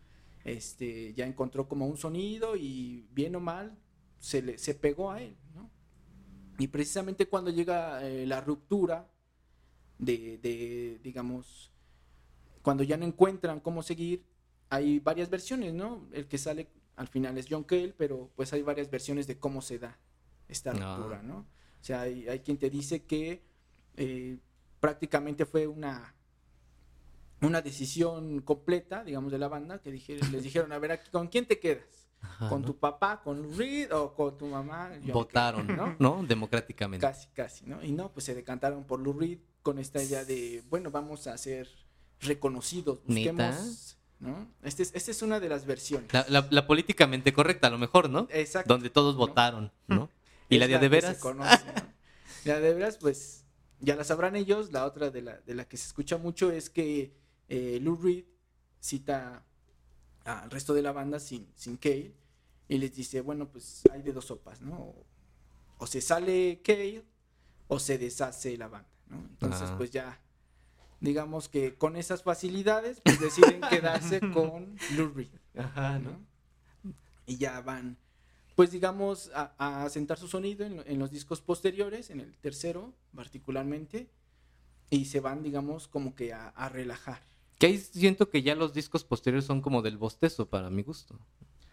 Este, 0.48 1.14
ya 1.14 1.26
encontró 1.26 1.68
como 1.68 1.88
un 1.88 1.98
sonido 1.98 2.56
y 2.56 3.06
bien 3.12 3.36
o 3.36 3.40
mal 3.42 3.78
se, 4.20 4.42
le, 4.42 4.58
se 4.58 4.74
pegó 4.76 5.12
a 5.12 5.22
él, 5.22 5.36
¿no? 5.54 5.70
Y 6.58 6.68
precisamente 6.70 7.28
cuando 7.28 7.52
llega 7.52 8.02
eh, 8.08 8.26
la 8.26 8.40
ruptura 8.42 9.12
de, 10.00 10.38
de, 10.38 11.00
digamos, 11.04 11.72
cuando 12.62 12.84
ya 12.84 12.96
no 12.98 13.06
encuentran 13.06 13.60
cómo 13.60 13.84
seguir, 13.84 14.24
hay 14.70 15.00
varias 15.00 15.30
versiones, 15.30 15.74
¿no? 15.74 16.08
El 16.14 16.28
que 16.28 16.38
sale 16.38 16.70
al 16.96 17.08
final 17.10 17.38
es 17.38 17.48
John 17.50 17.64
Cale, 17.64 17.94
pero 17.98 18.32
pues 18.36 18.54
hay 18.54 18.62
varias 18.62 18.90
versiones 18.90 19.28
de 19.28 19.38
cómo 19.38 19.62
se 19.62 19.80
da 19.80 20.00
esta 20.48 20.72
Ah. 20.72 20.96
ruptura, 20.98 21.22
¿no? 21.24 21.40
O 21.40 21.84
sea, 21.84 22.02
hay, 22.02 22.28
hay 22.28 22.40
quien 22.40 22.58
te 22.58 22.70
dice 22.70 23.04
que 23.04 23.44
eh, 23.98 24.38
prácticamente 24.80 25.46
fue 25.46 25.68
una 25.68 26.16
una 27.42 27.62
decisión 27.62 28.42
completa, 28.42 29.04
digamos, 29.04 29.32
de 29.32 29.38
la 29.38 29.48
banda, 29.48 29.80
que 29.80 29.92
dije- 29.92 30.18
les 30.32 30.44
dijeron, 30.44 30.72
a 30.72 30.80
ver, 30.80 30.92
aquí, 30.94 31.10
¿con 31.12 31.28
quién 31.28 31.46
te 31.46 31.60
quedas? 31.60 32.08
Ajá, 32.20 32.50
¿Con 32.50 32.62
¿no? 32.62 32.68
tu 32.68 32.78
papá, 32.78 33.22
con 33.24 33.56
Reed 33.58 33.94
o 33.94 34.14
con 34.16 34.38
tu 34.38 34.48
mamá? 34.48 34.92
Votaron, 35.14 35.68
Cale, 35.68 35.96
¿no? 36.00 36.24
Democráticamente. 36.28 37.06
Casi, 37.06 37.28
casi, 37.30 37.66
¿no? 37.68 37.84
Y 37.84 37.92
no, 37.92 38.12
pues 38.12 38.26
se 38.26 38.34
decantaron 38.34 38.86
por 38.86 39.00
Lou 39.00 39.14
Reed 39.14 39.38
con 39.62 39.78
esta 39.78 40.02
idea 40.02 40.26
de, 40.26 40.64
bueno, 40.70 40.90
vamos 40.90 41.28
a 41.28 41.38
ser 41.38 41.70
reconocidos, 42.22 43.04
busquemos, 43.06 43.98
¿no? 44.20 44.48
Este 44.64 44.82
es, 44.82 44.92
esta 44.96 45.12
es 45.12 45.22
una 45.22 45.40
de 45.40 45.50
las 45.50 45.66
versiones. 45.68 46.12
La, 46.12 46.26
la- 46.30 46.48
la 46.50 46.66
políticamente 46.66 47.32
correcta, 47.34 47.68
a 47.68 47.70
lo 47.70 47.78
mejor, 47.78 48.10
¿no? 48.10 48.28
Exacto. 48.32 48.74
Donde 48.74 48.90
todos 48.90 49.14
¿no? 49.16 49.20
votaron, 49.20 49.72
¿no? 49.88 50.10
Y 50.50 50.58
la 50.60 50.68
de 50.68 50.80
de 50.80 50.88
veras. 50.90 51.18
conoce, 51.18 51.66
¿no? 51.76 51.82
La 52.46 52.60
de 52.60 52.74
veras, 52.74 52.98
pues, 52.98 53.44
ya 53.80 53.96
la 53.96 54.04
sabrán 54.06 54.36
ellos. 54.38 54.72
La 54.72 54.86
otra 54.86 55.10
de 55.12 55.22
la, 55.22 55.38
de 55.42 55.54
la 55.54 55.66
que 55.68 55.76
se 55.78 55.86
escucha 55.88 56.18
mucho 56.18 56.52
es 56.52 56.70
que 56.70 57.14
eh, 57.48 57.80
Lou 57.82 57.96
Reed 57.98 58.26
cita 58.80 59.44
al 60.24 60.52
resto 60.52 60.74
de 60.74 60.82
la 60.82 60.92
banda 60.92 61.20
sin, 61.20 61.48
sin 61.56 61.78
Cale 61.78 62.14
y 62.68 62.78
les 62.78 62.94
dice, 62.94 63.22
bueno, 63.22 63.48
pues 63.48 63.84
hay 63.92 64.02
de 64.02 64.12
dos 64.14 64.26
sopas, 64.26 64.62
¿no? 64.62 64.76
O, 64.78 65.06
o 65.80 65.88
se 65.88 66.02
sale 66.02 66.62
Cale 66.64 67.04
o 67.68 67.80
se 67.80 67.98
deshace 67.98 68.58
la 68.58 68.68
banda, 68.68 68.90
¿no? 69.08 69.18
Entonces, 69.18 69.70
pues 69.78 69.92
ya, 69.92 70.20
digamos 71.00 71.50
que 71.50 71.76
con 71.76 71.96
esas 71.96 72.24
facilidades, 72.24 73.02
pues 73.02 73.20
deciden 73.20 73.62
quedarse 73.70 74.20
con 74.20 74.76
Lou 74.96 75.14
Reed. 75.14 75.30
Ajá, 75.58 76.00
¿no? 76.00 76.20
Y 77.26 77.38
ya 77.38 77.60
van, 77.62 77.98
pues 78.56 78.72
digamos, 78.72 79.32
a, 79.34 79.54
a 79.58 79.84
asentar 79.84 80.18
su 80.18 80.28
sonido 80.28 80.66
en, 80.66 80.82
en 80.86 81.00
los 81.00 81.12
discos 81.12 81.42
posteriores, 81.42 82.10
en 82.10 82.22
el 82.22 82.38
tercero 82.38 82.94
particularmente, 83.16 84.10
y 84.90 85.06
se 85.06 85.20
van, 85.20 85.44
digamos, 85.44 85.88
como 85.88 86.16
que 86.16 86.34
a, 86.34 86.50
a 86.50 86.70
relajar. 86.70 87.22
Que 87.58 87.68
ahí 87.68 87.78
siento 87.78 88.30
que 88.30 88.42
ya 88.44 88.56
los 88.56 88.74
discos 88.74 89.04
posteriores 89.04 89.46
son 89.46 89.62
como 89.62 89.82
del 89.82 89.98
bostezo 89.98 90.48
para 90.48 90.70
mi 90.70 90.84
gusto. 90.84 91.20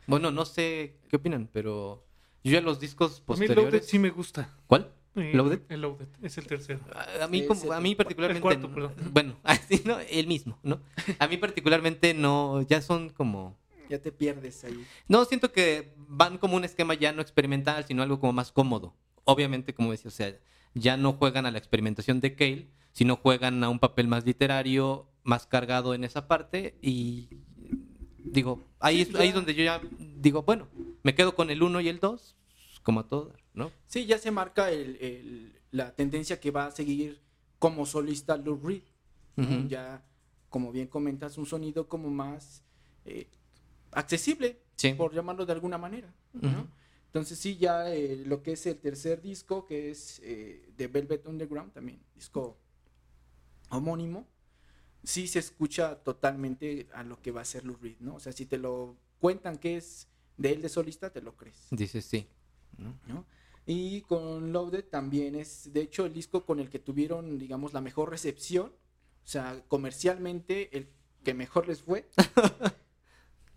Bueno, 0.06 0.30
no 0.30 0.44
sé 0.44 0.96
qué 1.08 1.16
opinan, 1.16 1.48
pero 1.52 2.04
yo 2.42 2.52
ya 2.52 2.60
los 2.60 2.80
discos 2.80 3.22
A 3.26 3.32
mí 3.34 3.46
Loaded 3.46 3.54
posteriores. 3.54 3.86
sí 3.86 3.98
me 3.98 4.10
gusta. 4.10 4.54
¿Cuál? 4.66 4.90
¿Loaded? 5.14 5.60
El 5.68 5.80
Loaded, 5.82 6.08
es 6.22 6.36
el 6.38 6.46
tercero. 6.46 6.80
A- 7.22 7.26
mí, 7.28 7.46
como, 7.46 7.72
a 7.72 7.76
el- 7.76 7.82
mí 7.82 7.94
particularmente. 7.94 8.42
cuarto, 8.42 8.68
no- 8.68 8.74
perdón. 8.74 8.94
Bueno, 9.12 9.36
así, 9.44 9.80
¿no? 9.84 9.98
El 10.00 10.26
mismo, 10.26 10.58
¿no? 10.62 10.80
A 11.18 11.28
mí 11.28 11.36
particularmente 11.36 12.14
no, 12.14 12.62
ya 12.62 12.82
son 12.82 13.10
como. 13.10 13.56
Ya 13.88 13.98
te 14.00 14.10
pierdes 14.10 14.64
ahí. 14.64 14.84
No, 15.08 15.24
siento 15.26 15.52
que 15.52 15.94
van 15.96 16.38
como 16.38 16.56
un 16.56 16.64
esquema 16.64 16.94
ya 16.94 17.12
no 17.12 17.20
experimental, 17.22 17.84
sino 17.86 18.02
algo 18.02 18.18
como 18.18 18.32
más 18.32 18.50
cómodo. 18.50 18.94
Obviamente, 19.24 19.74
como 19.74 19.90
decía, 19.92 20.08
o 20.08 20.12
sea, 20.12 20.34
ya 20.74 20.96
no 20.96 21.12
juegan 21.12 21.46
a 21.46 21.50
la 21.50 21.58
experimentación 21.58 22.20
de 22.20 22.34
Cale, 22.34 22.68
sino 22.92 23.16
juegan 23.16 23.62
a 23.62 23.68
un 23.68 23.78
papel 23.78 24.08
más 24.08 24.24
literario, 24.24 25.06
más 25.24 25.46
cargado 25.46 25.94
en 25.94 26.04
esa 26.04 26.28
parte 26.28 26.76
y 26.80 27.28
digo, 28.18 28.62
ahí, 28.78 29.00
es, 29.02 29.10
ya. 29.10 29.20
ahí 29.20 29.28
es 29.28 29.34
donde 29.34 29.54
yo 29.54 29.64
ya 29.64 29.80
digo, 29.98 30.42
bueno, 30.42 30.68
me 31.02 31.14
quedo 31.14 31.34
con 31.34 31.50
el 31.50 31.62
1 31.62 31.80
y 31.80 31.88
el 31.88 31.98
2, 31.98 32.36
como 32.82 33.00
a 33.00 33.08
todo, 33.08 33.34
¿no? 33.54 33.72
Sí, 33.86 34.06
ya 34.06 34.18
se 34.18 34.30
marca 34.30 34.70
el- 34.70 34.96
el- 35.00 35.60
la 35.70 35.94
tendencia 35.94 36.38
que 36.38 36.50
va 36.50 36.66
a 36.66 36.70
seguir 36.70 37.20
como 37.58 37.86
solista 37.86 38.36
Lou 38.36 38.60
Reed. 38.62 38.82
Ya, 39.68 40.04
como 40.48 40.70
bien 40.70 40.86
comentas, 40.86 41.36
un 41.38 41.46
sonido 41.46 41.88
como 41.88 42.08
más 42.10 42.62
eh, 43.04 43.26
accesible, 43.92 44.60
Sí. 44.76 44.92
por 44.94 45.12
llamarlo 45.12 45.44
de 45.46 45.52
alguna 45.52 45.76
manera. 45.78 46.12
Entonces 47.06 47.38
sí, 47.38 47.56
ya 47.56 47.92
eh, 47.92 48.22
lo 48.26 48.42
que 48.42 48.52
es 48.52 48.66
el 48.66 48.78
tercer 48.78 49.20
disco, 49.22 49.66
que 49.66 49.90
es 49.90 50.20
eh, 50.24 50.70
de 50.76 50.86
Velvet 50.88 51.26
Underground, 51.26 51.72
también 51.72 52.00
disco 52.14 52.56
homónimo, 53.70 54.26
sí 55.04 55.28
se 55.28 55.38
escucha 55.38 55.96
totalmente 55.96 56.88
a 56.94 57.02
lo 57.02 57.20
que 57.20 57.30
va 57.30 57.42
a 57.42 57.44
ser 57.44 57.64
Lou 57.64 57.76
Reed, 57.80 57.96
¿no? 58.00 58.16
O 58.16 58.20
sea, 58.20 58.32
si 58.32 58.46
te 58.46 58.58
lo 58.58 58.96
cuentan 59.20 59.58
que 59.58 59.76
es 59.76 60.08
de 60.36 60.52
él 60.52 60.62
de 60.62 60.68
solista, 60.68 61.10
te 61.10 61.22
lo 61.22 61.36
crees, 61.36 61.68
Dices 61.70 62.04
sí. 62.04 62.26
¿no? 62.76 63.24
Y 63.66 64.02
con 64.02 64.52
Loaded 64.52 64.84
también 64.84 65.34
es, 65.34 65.72
de 65.72 65.80
hecho, 65.80 66.04
el 66.04 66.12
disco 66.12 66.44
con 66.44 66.60
el 66.60 66.68
que 66.68 66.78
tuvieron, 66.78 67.38
digamos, 67.38 67.72
la 67.72 67.80
mejor 67.80 68.10
recepción, 68.10 68.66
o 68.66 69.26
sea, 69.26 69.62
comercialmente 69.68 70.76
el 70.76 70.88
que 71.22 71.32
mejor 71.32 71.66
les 71.68 71.80
fue. 71.80 72.08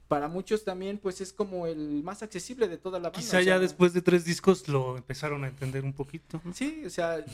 Para 0.07 0.29
muchos 0.29 0.63
también, 0.63 0.99
pues 0.99 1.19
es 1.19 1.33
como 1.33 1.67
el 1.67 2.01
más 2.01 2.23
accesible 2.23 2.69
de 2.69 2.77
toda 2.77 2.99
la 2.99 3.09
banda. 3.09 3.19
Quizá 3.19 3.39
o 3.39 3.41
sea, 3.41 3.41
ya 3.41 3.59
después 3.59 3.91
de 3.91 4.01
tres 4.01 4.23
discos 4.23 4.69
lo 4.69 4.95
empezaron 4.95 5.43
a 5.43 5.49
entender 5.49 5.83
un 5.83 5.91
poquito. 5.91 6.41
Sí, 6.53 6.83
o 6.85 6.89
sea, 6.89 7.25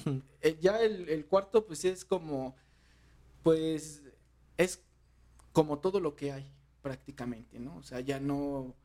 eh, 0.42 0.58
ya 0.60 0.82
el, 0.82 1.08
el 1.08 1.26
cuarto 1.26 1.68
pues 1.68 1.86
es 1.86 2.04
como, 2.04 2.56
pues 3.44 4.02
es 4.58 4.82
como 5.52 5.80
todo 5.80 6.00
lo 6.00 6.16
que 6.16 6.32
hay 6.32 6.52
prácticamente, 6.82 7.60
¿no? 7.60 7.78
O 7.78 7.84
sea, 7.84 8.00
ya 8.00 8.20
no 8.20 8.76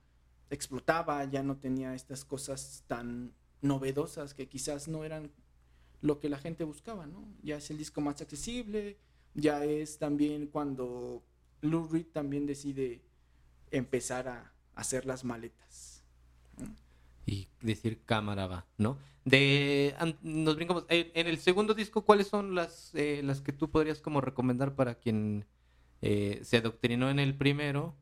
explotaba, 0.51 1.25
ya 1.25 1.43
no 1.43 1.57
tenía 1.57 1.95
estas 1.95 2.25
cosas 2.25 2.85
tan 2.87 3.33
novedosas 3.61 4.35
que 4.35 4.49
quizás 4.49 4.89
no 4.89 5.05
eran 5.05 5.31
lo 6.01 6.21
que 6.21 6.29
la 6.29 6.39
gente 6.39 6.65
buscaba, 6.65 7.07
¿no? 7.07 7.29
Ya 7.43 7.57
es 7.57 7.71
el 7.71 7.79
disco 7.79 8.01
más 8.01 8.21
accesible, 8.21 8.99
ya 9.35 9.65
es 9.65 9.99
también 9.99 10.47
cuando 10.47 11.23
Lou 11.61 11.89
Reed 11.89 12.07
también 12.07 12.47
decide 12.47 13.03
empezar 13.71 14.29
a 14.29 14.53
hacer 14.75 15.07
las 15.07 15.25
maletas. 15.25 16.05
Y 17.27 17.49
decir 17.61 18.01
cámara 18.05 18.47
va, 18.47 18.67
¿no? 18.79 18.99
De, 19.25 19.95
nos 20.23 20.57
brincamos. 20.57 20.87
En, 20.89 21.27
el 21.27 21.39
segundo 21.39 21.75
disco, 21.75 22.03
¿cuáles 22.03 22.29
son 22.29 22.55
las, 22.55 22.95
eh, 22.95 23.21
las 23.23 23.43
que 23.43 23.53
tú 23.53 23.71
podrías 23.71 24.01
como 24.01 24.21
recomendar 24.21 24.75
para 24.75 24.95
quien 24.95 25.45
eh, 26.03 26.41
se 26.43 26.59
adoctrinó 26.59 27.11
en 27.11 27.19
el 27.19 27.37
primero? 27.37 27.97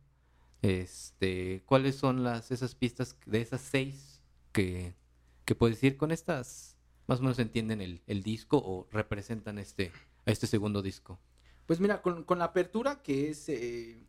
Este, 0.63 1.63
¿Cuáles 1.67 1.97
son 1.97 2.25
las, 2.25 2.51
esas 2.51 2.75
pistas 2.75 3.19
de 3.27 3.41
esas 3.41 3.61
seis 3.61 4.21
que, 4.53 4.95
que 5.45 5.55
puedes 5.55 5.77
decir 5.77 5.97
con 5.97 6.11
estas? 6.11 6.77
Más 7.07 7.21
o 7.21 7.23
menos 7.23 7.39
entienden 7.39 7.81
el, 7.81 8.03
el 8.07 8.23
disco 8.23 8.59
o 8.59 8.89
representan 8.91 9.59
este, 9.59 9.93
este 10.25 10.47
segundo 10.47 10.83
disco. 10.83 11.21
Pues 11.67 11.79
mira, 11.79 12.03
con, 12.03 12.25
con 12.25 12.39
la 12.39 12.47
apertura 12.47 13.03
que 13.03 13.31
es 13.31 13.49
eh, 13.49 14.03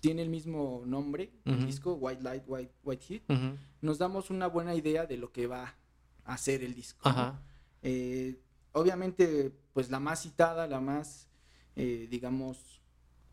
tiene 0.00 0.22
el 0.22 0.28
mismo 0.28 0.82
nombre, 0.86 1.32
el 1.44 1.66
disco, 1.66 1.94
White 1.94 2.22
Light, 2.22 2.44
White, 2.46 2.72
White 2.84 3.04
Heat, 3.08 3.58
nos 3.80 3.98
damos 3.98 4.30
una 4.30 4.46
buena 4.46 4.74
idea 4.74 5.06
de 5.06 5.16
lo 5.16 5.32
que 5.32 5.46
va 5.46 5.74
a 6.24 6.34
hacer 6.34 6.62
el 6.62 6.74
disco. 6.74 7.10
Eh, 7.82 8.38
obviamente, 8.72 9.52
pues 9.72 9.90
la 9.90 9.98
más 9.98 10.22
citada, 10.22 10.66
la 10.66 10.80
más, 10.80 11.28
eh, 11.74 12.06
digamos, 12.10 12.82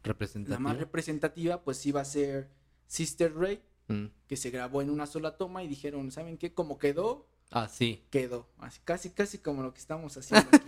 representativa. 0.04 0.56
la 0.56 0.60
más 0.60 0.78
representativa, 0.78 1.64
pues 1.64 1.84
va 1.96 2.02
a 2.02 2.06
ser 2.06 2.50
Sister 2.88 3.36
Ray, 3.36 3.62
mm. 3.88 4.06
que 4.28 4.38
se 4.38 4.50
grabó 4.50 4.82
en 4.82 4.90
una 4.90 5.06
sola 5.06 5.38
toma 5.38 5.64
y 5.64 5.68
dijeron, 5.68 6.12
¿saben 6.12 6.38
qué? 6.38 6.54
Como 6.54 6.78
quedó, 6.78 7.28
Ah, 7.56 7.68
sí. 7.70 8.04
Quedó. 8.10 8.48
Así, 8.58 8.80
casi, 8.84 9.12
casi 9.12 9.38
como 9.38 9.62
lo 9.62 9.76
que 9.76 9.80
estamos 9.80 10.18
haciendo 10.18 10.50
aquí. 10.52 10.68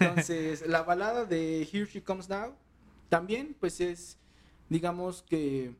Entonces, 0.00 0.66
la 0.66 0.82
balada 0.82 1.24
de 1.24 1.62
Here 1.62 1.86
She 1.86 2.02
Comes 2.02 2.28
Now 2.28 2.56
también, 3.08 3.56
pues 3.58 3.80
es, 3.80 4.18
digamos 4.68 5.22
que 5.22 5.76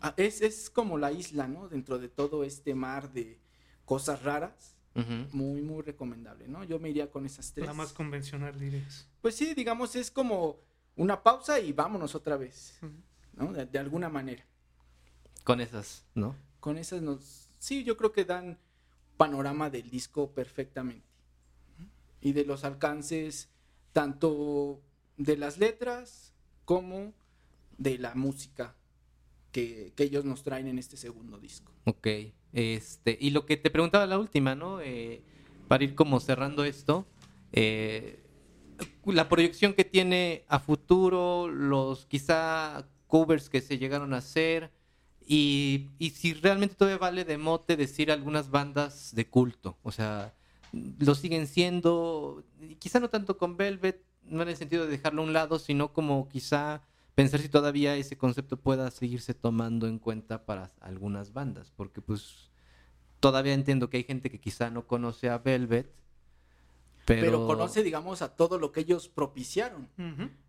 ah, 0.00 0.14
es, 0.16 0.40
es 0.40 0.70
como 0.70 0.96
la 0.96 1.12
isla, 1.12 1.46
¿no? 1.46 1.68
Dentro 1.68 1.98
de 1.98 2.08
todo 2.08 2.42
este 2.42 2.74
mar 2.74 3.12
de 3.12 3.38
cosas 3.84 4.22
raras. 4.22 4.73
Muy, 5.32 5.60
muy 5.60 5.82
recomendable, 5.82 6.46
¿no? 6.46 6.62
Yo 6.62 6.78
me 6.78 6.90
iría 6.90 7.10
con 7.10 7.26
esas 7.26 7.52
tres. 7.52 7.66
La 7.66 7.74
más 7.74 7.92
convencional, 7.92 8.58
dirías. 8.58 9.08
Pues 9.20 9.34
sí, 9.34 9.52
digamos, 9.54 9.96
es 9.96 10.10
como 10.10 10.60
una 10.94 11.22
pausa 11.22 11.58
y 11.58 11.72
vámonos 11.72 12.14
otra 12.14 12.36
vez, 12.36 12.78
¿no? 13.32 13.52
de 13.52 13.78
alguna 13.78 14.08
manera. 14.08 14.46
Con 15.42 15.60
esas, 15.60 16.04
¿no? 16.14 16.36
con 16.64 16.78
esas 16.78 17.02
nos, 17.02 17.50
sí, 17.58 17.84
yo 17.84 17.98
creo 17.98 18.10
que 18.10 18.24
dan 18.24 18.58
panorama 19.18 19.68
del 19.68 19.90
disco 19.90 20.32
perfectamente. 20.32 21.06
Y 22.22 22.32
de 22.32 22.46
los 22.46 22.64
alcances, 22.64 23.50
tanto 23.92 24.80
de 25.18 25.36
las 25.36 25.58
letras 25.58 26.32
como 26.64 27.12
de 27.76 27.98
la 27.98 28.14
música 28.14 28.74
que, 29.52 29.92
ellos 29.98 30.24
nos 30.24 30.42
traen 30.42 30.66
en 30.66 30.78
este 30.78 30.96
segundo 30.96 31.38
disco. 31.38 31.70
Ok, 31.84 32.08
este, 32.54 33.18
y 33.20 33.30
lo 33.30 33.44
que 33.46 33.56
te 33.56 33.70
preguntaba 33.70 34.06
la 34.06 34.18
última, 34.18 34.54
¿no? 34.54 34.80
Eh, 34.80 35.22
para 35.68 35.84
ir 35.84 35.94
como 35.94 36.20
cerrando 36.20 36.64
esto, 36.64 37.04
eh, 37.52 38.22
la 39.04 39.28
proyección 39.28 39.74
que 39.74 39.84
tiene 39.84 40.44
a 40.48 40.60
futuro, 40.60 41.48
los 41.48 42.06
quizá 42.06 42.86
covers 43.08 43.50
que 43.50 43.60
se 43.60 43.78
llegaron 43.78 44.14
a 44.14 44.18
hacer, 44.18 44.70
y, 45.26 45.88
y, 45.98 46.10
si 46.10 46.34
realmente 46.34 46.74
todavía 46.74 46.98
vale 46.98 47.24
de 47.24 47.38
mote 47.38 47.76
decir 47.76 48.12
algunas 48.12 48.50
bandas 48.50 49.14
de 49.14 49.26
culto. 49.26 49.78
O 49.82 49.90
sea, 49.90 50.34
lo 50.98 51.14
siguen 51.14 51.46
siendo, 51.46 52.44
quizá 52.78 53.00
no 53.00 53.08
tanto 53.08 53.38
con 53.38 53.56
Velvet, 53.56 54.02
no 54.24 54.42
en 54.42 54.50
el 54.50 54.56
sentido 54.56 54.84
de 54.84 54.90
dejarlo 54.90 55.22
a 55.22 55.24
un 55.24 55.32
lado, 55.32 55.58
sino 55.58 55.92
como 55.92 56.28
quizá 56.28 56.82
pensar 57.14 57.40
si 57.40 57.48
todavía 57.48 57.96
ese 57.96 58.16
concepto 58.16 58.58
pueda 58.58 58.90
seguirse 58.90 59.34
tomando 59.34 59.86
en 59.86 59.98
cuenta 59.98 60.44
para 60.44 60.72
algunas 60.80 61.32
bandas. 61.32 61.72
Porque 61.76 62.00
pues 62.00 62.50
todavía 63.20 63.54
entiendo 63.54 63.88
que 63.90 63.98
hay 63.98 64.04
gente 64.04 64.30
que 64.30 64.40
quizá 64.40 64.70
no 64.70 64.86
conoce 64.86 65.28
a 65.28 65.38
Velvet. 65.38 65.92
Pero, 67.06 67.20
pero 67.20 67.46
conoce, 67.46 67.82
digamos, 67.82 68.22
a 68.22 68.34
todo 68.34 68.58
lo 68.58 68.72
que 68.72 68.80
ellos 68.80 69.08
propiciaron, 69.08 69.88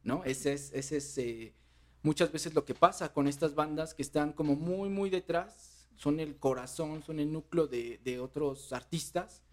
¿no? 0.03 0.23
Ese 0.23 0.53
es, 0.53 0.71
ese 0.73 0.97
es 0.97 1.17
eh, 1.17 1.53
muchas 2.01 2.31
veces 2.31 2.53
lo 2.53 2.63
que 2.63 2.73
pasa 2.73 3.11
con 3.11 3.27
estas 3.27 3.55
bandas 3.55 3.93
que 3.93 4.01
están 4.01 4.31
como 4.31 4.55
muy, 4.55 4.87
muy 4.87 5.09
detrás, 5.09 5.89
son 5.97 6.21
el 6.21 6.37
corazón, 6.37 7.03
son 7.03 7.19
el 7.19 7.31
núcleo 7.31 7.67
de, 7.67 7.99
de 8.05 8.19
otros 8.21 8.71
artistas 8.71 9.43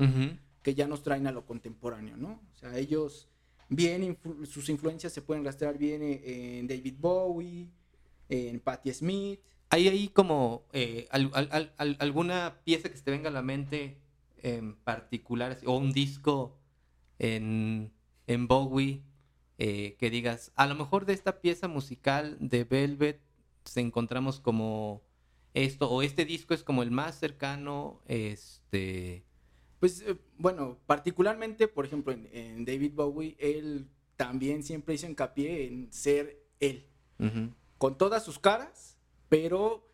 que 0.63 0.75
ya 0.75 0.87
nos 0.87 1.03
traen 1.03 1.27
a 1.27 1.33
lo 1.33 1.45
contemporáneo, 1.45 2.17
¿no? 2.17 2.41
O 2.53 2.57
sea, 2.57 2.79
ellos 2.79 3.29
bien, 3.75 4.19
sus 4.45 4.69
influencias 4.69 5.13
se 5.13 5.23
pueden 5.23 5.45
rastrear 5.45 5.79
bien 5.79 6.01
en, 6.03 6.67
David 6.67 6.95
Bowie, 6.99 7.69
en 8.29 8.61
Patti 8.61 8.93
Smith. 8.93 9.41
¿Hay 9.71 9.89
ahí 9.89 10.09
como 10.09 10.65
eh, 10.73 11.09
alguna 11.11 12.61
pieza 12.65 12.91
que 12.91 12.97
se 12.97 13.03
te 13.03 13.11
venga 13.11 13.31
a 13.31 13.33
la 13.33 13.43
mente 13.43 13.97
en 14.43 14.75
particular, 14.75 15.59
o 15.65 15.77
un 15.77 15.93
disco 15.93 16.59
en, 17.19 17.93
en 18.27 18.49
Bowie 18.49 19.03
eh, 19.59 19.97
que 19.99 20.11
digas, 20.11 20.53
a 20.57 20.67
lo 20.67 20.75
mejor 20.75 21.07
de 21.07 21.13
esta 21.13 21.41
pieza 21.41 21.69
musical 21.69 22.37
de 22.41 22.65
Velvet 22.65 23.21
se 23.65 23.81
encontramos 23.81 24.41
como 24.41 25.03
esto, 25.55 25.89
o 25.91 26.03
este 26.03 26.25
disco 26.25 26.55
es 26.55 26.65
como 26.65 26.83
el 26.83 26.91
más 26.91 27.19
cercano, 27.19 28.01
este... 28.07 29.25
Pues 29.83 30.01
eh, 30.07 30.17
bueno, 30.39 30.79
particularmente, 30.87 31.67
por 31.67 31.85
ejemplo, 31.85 32.13
en, 32.13 32.65
David 32.65 32.93
Bowie, 32.95 33.35
él 33.41 33.89
también 34.15 34.63
siempre 34.63 34.95
hizo 34.95 35.09
hincapié 35.09 35.67
en 35.67 35.93
ser 35.93 36.41
él, 36.61 36.87
con 37.79 37.99
todas 37.99 38.25
sus 38.25 38.39
caras, 38.39 38.97
pero, 39.29 39.85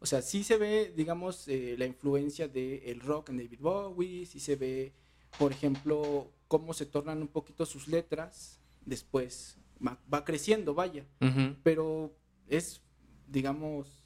o 0.00 0.04
sea, 0.04 0.20
sí 0.20 0.44
se 0.44 0.58
ve, 0.58 0.92
digamos, 0.94 1.48
eh, 1.48 1.76
la 1.78 1.86
influencia 1.86 2.46
del 2.46 3.00
rock 3.00 3.30
en 3.30 3.38
David 3.38 3.58
Bowie, 3.58 4.26
sí 4.26 4.38
se 4.38 4.56
ve, 4.56 4.92
por 5.38 5.50
ejemplo, 5.50 6.30
cómo 6.46 6.74
se 6.74 6.84
tornan 6.84 7.22
un 7.22 7.28
poquito 7.28 7.64
sus 7.64 7.88
letras, 7.88 8.60
después 8.84 9.56
va, 9.82 10.24
creciendo, 10.26 10.74
vaya. 10.74 11.06
Pero 11.62 12.14
es, 12.48 12.82
digamos, 13.26 14.04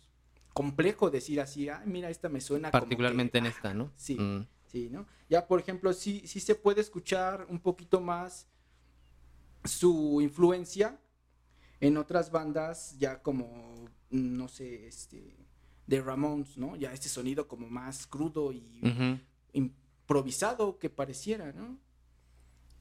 complejo 0.55 1.11
decir 1.11 1.41
así, 1.41 1.69
ah, 1.69 1.83
mira, 1.85 2.11
esta 2.11 2.29
me 2.29 2.41
suena. 2.41 2.71
Particularmente 2.71 3.39
en 3.39 3.47
esta, 3.47 3.75
¿no? 3.75 3.91
Sí, 3.97 4.15
mm. 4.15 4.47
Sí, 4.73 4.89
¿no? 4.91 5.07
Ya, 5.29 5.47
por 5.47 5.61
ejemplo, 5.61 5.93
sí, 5.93 6.23
sí 6.27 6.41
se 6.41 6.55
puede 6.55 6.81
escuchar 6.81 7.47
un 7.49 7.61
poquito 7.61 8.01
más 8.01 8.49
su 9.65 10.21
influencia 10.21 10.99
en 11.81 11.97
otras 11.97 12.31
bandas, 12.31 12.97
ya 12.99 13.23
como, 13.23 13.89
no 14.11 14.49
sé, 14.49 14.87
este, 14.87 15.37
de 15.87 16.01
Ramones, 16.01 16.57
¿no? 16.57 16.77
Ya 16.77 16.93
este 16.93 17.09
sonido 17.09 17.47
como 17.47 17.69
más 17.69 18.07
crudo 18.07 18.53
y 18.53 18.81
improvisado 19.53 20.79
que 20.79 20.91
pareciera, 20.91 21.53
¿no? 21.53 21.79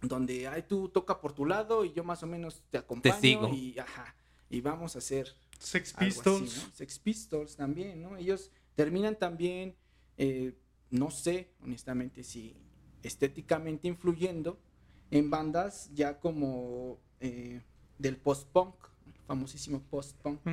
donde 0.01 0.47
ay, 0.47 0.63
tú 0.63 0.89
toca 0.89 1.19
por 1.21 1.33
tu 1.33 1.45
lado 1.45 1.85
y 1.85 1.93
yo 1.93 2.03
más 2.03 2.23
o 2.23 2.27
menos 2.27 2.63
te 2.69 2.77
acompaño 2.77 3.53
y 3.53 3.77
ajá, 3.77 4.15
y 4.49 4.61
vamos 4.61 4.95
a 4.95 4.99
hacer 4.99 5.35
Sex 5.59 5.93
Pistols, 5.93 6.69
Sex 6.73 6.99
Pistols 6.99 7.55
también, 7.55 8.01
¿no? 8.01 8.17
Ellos 8.17 8.51
terminan 8.75 9.15
también 9.15 9.75
eh, 10.17 10.53
no 10.91 11.09
sé, 11.09 11.49
honestamente 11.63 12.23
si 12.23 12.55
estéticamente 13.01 13.87
influyendo 13.87 14.59
en 15.09 15.29
bandas 15.29 15.89
ya 15.93 16.19
como 16.19 16.99
eh, 17.19 17.61
del 17.97 18.17
post-punk, 18.17 18.75
famosísimo 19.25 19.81
post-punk, 19.89 20.45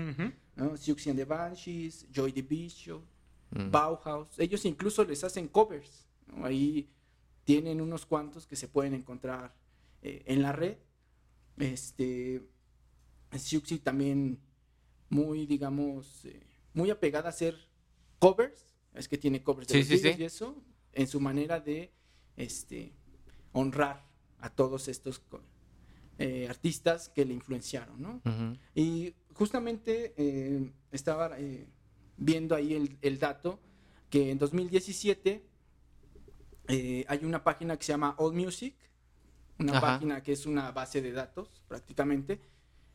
¿no? 0.56 0.76
Siouxsie 0.76 1.10
and 1.10 1.18
the 1.18 1.24
Banshees, 1.24 2.06
Joy 2.12 2.32
Division, 2.32 3.02
mm. 3.50 3.70
Bauhaus, 3.70 4.38
ellos 4.38 4.64
incluso 4.64 5.04
les 5.04 5.22
hacen 5.24 5.48
covers, 5.48 6.06
¿no? 6.26 6.44
Ahí 6.44 6.88
tienen 7.44 7.80
unos 7.80 8.06
cuantos 8.06 8.46
que 8.46 8.56
se 8.56 8.68
pueden 8.68 8.94
encontrar 8.94 9.54
eh, 10.02 10.22
en 10.26 10.42
la 10.42 10.52
red. 10.52 10.76
Este, 11.56 12.46
Siuxi 13.36 13.78
también 13.78 14.38
muy, 15.08 15.46
digamos, 15.46 16.24
eh, 16.24 16.42
muy 16.74 16.90
apegada 16.90 17.28
a 17.28 17.30
hacer 17.30 17.56
covers, 18.18 18.77
es 18.94 19.08
que 19.08 19.18
tiene 19.18 19.42
covers 19.42 19.68
de 19.68 19.78
los 19.78 20.18
y 20.18 20.24
eso, 20.24 20.62
en 20.92 21.06
su 21.06 21.20
manera 21.20 21.60
de 21.60 21.92
este, 22.36 22.92
honrar 23.52 24.06
a 24.40 24.50
todos 24.50 24.88
estos 24.88 25.22
eh, 26.18 26.46
artistas 26.48 27.08
que 27.08 27.24
le 27.24 27.34
influenciaron, 27.34 28.00
¿no? 28.00 28.22
Y 28.74 29.14
justamente 29.34 30.14
estaba 30.90 31.36
viendo 32.16 32.54
ahí 32.54 32.74
el, 32.74 32.98
el, 33.02 33.18
dato 33.18 33.60
que 34.10 34.30
en 34.30 34.38
2017 34.38 35.44
eh, 36.68 37.04
hay 37.08 37.24
una 37.24 37.42
página 37.42 37.76
que 37.78 37.84
se 37.84 37.92
llama 37.92 38.14
All 38.18 38.34
Music, 38.34 38.74
una 39.58 39.80
página 39.80 40.22
que 40.22 40.32
es 40.32 40.46
una 40.46 40.70
base 40.70 41.00
de 41.00 41.12
datos 41.12 41.62
prácticamente. 41.66 42.40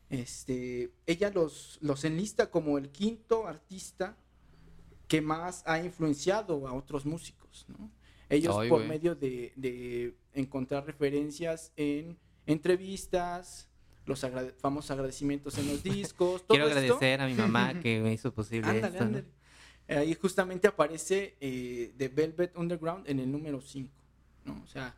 Este, 0.08 0.92
ella 1.06 1.30
los, 1.30 1.78
los 1.80 2.04
enlista 2.04 2.50
como 2.50 2.78
el 2.78 2.90
quinto 2.90 3.46
artista 3.46 4.16
que 5.08 5.20
más 5.20 5.62
ha 5.66 5.78
influenciado 5.78 6.66
a 6.66 6.72
otros 6.72 7.04
músicos. 7.06 7.66
Ellos 8.28 8.56
Ay, 8.58 8.68
por 8.68 8.84
medio 8.84 9.14
de, 9.14 9.52
de 9.56 10.16
encontrar 10.32 10.86
referencias 10.86 11.72
en 11.76 12.16
entrevistas, 12.46 13.68
los 14.06 14.22
agrade- 14.24 14.54
famosos 14.58 14.90
agradecimientos 14.90 15.56
en 15.58 15.68
los 15.68 15.82
discos, 15.82 16.42
todo 16.46 16.56
Quiero 16.56 16.66
esto, 16.68 16.78
agradecer 16.78 17.20
a 17.20 17.26
mi 17.26 17.34
mamá 17.34 17.74
que 17.82 18.00
me 18.00 18.12
hizo 18.12 18.32
posible 18.32 18.68
Ándale, 18.70 18.98
esto. 18.98 19.04
¿no? 19.08 19.22
Ahí 20.00 20.14
justamente 20.14 20.66
aparece 20.66 21.36
eh, 21.40 21.92
The 21.98 22.08
Velvet 22.08 22.56
Underground 22.56 23.08
en 23.08 23.20
el 23.20 23.30
número 23.30 23.60
5, 23.60 23.90
¿no? 24.46 24.62
O 24.64 24.66
sea, 24.66 24.94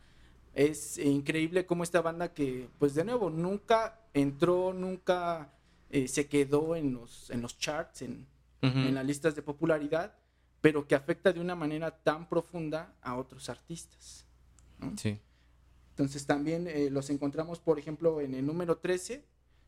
es 0.53 0.97
increíble 0.97 1.65
cómo 1.65 1.83
esta 1.83 2.01
banda 2.01 2.33
que, 2.33 2.69
pues 2.79 2.95
de 2.95 3.03
nuevo, 3.03 3.29
nunca 3.29 3.99
entró, 4.13 4.73
nunca 4.73 5.53
eh, 5.89 6.07
se 6.07 6.27
quedó 6.27 6.75
en 6.77 6.93
los, 6.93 7.29
en 7.29 7.41
los 7.41 7.57
charts, 7.59 8.01
en, 8.01 8.25
Ujú. 8.61 8.79
en 8.79 8.95
las 8.95 9.05
listas 9.05 9.35
de 9.35 9.41
popularidad, 9.41 10.15
pero 10.61 10.87
que 10.87 10.95
afecta 10.95 11.31
de 11.31 11.39
una 11.39 11.55
manera 11.55 11.91
tan 12.03 12.27
profunda 12.27 12.95
a 13.01 13.15
otros 13.15 13.49
artistas. 13.49 14.25
¿no? 14.79 14.97
Sí. 14.97 15.19
Entonces 15.91 16.25
también 16.25 16.67
eh, 16.67 16.89
los 16.89 17.09
encontramos, 17.09 17.59
por 17.59 17.77
ejemplo, 17.79 18.21
en 18.21 18.33
el 18.35 18.45
número 18.45 18.77
13, 18.77 19.23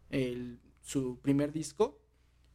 el- 0.09 0.59
su 0.81 1.19
primer 1.21 1.51
disco, 1.51 1.99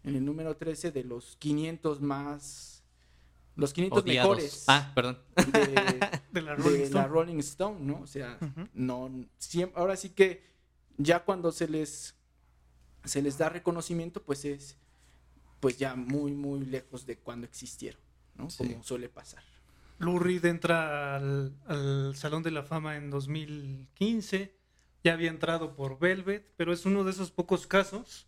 en 0.03 0.17
el 0.17 0.25
número 0.25 0.57
13 0.57 0.91
de 0.93 1.05
los 1.05 1.37
500 1.37 2.01
más, 2.01 2.83
los 3.57 3.73
500 3.73 4.03
Odiados. 4.03 4.31
mejores 4.37 4.65
Ah, 4.69 4.91
perdón. 4.95 5.19
de, 5.37 5.41
De 6.33 6.43
la 6.43 6.57
de 6.57 6.63
Rolling 6.63 6.79
la 6.81 6.85
Stone. 6.87 7.09
Rolling 7.09 7.39
Stone, 7.39 7.81
¿no? 7.81 8.01
O 8.01 8.07
sea, 8.09 8.39
no, 8.75 9.09
siem- 9.39 9.71
ahora 9.77 9.97
sí 9.97 10.11
que 10.11 10.43
ya 10.99 11.25
cuando 11.25 11.53
se 11.53 11.69
les, 11.69 12.17
se 13.05 13.23
les 13.23 13.39
da 13.39 13.49
reconocimiento, 13.49 14.23
pues 14.23 14.45
es 14.45 14.77
pues 15.65 15.79
ya 15.79 15.95
muy, 15.95 16.33
muy 16.33 16.61
lejos 16.67 17.07
de 17.07 17.17
cuando 17.17 17.47
existieron, 17.47 17.99
¿no? 18.35 18.51
Sí. 18.51 18.69
Como 18.69 18.83
suele 18.85 19.09
pasar. 19.09 19.43
Lou 19.99 20.19
Reed 20.19 20.45
entra 20.45 21.17
al, 21.17 21.55
al 21.67 22.15
Salón 22.17 22.43
de 22.43 22.51
la 22.51 22.65
Fama 22.65 22.97
en 22.97 23.09
2015. 23.09 24.55
Ya 25.03 25.15
había 25.15 25.31
entrado 25.31 25.75
por 25.75 25.99
Velvet, 25.99 26.53
pero 26.59 26.75
es 26.75 26.85
uno 26.85 27.03
de 27.03 27.13
esos 27.13 27.31
pocos 27.31 27.67
casos 27.67 28.27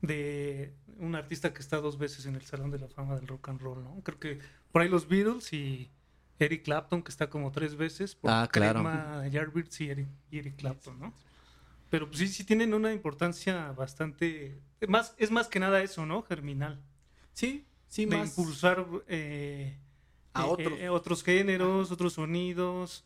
de 0.00 0.74
un 0.98 1.14
artista 1.14 1.54
que 1.54 1.60
está 1.60 1.76
dos 1.76 1.98
veces 1.98 2.26
en 2.26 2.34
el 2.34 2.42
Salón 2.42 2.72
de 2.72 2.80
la 2.80 2.88
Fama 2.88 3.14
del 3.14 3.28
Rock 3.28 3.50
and 3.50 3.60
Roll, 3.60 3.84
¿no? 3.84 4.00
Creo 4.02 4.18
que 4.18 4.40
por 4.72 4.82
ahí 4.82 4.88
los 4.88 5.06
Beatles 5.06 5.52
y 5.52 5.88
Eric 6.40 6.64
Clapton, 6.64 7.04
que 7.04 7.10
está 7.12 7.30
como 7.30 7.52
tres 7.52 7.76
veces, 7.76 8.16
por 8.16 8.28
Ah, 8.32 8.48
claro. 8.50 8.82
Yardbirds 9.30 9.80
y 9.82 9.90
Eric, 9.90 10.08
y 10.32 10.38
Eric 10.38 10.56
Clapton, 10.56 10.98
¿no? 10.98 11.14
Pero 11.92 12.06
pues, 12.06 12.20
sí, 12.20 12.28
sí 12.28 12.44
tienen 12.44 12.72
una 12.72 12.90
importancia 12.90 13.70
bastante... 13.72 14.62
Más, 14.88 15.14
es 15.18 15.30
más 15.30 15.46
que 15.48 15.60
nada 15.60 15.82
eso, 15.82 16.06
¿no? 16.06 16.22
Germinal 16.22 16.82
Sí, 17.34 17.66
sí, 17.86 18.06
de 18.06 18.16
más 18.16 18.30
impulsar 18.30 18.86
eh, 19.08 19.76
A 20.32 20.44
eh, 20.44 20.48
otros. 20.48 20.78
eh, 20.80 20.88
otros 20.88 21.22
géneros, 21.22 21.90
otros 21.90 22.14
sonidos. 22.14 23.04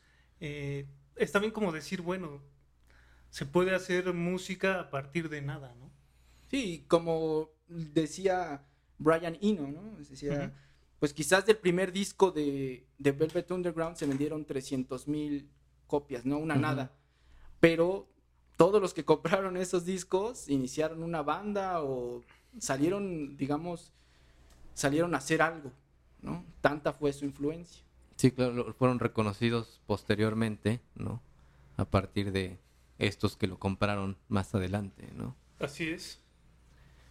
está 1.16 1.40
bien 1.40 1.50
como 1.50 1.72
decir, 1.72 2.00
bueno, 2.00 2.40
se 3.28 3.44
puede 3.44 3.74
hacer 3.74 4.14
música 4.14 4.78
a 4.78 4.88
partir 4.88 5.28
de 5.30 5.42
nada, 5.42 5.74
¿no? 5.80 5.90
Sí, 6.48 6.84
como 6.86 7.50
decía 7.66 8.68
Brian 8.98 9.36
Eno, 9.42 9.66
¿no? 9.66 9.96
Decía, 9.96 10.54
pues 11.00 11.12
quizás 11.12 11.44
del 11.44 11.56
primer 11.56 11.90
disco 11.90 12.30
de, 12.30 12.86
de 12.98 13.10
Velvet 13.10 13.50
Underground 13.50 13.96
se 13.96 14.06
vendieron 14.06 14.44
300 14.44 15.08
mil 15.08 15.50
copias, 15.88 16.24
no 16.24 16.38
una 16.38 16.54
nada. 16.54 16.94
Pero 17.58 18.14
todos 18.56 18.80
los 18.80 18.94
que 18.94 19.04
compraron 19.04 19.56
esos 19.56 19.84
discos 19.84 20.48
iniciaron 20.48 21.02
una 21.02 21.22
banda 21.22 21.82
o 21.82 22.22
salieron, 22.58 23.36
digamos, 23.36 23.92
salieron 24.74 25.14
a 25.14 25.18
hacer 25.18 25.42
algo, 25.42 25.72
¿no? 26.22 26.44
Tanta 26.60 26.92
fue 26.92 27.12
su 27.12 27.24
influencia. 27.24 27.82
Sí, 28.16 28.30
claro, 28.30 28.74
fueron 28.74 28.98
reconocidos 28.98 29.80
posteriormente, 29.86 30.80
¿no? 30.94 31.22
A 31.76 31.84
partir 31.84 32.32
de 32.32 32.58
estos 32.98 33.36
que 33.36 33.46
lo 33.46 33.58
compraron 33.58 34.16
más 34.28 34.54
adelante, 34.54 35.10
¿no? 35.14 35.36
Así 35.58 35.90
es. 35.90 36.22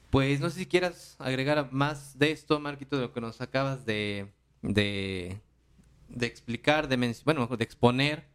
Pues 0.09 0.39
no 0.39 0.49
sé 0.49 0.59
si 0.59 0.65
quieras 0.65 1.15
agregar 1.19 1.71
más 1.71 2.17
de 2.17 2.31
esto, 2.31 2.59
Marquito, 2.59 2.95
de 2.95 3.03
lo 3.03 3.13
que 3.13 3.21
nos 3.21 3.41
acabas 3.41 3.85
de, 3.85 4.31
de, 4.61 5.41
de 6.09 6.25
explicar, 6.25 6.87
de 6.87 7.15
bueno, 7.23 7.47
de 7.47 7.63
exponer. 7.63 8.25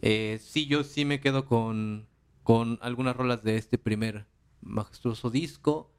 Eh, 0.00 0.38
sí, 0.40 0.66
yo 0.66 0.84
sí 0.84 1.04
me 1.04 1.20
quedo 1.20 1.44
con, 1.46 2.06
con 2.44 2.78
algunas 2.82 3.16
rolas 3.16 3.42
de 3.42 3.56
este 3.56 3.78
primer 3.78 4.26
majestuoso 4.60 5.30
disco. 5.30 5.90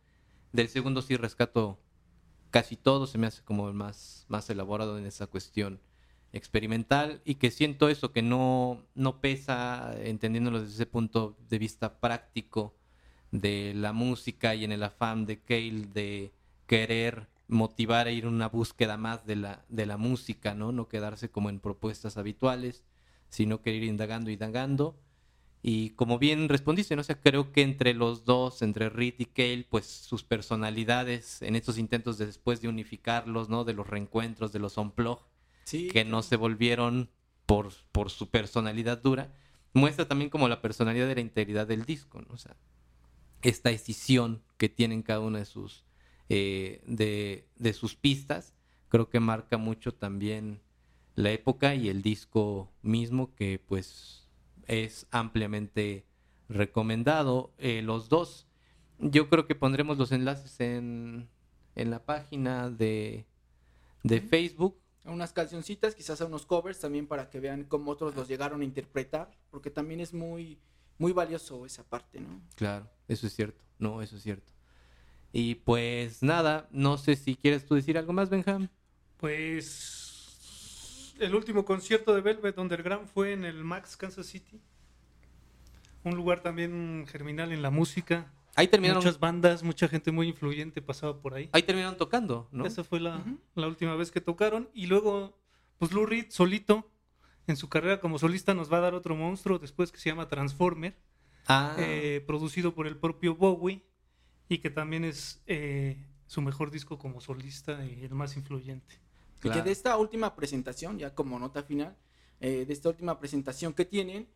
Del 0.54 0.70
segundo 0.70 1.02
sí 1.02 1.18
rescato 1.18 1.80
casi 2.52 2.78
todo, 2.78 3.08
se 3.08 3.18
me 3.18 3.28
hace 3.28 3.44
como 3.44 3.68
el 3.68 3.74
más, 3.74 4.26
más 4.30 4.50
elaborado 4.50 4.98
en 4.98 5.06
esa 5.06 5.28
cuestión 5.28 5.82
experimental 6.32 7.22
y 7.26 7.36
que 7.36 7.52
siento 7.52 7.90
eso, 7.90 8.14
que 8.14 8.22
no, 8.22 8.86
no 8.94 9.20
pesa, 9.20 9.94
entendiéndolo 10.02 10.62
desde 10.62 10.76
ese 10.76 10.86
punto 10.86 11.36
de 11.50 11.60
vista 11.60 12.00
práctico 12.00 12.76
de 13.32 13.74
la 13.76 13.92
música 13.92 14.56
y 14.56 14.64
en 14.64 14.72
el 14.72 14.84
afán 14.84 15.26
de 15.26 15.42
Cale 15.42 15.88
de 15.94 16.34
querer 16.68 17.28
motivar 17.48 18.08
e 18.08 18.14
ir 18.14 18.26
en 18.26 18.34
una 18.34 18.50
búsqueda 18.50 18.98
más 18.98 19.26
de 19.26 19.36
la, 19.36 19.66
de 19.70 19.86
la 19.86 19.98
música, 19.98 20.54
¿no? 20.54 20.72
No 20.72 20.88
quedarse 20.88 21.30
como 21.30 21.50
en 21.50 21.60
propuestas 21.60 22.18
habituales, 22.18 22.84
sino 23.30 23.62
que 23.62 23.74
ir 23.74 23.84
indagando, 23.84 24.30
indagando. 24.30 24.98
Y 25.68 25.90
como 25.96 26.20
bien 26.20 26.48
respondiste, 26.48 26.96
¿no? 26.96 27.02
O 27.02 27.04
sea, 27.04 27.20
creo 27.20 27.52
que 27.52 27.64
entre 27.64 27.96
los 27.96 28.24
dos, 28.24 28.62
entre 28.62 28.88
Reed 28.88 29.16
y 29.18 29.26
Cale, 29.26 29.66
pues 29.68 29.88
sus 29.88 30.24
personalidades 30.24 31.42
en 31.42 31.56
estos 31.56 31.80
intentos 31.80 32.20
de 32.20 32.28
después 32.28 32.62
de 32.62 32.68
unificarlos, 32.68 33.50
¿no? 33.50 33.64
De 33.64 33.74
los 33.74 33.88
reencuentros, 33.88 34.52
de 34.52 34.60
los 34.60 34.78
unplug, 34.78 35.22
Sí, 35.64 35.88
que 35.88 36.06
no 36.06 36.22
se 36.22 36.36
volvieron 36.36 37.10
por, 37.48 37.74
por 37.92 38.12
su 38.12 38.30
personalidad 38.30 39.02
dura, 39.02 39.34
muestra 39.74 40.08
también 40.08 40.30
como 40.30 40.48
la 40.48 40.62
personalidad 40.62 41.08
de 41.08 41.16
la 41.16 41.22
integridad 41.22 41.66
del 41.66 41.84
disco, 41.84 42.22
¿no? 42.22 42.36
O 42.36 42.38
sea, 42.38 42.56
esta 43.42 43.72
decisión 43.72 44.44
que 44.58 44.70
tienen 44.70 45.02
cada 45.02 45.22
una 45.22 45.40
de 45.40 45.46
sus, 45.46 45.84
eh, 46.30 46.84
de, 46.86 47.50
de 47.56 47.74
sus 47.74 47.96
pistas, 47.96 48.54
creo 48.88 49.10
que 49.10 49.20
marca 49.20 49.58
mucho 49.58 49.96
también 49.96 50.62
la 51.16 51.32
época 51.32 51.74
y 51.74 51.90
el 51.90 52.04
disco 52.04 52.72
mismo, 52.84 53.34
que 53.34 53.58
pues 53.58 54.25
es 54.68 55.08
ampliamente 55.12 56.06
recomendado. 56.50 57.54
Eh, 57.58 57.82
los 57.82 58.10
dos, 58.10 58.48
yo 59.00 59.30
creo 59.30 59.48
que 59.48 59.56
pondremos 59.56 59.98
los 59.98 60.12
enlaces 60.12 60.60
en, 60.60 61.28
en 61.76 61.90
la 61.90 62.06
página 62.06 62.70
de, 62.70 63.26
de. 64.04 64.22
Facebook. 64.22 64.78
a 65.04 65.12
unas 65.12 65.34
cancioncitas, 65.34 65.96
quizás 65.96 66.22
a 66.22 66.26
unos 66.26 66.46
covers 66.46 66.80
también 66.80 67.08
para 67.08 67.30
que 67.30 67.40
vean 67.40 67.64
cómo 67.64 67.92
otros 67.92 68.16
los 68.16 68.28
llegaron 68.28 68.62
a 68.62 68.66
interpretar, 68.66 69.32
porque 69.52 69.70
también 69.70 70.00
es 70.00 70.14
muy, 70.14 70.60
muy 70.98 71.12
valioso 71.12 71.66
esa 71.66 71.84
parte, 71.84 72.20
¿no? 72.20 72.42
Claro, 72.56 72.90
eso 73.08 73.28
es 73.28 73.36
cierto. 73.36 73.64
No, 73.78 74.02
eso 74.02 74.16
es 74.16 74.24
cierto. 74.24 74.54
Y 75.34 75.56
pues 75.56 76.24
nada, 76.24 76.68
no 76.72 76.98
sé 76.98 77.18
si 77.18 77.36
quieres 77.36 77.66
tú 77.66 77.76
decir 77.76 77.98
algo 77.98 78.14
más, 78.14 78.30
Benjam. 78.30 78.70
Pues 79.18 80.05
el 81.20 81.36
último 81.36 81.66
concierto 81.66 82.14
de 82.14 82.22
Velvet 82.22 82.58
Underground 82.58 83.08
fue 83.08 83.34
en 83.34 83.46
el 83.46 83.64
Max 83.64 83.98
Kansas 83.98 84.26
City. 84.26 84.60
Un 86.04 86.16
lugar 86.16 86.42
también 86.42 87.06
germinal 87.08 87.52
en 87.52 87.62
la 87.62 87.72
música. 87.72 88.32
Ahí 88.56 88.68
terminaron, 88.68 89.04
Muchas 89.04 89.20
bandas, 89.20 89.64
mucha 89.64 89.88
gente 89.88 90.12
muy 90.12 90.30
influyente 90.30 90.82
pasaba 90.82 91.20
por 91.20 91.34
ahí. 91.34 91.50
ahí 91.52 91.64
terminaron 91.64 91.98
tocando, 91.98 92.48
¿no? 92.52 92.66
Esa 92.66 92.84
fue 92.84 93.00
la, 93.00 93.24
última 93.56 93.96
vez 93.96 94.12
que 94.12 94.22
tocaron. 94.22 94.70
Y 94.74 94.86
luego, 94.86 95.38
pues 95.78 95.92
Lou 95.92 96.06
Reed 96.06 96.28
solito, 96.30 96.90
en 97.48 97.58
su 97.58 97.70
carrera 97.70 98.00
como 98.00 98.18
solista, 98.18 98.54
nos 98.54 98.72
va 98.72 98.78
a 98.78 98.82
dar 98.82 98.94
otro 98.94 99.16
monstruo 99.16 99.60
después 99.60 99.92
que 99.92 100.00
se 100.00 100.10
llama 100.10 100.28
Transformer, 100.28 100.96
Ah, 101.48 101.76
eh, 101.78 102.24
producido 102.26 102.74
por 102.74 102.88
el 102.88 102.98
propio 102.98 103.36
Bowie 103.36 103.84
y 104.50 104.58
que 104.60 104.72
también 104.72 105.06
es 105.06 105.44
eh, 105.46 106.04
su 106.26 106.42
mejor 106.42 106.72
disco 106.72 106.98
como 106.98 107.22
solista 107.22 107.86
y 107.86 108.04
el 108.04 108.16
más 108.16 108.36
influyente. 108.36 109.00
Y 109.46 109.50
que 109.50 109.54
claro. 109.54 109.66
de 109.66 109.72
esta 109.72 109.98
última 109.98 110.36
presentación, 110.36 110.98
ya 110.98 111.14
como 111.14 111.38
nota 111.38 111.64
final, 111.64 111.96
eh, 112.40 112.66
de 112.66 112.74
esta 112.74 112.90
última 112.90 113.20
presentación 113.20 113.74
que 113.74 113.86
tienen, 113.86 114.28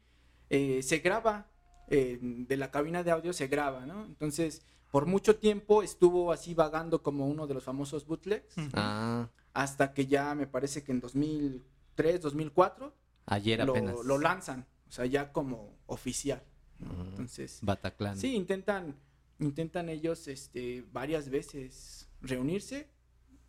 eh, 0.49 0.82
se 0.84 0.99
graba, 0.99 1.47
eh, 1.88 2.20
de 2.22 2.57
la 2.57 2.70
cabina 2.70 3.03
de 3.03 3.12
audio 3.12 3.34
se 3.34 3.47
graba, 3.47 3.86
¿no? 3.86 4.05
Entonces, 4.05 4.62
por 4.91 5.07
mucho 5.07 5.38
tiempo 5.38 5.82
estuvo 5.82 6.32
así 6.32 6.53
vagando 6.53 7.01
como 7.01 7.28
uno 7.28 7.47
de 7.47 7.55
los 7.55 7.64
famosos 7.64 8.05
bootlegs. 8.05 8.53
Ah, 8.74 9.30
hasta 9.53 9.93
que 9.93 10.05
ya 10.05 10.36
me 10.36 10.45
parece 10.45 10.84
que 10.84 10.91
en 10.91 10.99
2003, 10.99 12.22
2004, 12.22 12.93
ayer 13.26 13.62
apenas. 13.62 13.95
lo, 13.95 14.03
lo 14.03 14.18
lanzan, 14.20 14.68
o 14.88 14.91
sea, 14.91 15.05
ya 15.07 15.32
como 15.32 15.76
oficial. 15.88 16.43
¿no? 16.78 16.93
Ujú. 16.93 17.01
Entonces, 17.10 17.60
Bataclan. 17.64 18.16
sí, 18.16 18.36
intentan, 18.36 18.95
intentan 19.39 19.89
ellos 19.89 20.28
este, 20.28 20.86
varias 20.91 21.30
veces 21.30 22.07
reunirse. 22.22 22.88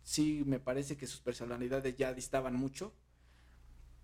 Sí, 0.03 0.43
me 0.45 0.59
parece 0.59 0.97
que 0.97 1.07
sus 1.07 1.19
personalidades 1.21 1.95
ya 1.95 2.13
distaban 2.13 2.55
mucho. 2.55 2.93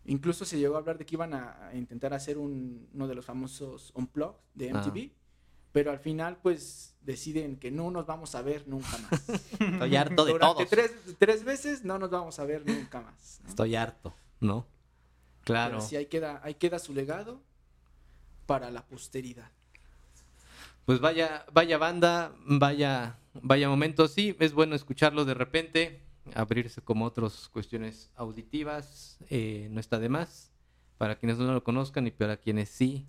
Incluso 0.05 0.45
se 0.45 0.57
llegó 0.57 0.75
a 0.75 0.79
hablar 0.79 0.97
de 0.97 1.05
que 1.05 1.15
iban 1.15 1.33
a, 1.33 1.71
intentar 1.73 2.13
hacer 2.13 2.37
un- 2.37 2.87
uno 2.93 3.07
de 3.07 3.15
los 3.15 3.25
famosos 3.25 3.91
Unplugged 3.95 4.37
de 4.53 4.69
Ah. 4.69 4.73
MTV. 4.81 5.11
Pero 5.73 5.91
al 5.91 5.99
final, 5.99 6.37
pues, 6.41 6.95
deciden 7.01 7.57
que 7.57 7.71
no 7.71 7.91
nos 7.91 8.05
vamos 8.05 8.33
a 8.35 8.41
ver 8.41 8.67
nunca 8.67 8.97
más. 8.97 9.29
Estoy 9.59 9.95
harto 9.95 10.25
de 10.25 10.31
Durante 10.31 10.55
todos. 10.65 10.69
tres, 10.69 10.91
tres 11.19 11.43
veces 11.43 11.83
no 11.83 11.99
nos 11.99 12.09
vamos 12.09 12.39
a 12.39 12.45
ver 12.45 12.65
nunca 12.65 13.01
más. 13.01 13.41
¿no? 13.43 13.49
Estoy 13.49 13.75
harto, 13.75 14.15
¿no? 14.39 14.65
Claro. 15.43 15.77
Pero 15.77 15.87
sí, 15.87 15.95
ahí 15.97 16.05
queda, 16.07 16.39
ahí 16.43 16.55
queda 16.55 16.79
su 16.79 16.93
legado 16.93 17.41
para 18.45 18.71
la 18.71 18.85
posteridad. 18.87 19.51
Pues 20.85 20.99
vaya, 21.01 21.45
vaya 21.51 21.77
banda, 21.77 22.33
vaya, 22.45 23.19
vaya 23.43 23.69
momento. 23.69 24.07
Sí, 24.07 24.35
es 24.39 24.53
bueno 24.53 24.75
escucharlo 24.75 25.25
de 25.25 25.33
repente, 25.33 26.01
abrirse 26.33 26.81
como 26.81 27.05
otras 27.05 27.49
cuestiones 27.49 28.09
auditivas, 28.15 29.17
eh, 29.29 29.67
no 29.71 29.79
está 29.79 29.99
de 29.99 30.09
más. 30.09 30.51
Para 30.97 31.17
quienes 31.17 31.37
no 31.37 31.53
lo 31.53 31.63
conozcan 31.63 32.07
y 32.07 32.11
para 32.11 32.37
quienes 32.37 32.69
sí, 32.69 33.07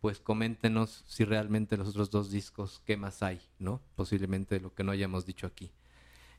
pues 0.00 0.20
coméntenos 0.20 1.04
si 1.06 1.24
realmente 1.24 1.76
los 1.76 1.88
otros 1.88 2.10
dos 2.10 2.30
discos, 2.30 2.80
qué 2.84 2.96
más 2.96 3.22
hay, 3.22 3.40
¿no? 3.58 3.82
Posiblemente 3.94 4.58
lo 4.60 4.74
que 4.74 4.84
no 4.84 4.92
hayamos 4.92 5.26
dicho 5.26 5.46
aquí. 5.46 5.70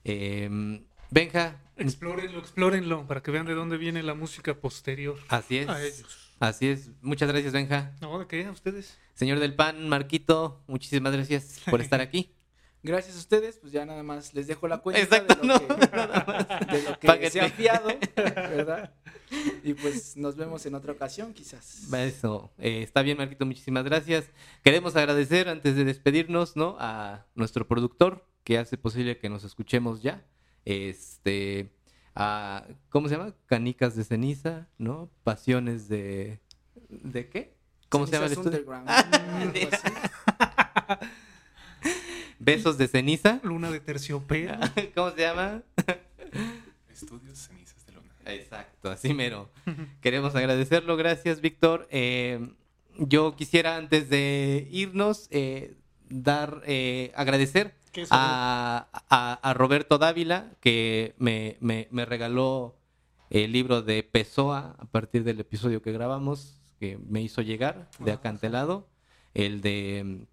Eh, 0.04 0.80
Benja, 1.10 1.62
Explórenlo, 1.78 2.40
explórenlo, 2.40 3.08
para 3.08 3.22
que 3.22 3.32
vean 3.32 3.46
de 3.46 3.54
dónde 3.54 3.78
viene 3.78 4.04
la 4.04 4.14
música 4.14 4.56
posterior 4.56 5.18
así 5.30 5.58
es. 5.58 5.70
a 5.70 5.82
ellos. 5.82 6.34
Así 6.40 6.68
es. 6.68 6.92
Muchas 7.02 7.30
gracias, 7.30 7.54
Benja. 7.54 7.96
No, 8.02 8.20
¿de 8.20 8.28
qué? 8.28 8.46
¿A 8.46 8.52
ustedes? 8.52 8.98
Señor 9.14 9.40
del 9.40 9.56
Pan, 9.56 9.88
Marquito, 9.88 10.62
muchísimas 10.68 11.14
gracias 11.14 11.62
por 11.70 11.82
estar 11.82 12.02
aquí. 12.02 12.32
Gracias 12.84 13.16
a 13.16 13.20
ustedes, 13.20 13.58
pues 13.58 13.74
ya 13.74 13.86
nada 13.86 14.04
más 14.04 14.34
les 14.34 14.48
dejo 14.48 14.68
la 14.68 14.78
cuenta 14.78 15.02
Exacto, 15.02 15.36
de 15.36 15.48
lo 15.48 15.54
no, 15.54 15.60
que, 15.60 15.68
de 16.78 16.84
lo 16.84 17.00
que 17.00 17.08
Páguenme. 17.08 17.30
se 17.32 17.42
ha 17.42 17.50
fiado, 17.50 17.90
¿verdad? 18.16 18.94
Y 19.64 19.74
pues 19.74 20.16
nos 20.16 20.38
vemos 20.38 20.66
en 20.66 20.76
otra 20.76 20.94
ocasión, 20.94 21.34
quizás. 21.34 21.92
Eso, 21.92 22.52
eh, 22.60 22.84
está 22.84 23.02
bien, 23.02 23.18
Marquito, 23.18 23.46
muchísimas 23.46 23.84
gracias. 23.84 24.30
Queremos 24.64 24.96
agradecer 24.96 25.50
antes 25.50 25.76
de 25.76 25.84
despedirnos, 25.84 26.56
¿no? 26.56 26.78
A 26.80 27.26
nuestro 27.36 27.68
productor 27.68 28.26
que 28.44 28.58
hace 28.58 28.78
posible 28.78 29.18
que 29.18 29.30
nos 29.30 29.44
escuchemos 29.44 30.02
ya. 30.02 30.26
Este, 30.64 31.74
a, 32.16 32.66
¿cómo 32.90 33.10
se 33.10 33.18
llama? 33.18 33.34
Canicas 33.48 33.96
de 33.96 34.04
ceniza, 34.04 34.68
¿no? 34.78 35.10
Pasiones 35.24 35.90
de, 35.90 36.40
¿de 36.90 37.30
qué? 37.30 37.58
¿Cómo 37.90 38.06
se 38.06 38.14
llama 38.14 38.28
el 38.28 38.34
estudio? 38.34 38.60
Underground. 38.60 38.90
Besos 42.48 42.78
de 42.78 42.88
ceniza. 42.88 43.42
Luna 43.44 43.70
de 43.72 43.82
terciopelo. 43.82 44.58
¿Cómo 44.96 45.12
se 45.12 45.20
llama? 45.22 45.64
Estudios 46.90 47.38
Cenizas 47.38 47.86
de 47.86 47.92
Luna. 47.92 48.14
Exacto, 48.26 48.90
así 48.90 49.14
mero. 49.14 49.50
Queremos 50.02 50.34
agradecerlo, 50.34 50.96
gracias 50.96 51.42
Víctor. 51.42 51.88
Eh, 51.92 52.50
yo 52.98 53.36
quisiera 53.36 53.76
antes 53.76 54.10
de 54.10 54.68
irnos 54.72 55.28
eh, 55.30 55.76
dar, 56.10 56.62
eh, 56.66 57.12
agradecer 57.16 57.76
¿Qué 57.92 58.04
es 58.04 58.10
a, 58.12 58.88
a- 59.10 59.34
a 59.44 59.54
Roberto 59.54 59.98
Dávila 59.98 60.52
que 60.62 61.16
me, 61.18 61.58
me- 61.60 61.90
me 61.92 62.06
regaló 62.06 62.78
el 63.30 63.52
libro 63.52 63.82
de 63.82 64.04
Pessoa 64.04 64.78
a 64.80 64.86
partir 64.86 65.26
del 65.26 65.42
episodio 65.42 65.82
que 65.82 65.92
grabamos, 65.92 66.62
que 66.80 66.98
me 66.98 67.22
hizo 67.22 67.42
llegar 67.42 67.90
de. 68.00 68.14
Acantelado, 68.14 68.88
el 69.34 69.60
de 69.60 70.26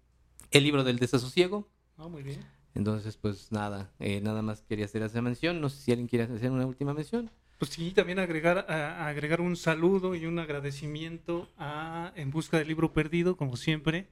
el 0.51 0.63
libro 0.63 0.85
del 0.85 0.97
desasosiego. 0.97 1.67
Ah, 1.97 2.07
muy 2.07 2.23
bien. 2.23 2.43
Entonces, 2.73 3.15
pues 3.17 3.51
nada, 3.51 3.91
eh, 3.99 4.19
nada 4.21 4.41
más 4.41 4.61
quería 4.61 4.85
hacer 4.85 5.01
esa 5.03 5.21
mención. 5.21 5.61
No 5.61 5.69
sé 5.69 5.81
si 5.81 5.91
alguien 5.91 6.07
quiere 6.07 6.25
hacer 6.25 6.51
una 6.51 6.65
última 6.65 6.93
mención. 6.93 7.31
Pues 7.57 7.71
sí, 7.71 7.91
también 7.91 8.19
agregar, 8.19 8.65
a- 8.69 9.07
agregar 9.07 9.39
un 9.39 9.55
saludo 9.55 10.13
y 10.13 10.25
un 10.25 10.39
agradecimiento 10.39 11.49
a 11.57 12.11
En 12.15 12.31
Busca 12.31 12.57
del 12.57 12.67
Libro 12.67 12.91
Perdido, 12.91 13.37
como 13.37 13.55
siempre, 13.55 14.07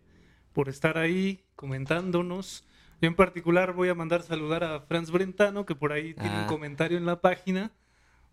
por 0.53 0.69
estar 0.69 0.97
ahí 0.97 1.43
comentándonos. 1.57 2.63
Yo 3.01 3.07
en 3.07 3.15
particular 3.15 3.73
voy 3.73 3.89
a 3.89 3.95
mandar 3.95 4.23
saludar 4.23 4.63
a 4.63 4.79
Franz 4.81 5.11
Brentano, 5.11 5.65
que 5.65 5.75
por 5.75 5.91
ahí 5.91 6.13
tiene 6.13 6.29
Ah. 6.37 6.41
un 6.43 6.47
comentario 6.47 6.97
en 6.97 7.05
la 7.05 7.19
página. 7.19 7.71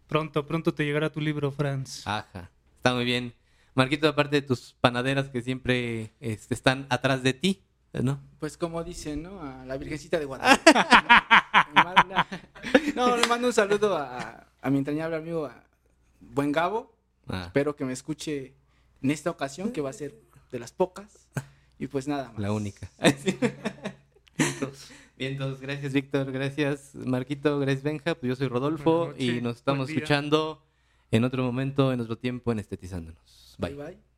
Pronto, 0.07 0.47
pronto 0.47 0.73
te 0.75 0.85
llegará 0.85 1.11
tu 1.11 1.21
libro, 1.21 1.51
Franz. 1.51 2.07
Ajá, 2.07 2.53
está 2.77 2.95
muy 2.95 3.05
bien. 3.05 3.35
Marquito, 3.75 4.07
aparte 4.09 4.37
de 4.41 4.43
tus 4.47 4.77
panaderas 4.81 5.29
que 5.29 5.43
siempre 5.43 6.13
este, 6.21 6.55
están 6.55 6.87
atrás 6.89 7.25
de 7.25 7.33
ti, 7.33 7.63
¿no? 7.93 8.21
Pues 8.39 8.57
como 8.57 8.83
dicen, 8.85 9.23
¿no? 9.23 9.43
A 9.43 9.65
la 9.65 9.77
Virgencita 9.77 10.19
de 10.19 10.25
Guadalupe. 10.25 10.63
No, 12.95 13.17
le 13.17 13.27
mando 13.27 13.47
un 13.47 13.53
saludo 13.53 13.97
a, 13.97 14.47
a 14.61 14.71
mi 14.71 14.79
entrañable 14.79 15.17
amigo, 15.17 15.47
a 15.47 15.63
Buen 16.21 16.53
Gabo. 16.53 16.93
Ah, 17.29 17.45
Espero 17.47 17.77
que 17.77 17.85
me 17.85 17.93
escuche 17.93 18.55
en 19.03 19.11
esta 19.11 19.31
ocasión, 19.31 19.73
que 19.73 19.81
va 19.81 19.91
a 19.91 19.95
ser 19.95 20.15
de 20.51 20.59
las 20.59 20.73
pocas. 20.73 21.29
Y 21.79 21.87
pues 21.87 22.09
nada 22.09 22.29
más. 22.33 22.39
la 22.39 22.53
única. 22.53 22.91
Bien, 25.17 25.33
entonces, 25.33 25.61
gracias 25.61 25.93
Víctor, 25.93 26.33
gracias 26.33 26.95
Marquito, 26.95 27.59
gracias 27.59 27.83
Benja, 27.83 28.15
pues 28.15 28.29
yo 28.31 28.37
soy 28.37 28.49
Rodolfo 28.49 29.13
y 29.19 29.43
nos 29.43 29.57
estamos 29.57 29.91
escuchando 29.91 30.65
en 31.11 31.25
otro 31.25 31.43
momento, 31.43 31.93
en 31.93 32.01
otro 32.01 32.17
tiempo, 32.17 32.53
en 32.53 32.59
Estetizándonos. 32.59 33.57
Bye 33.59 33.75
Bye. 33.75 33.85
bye. 33.87 34.10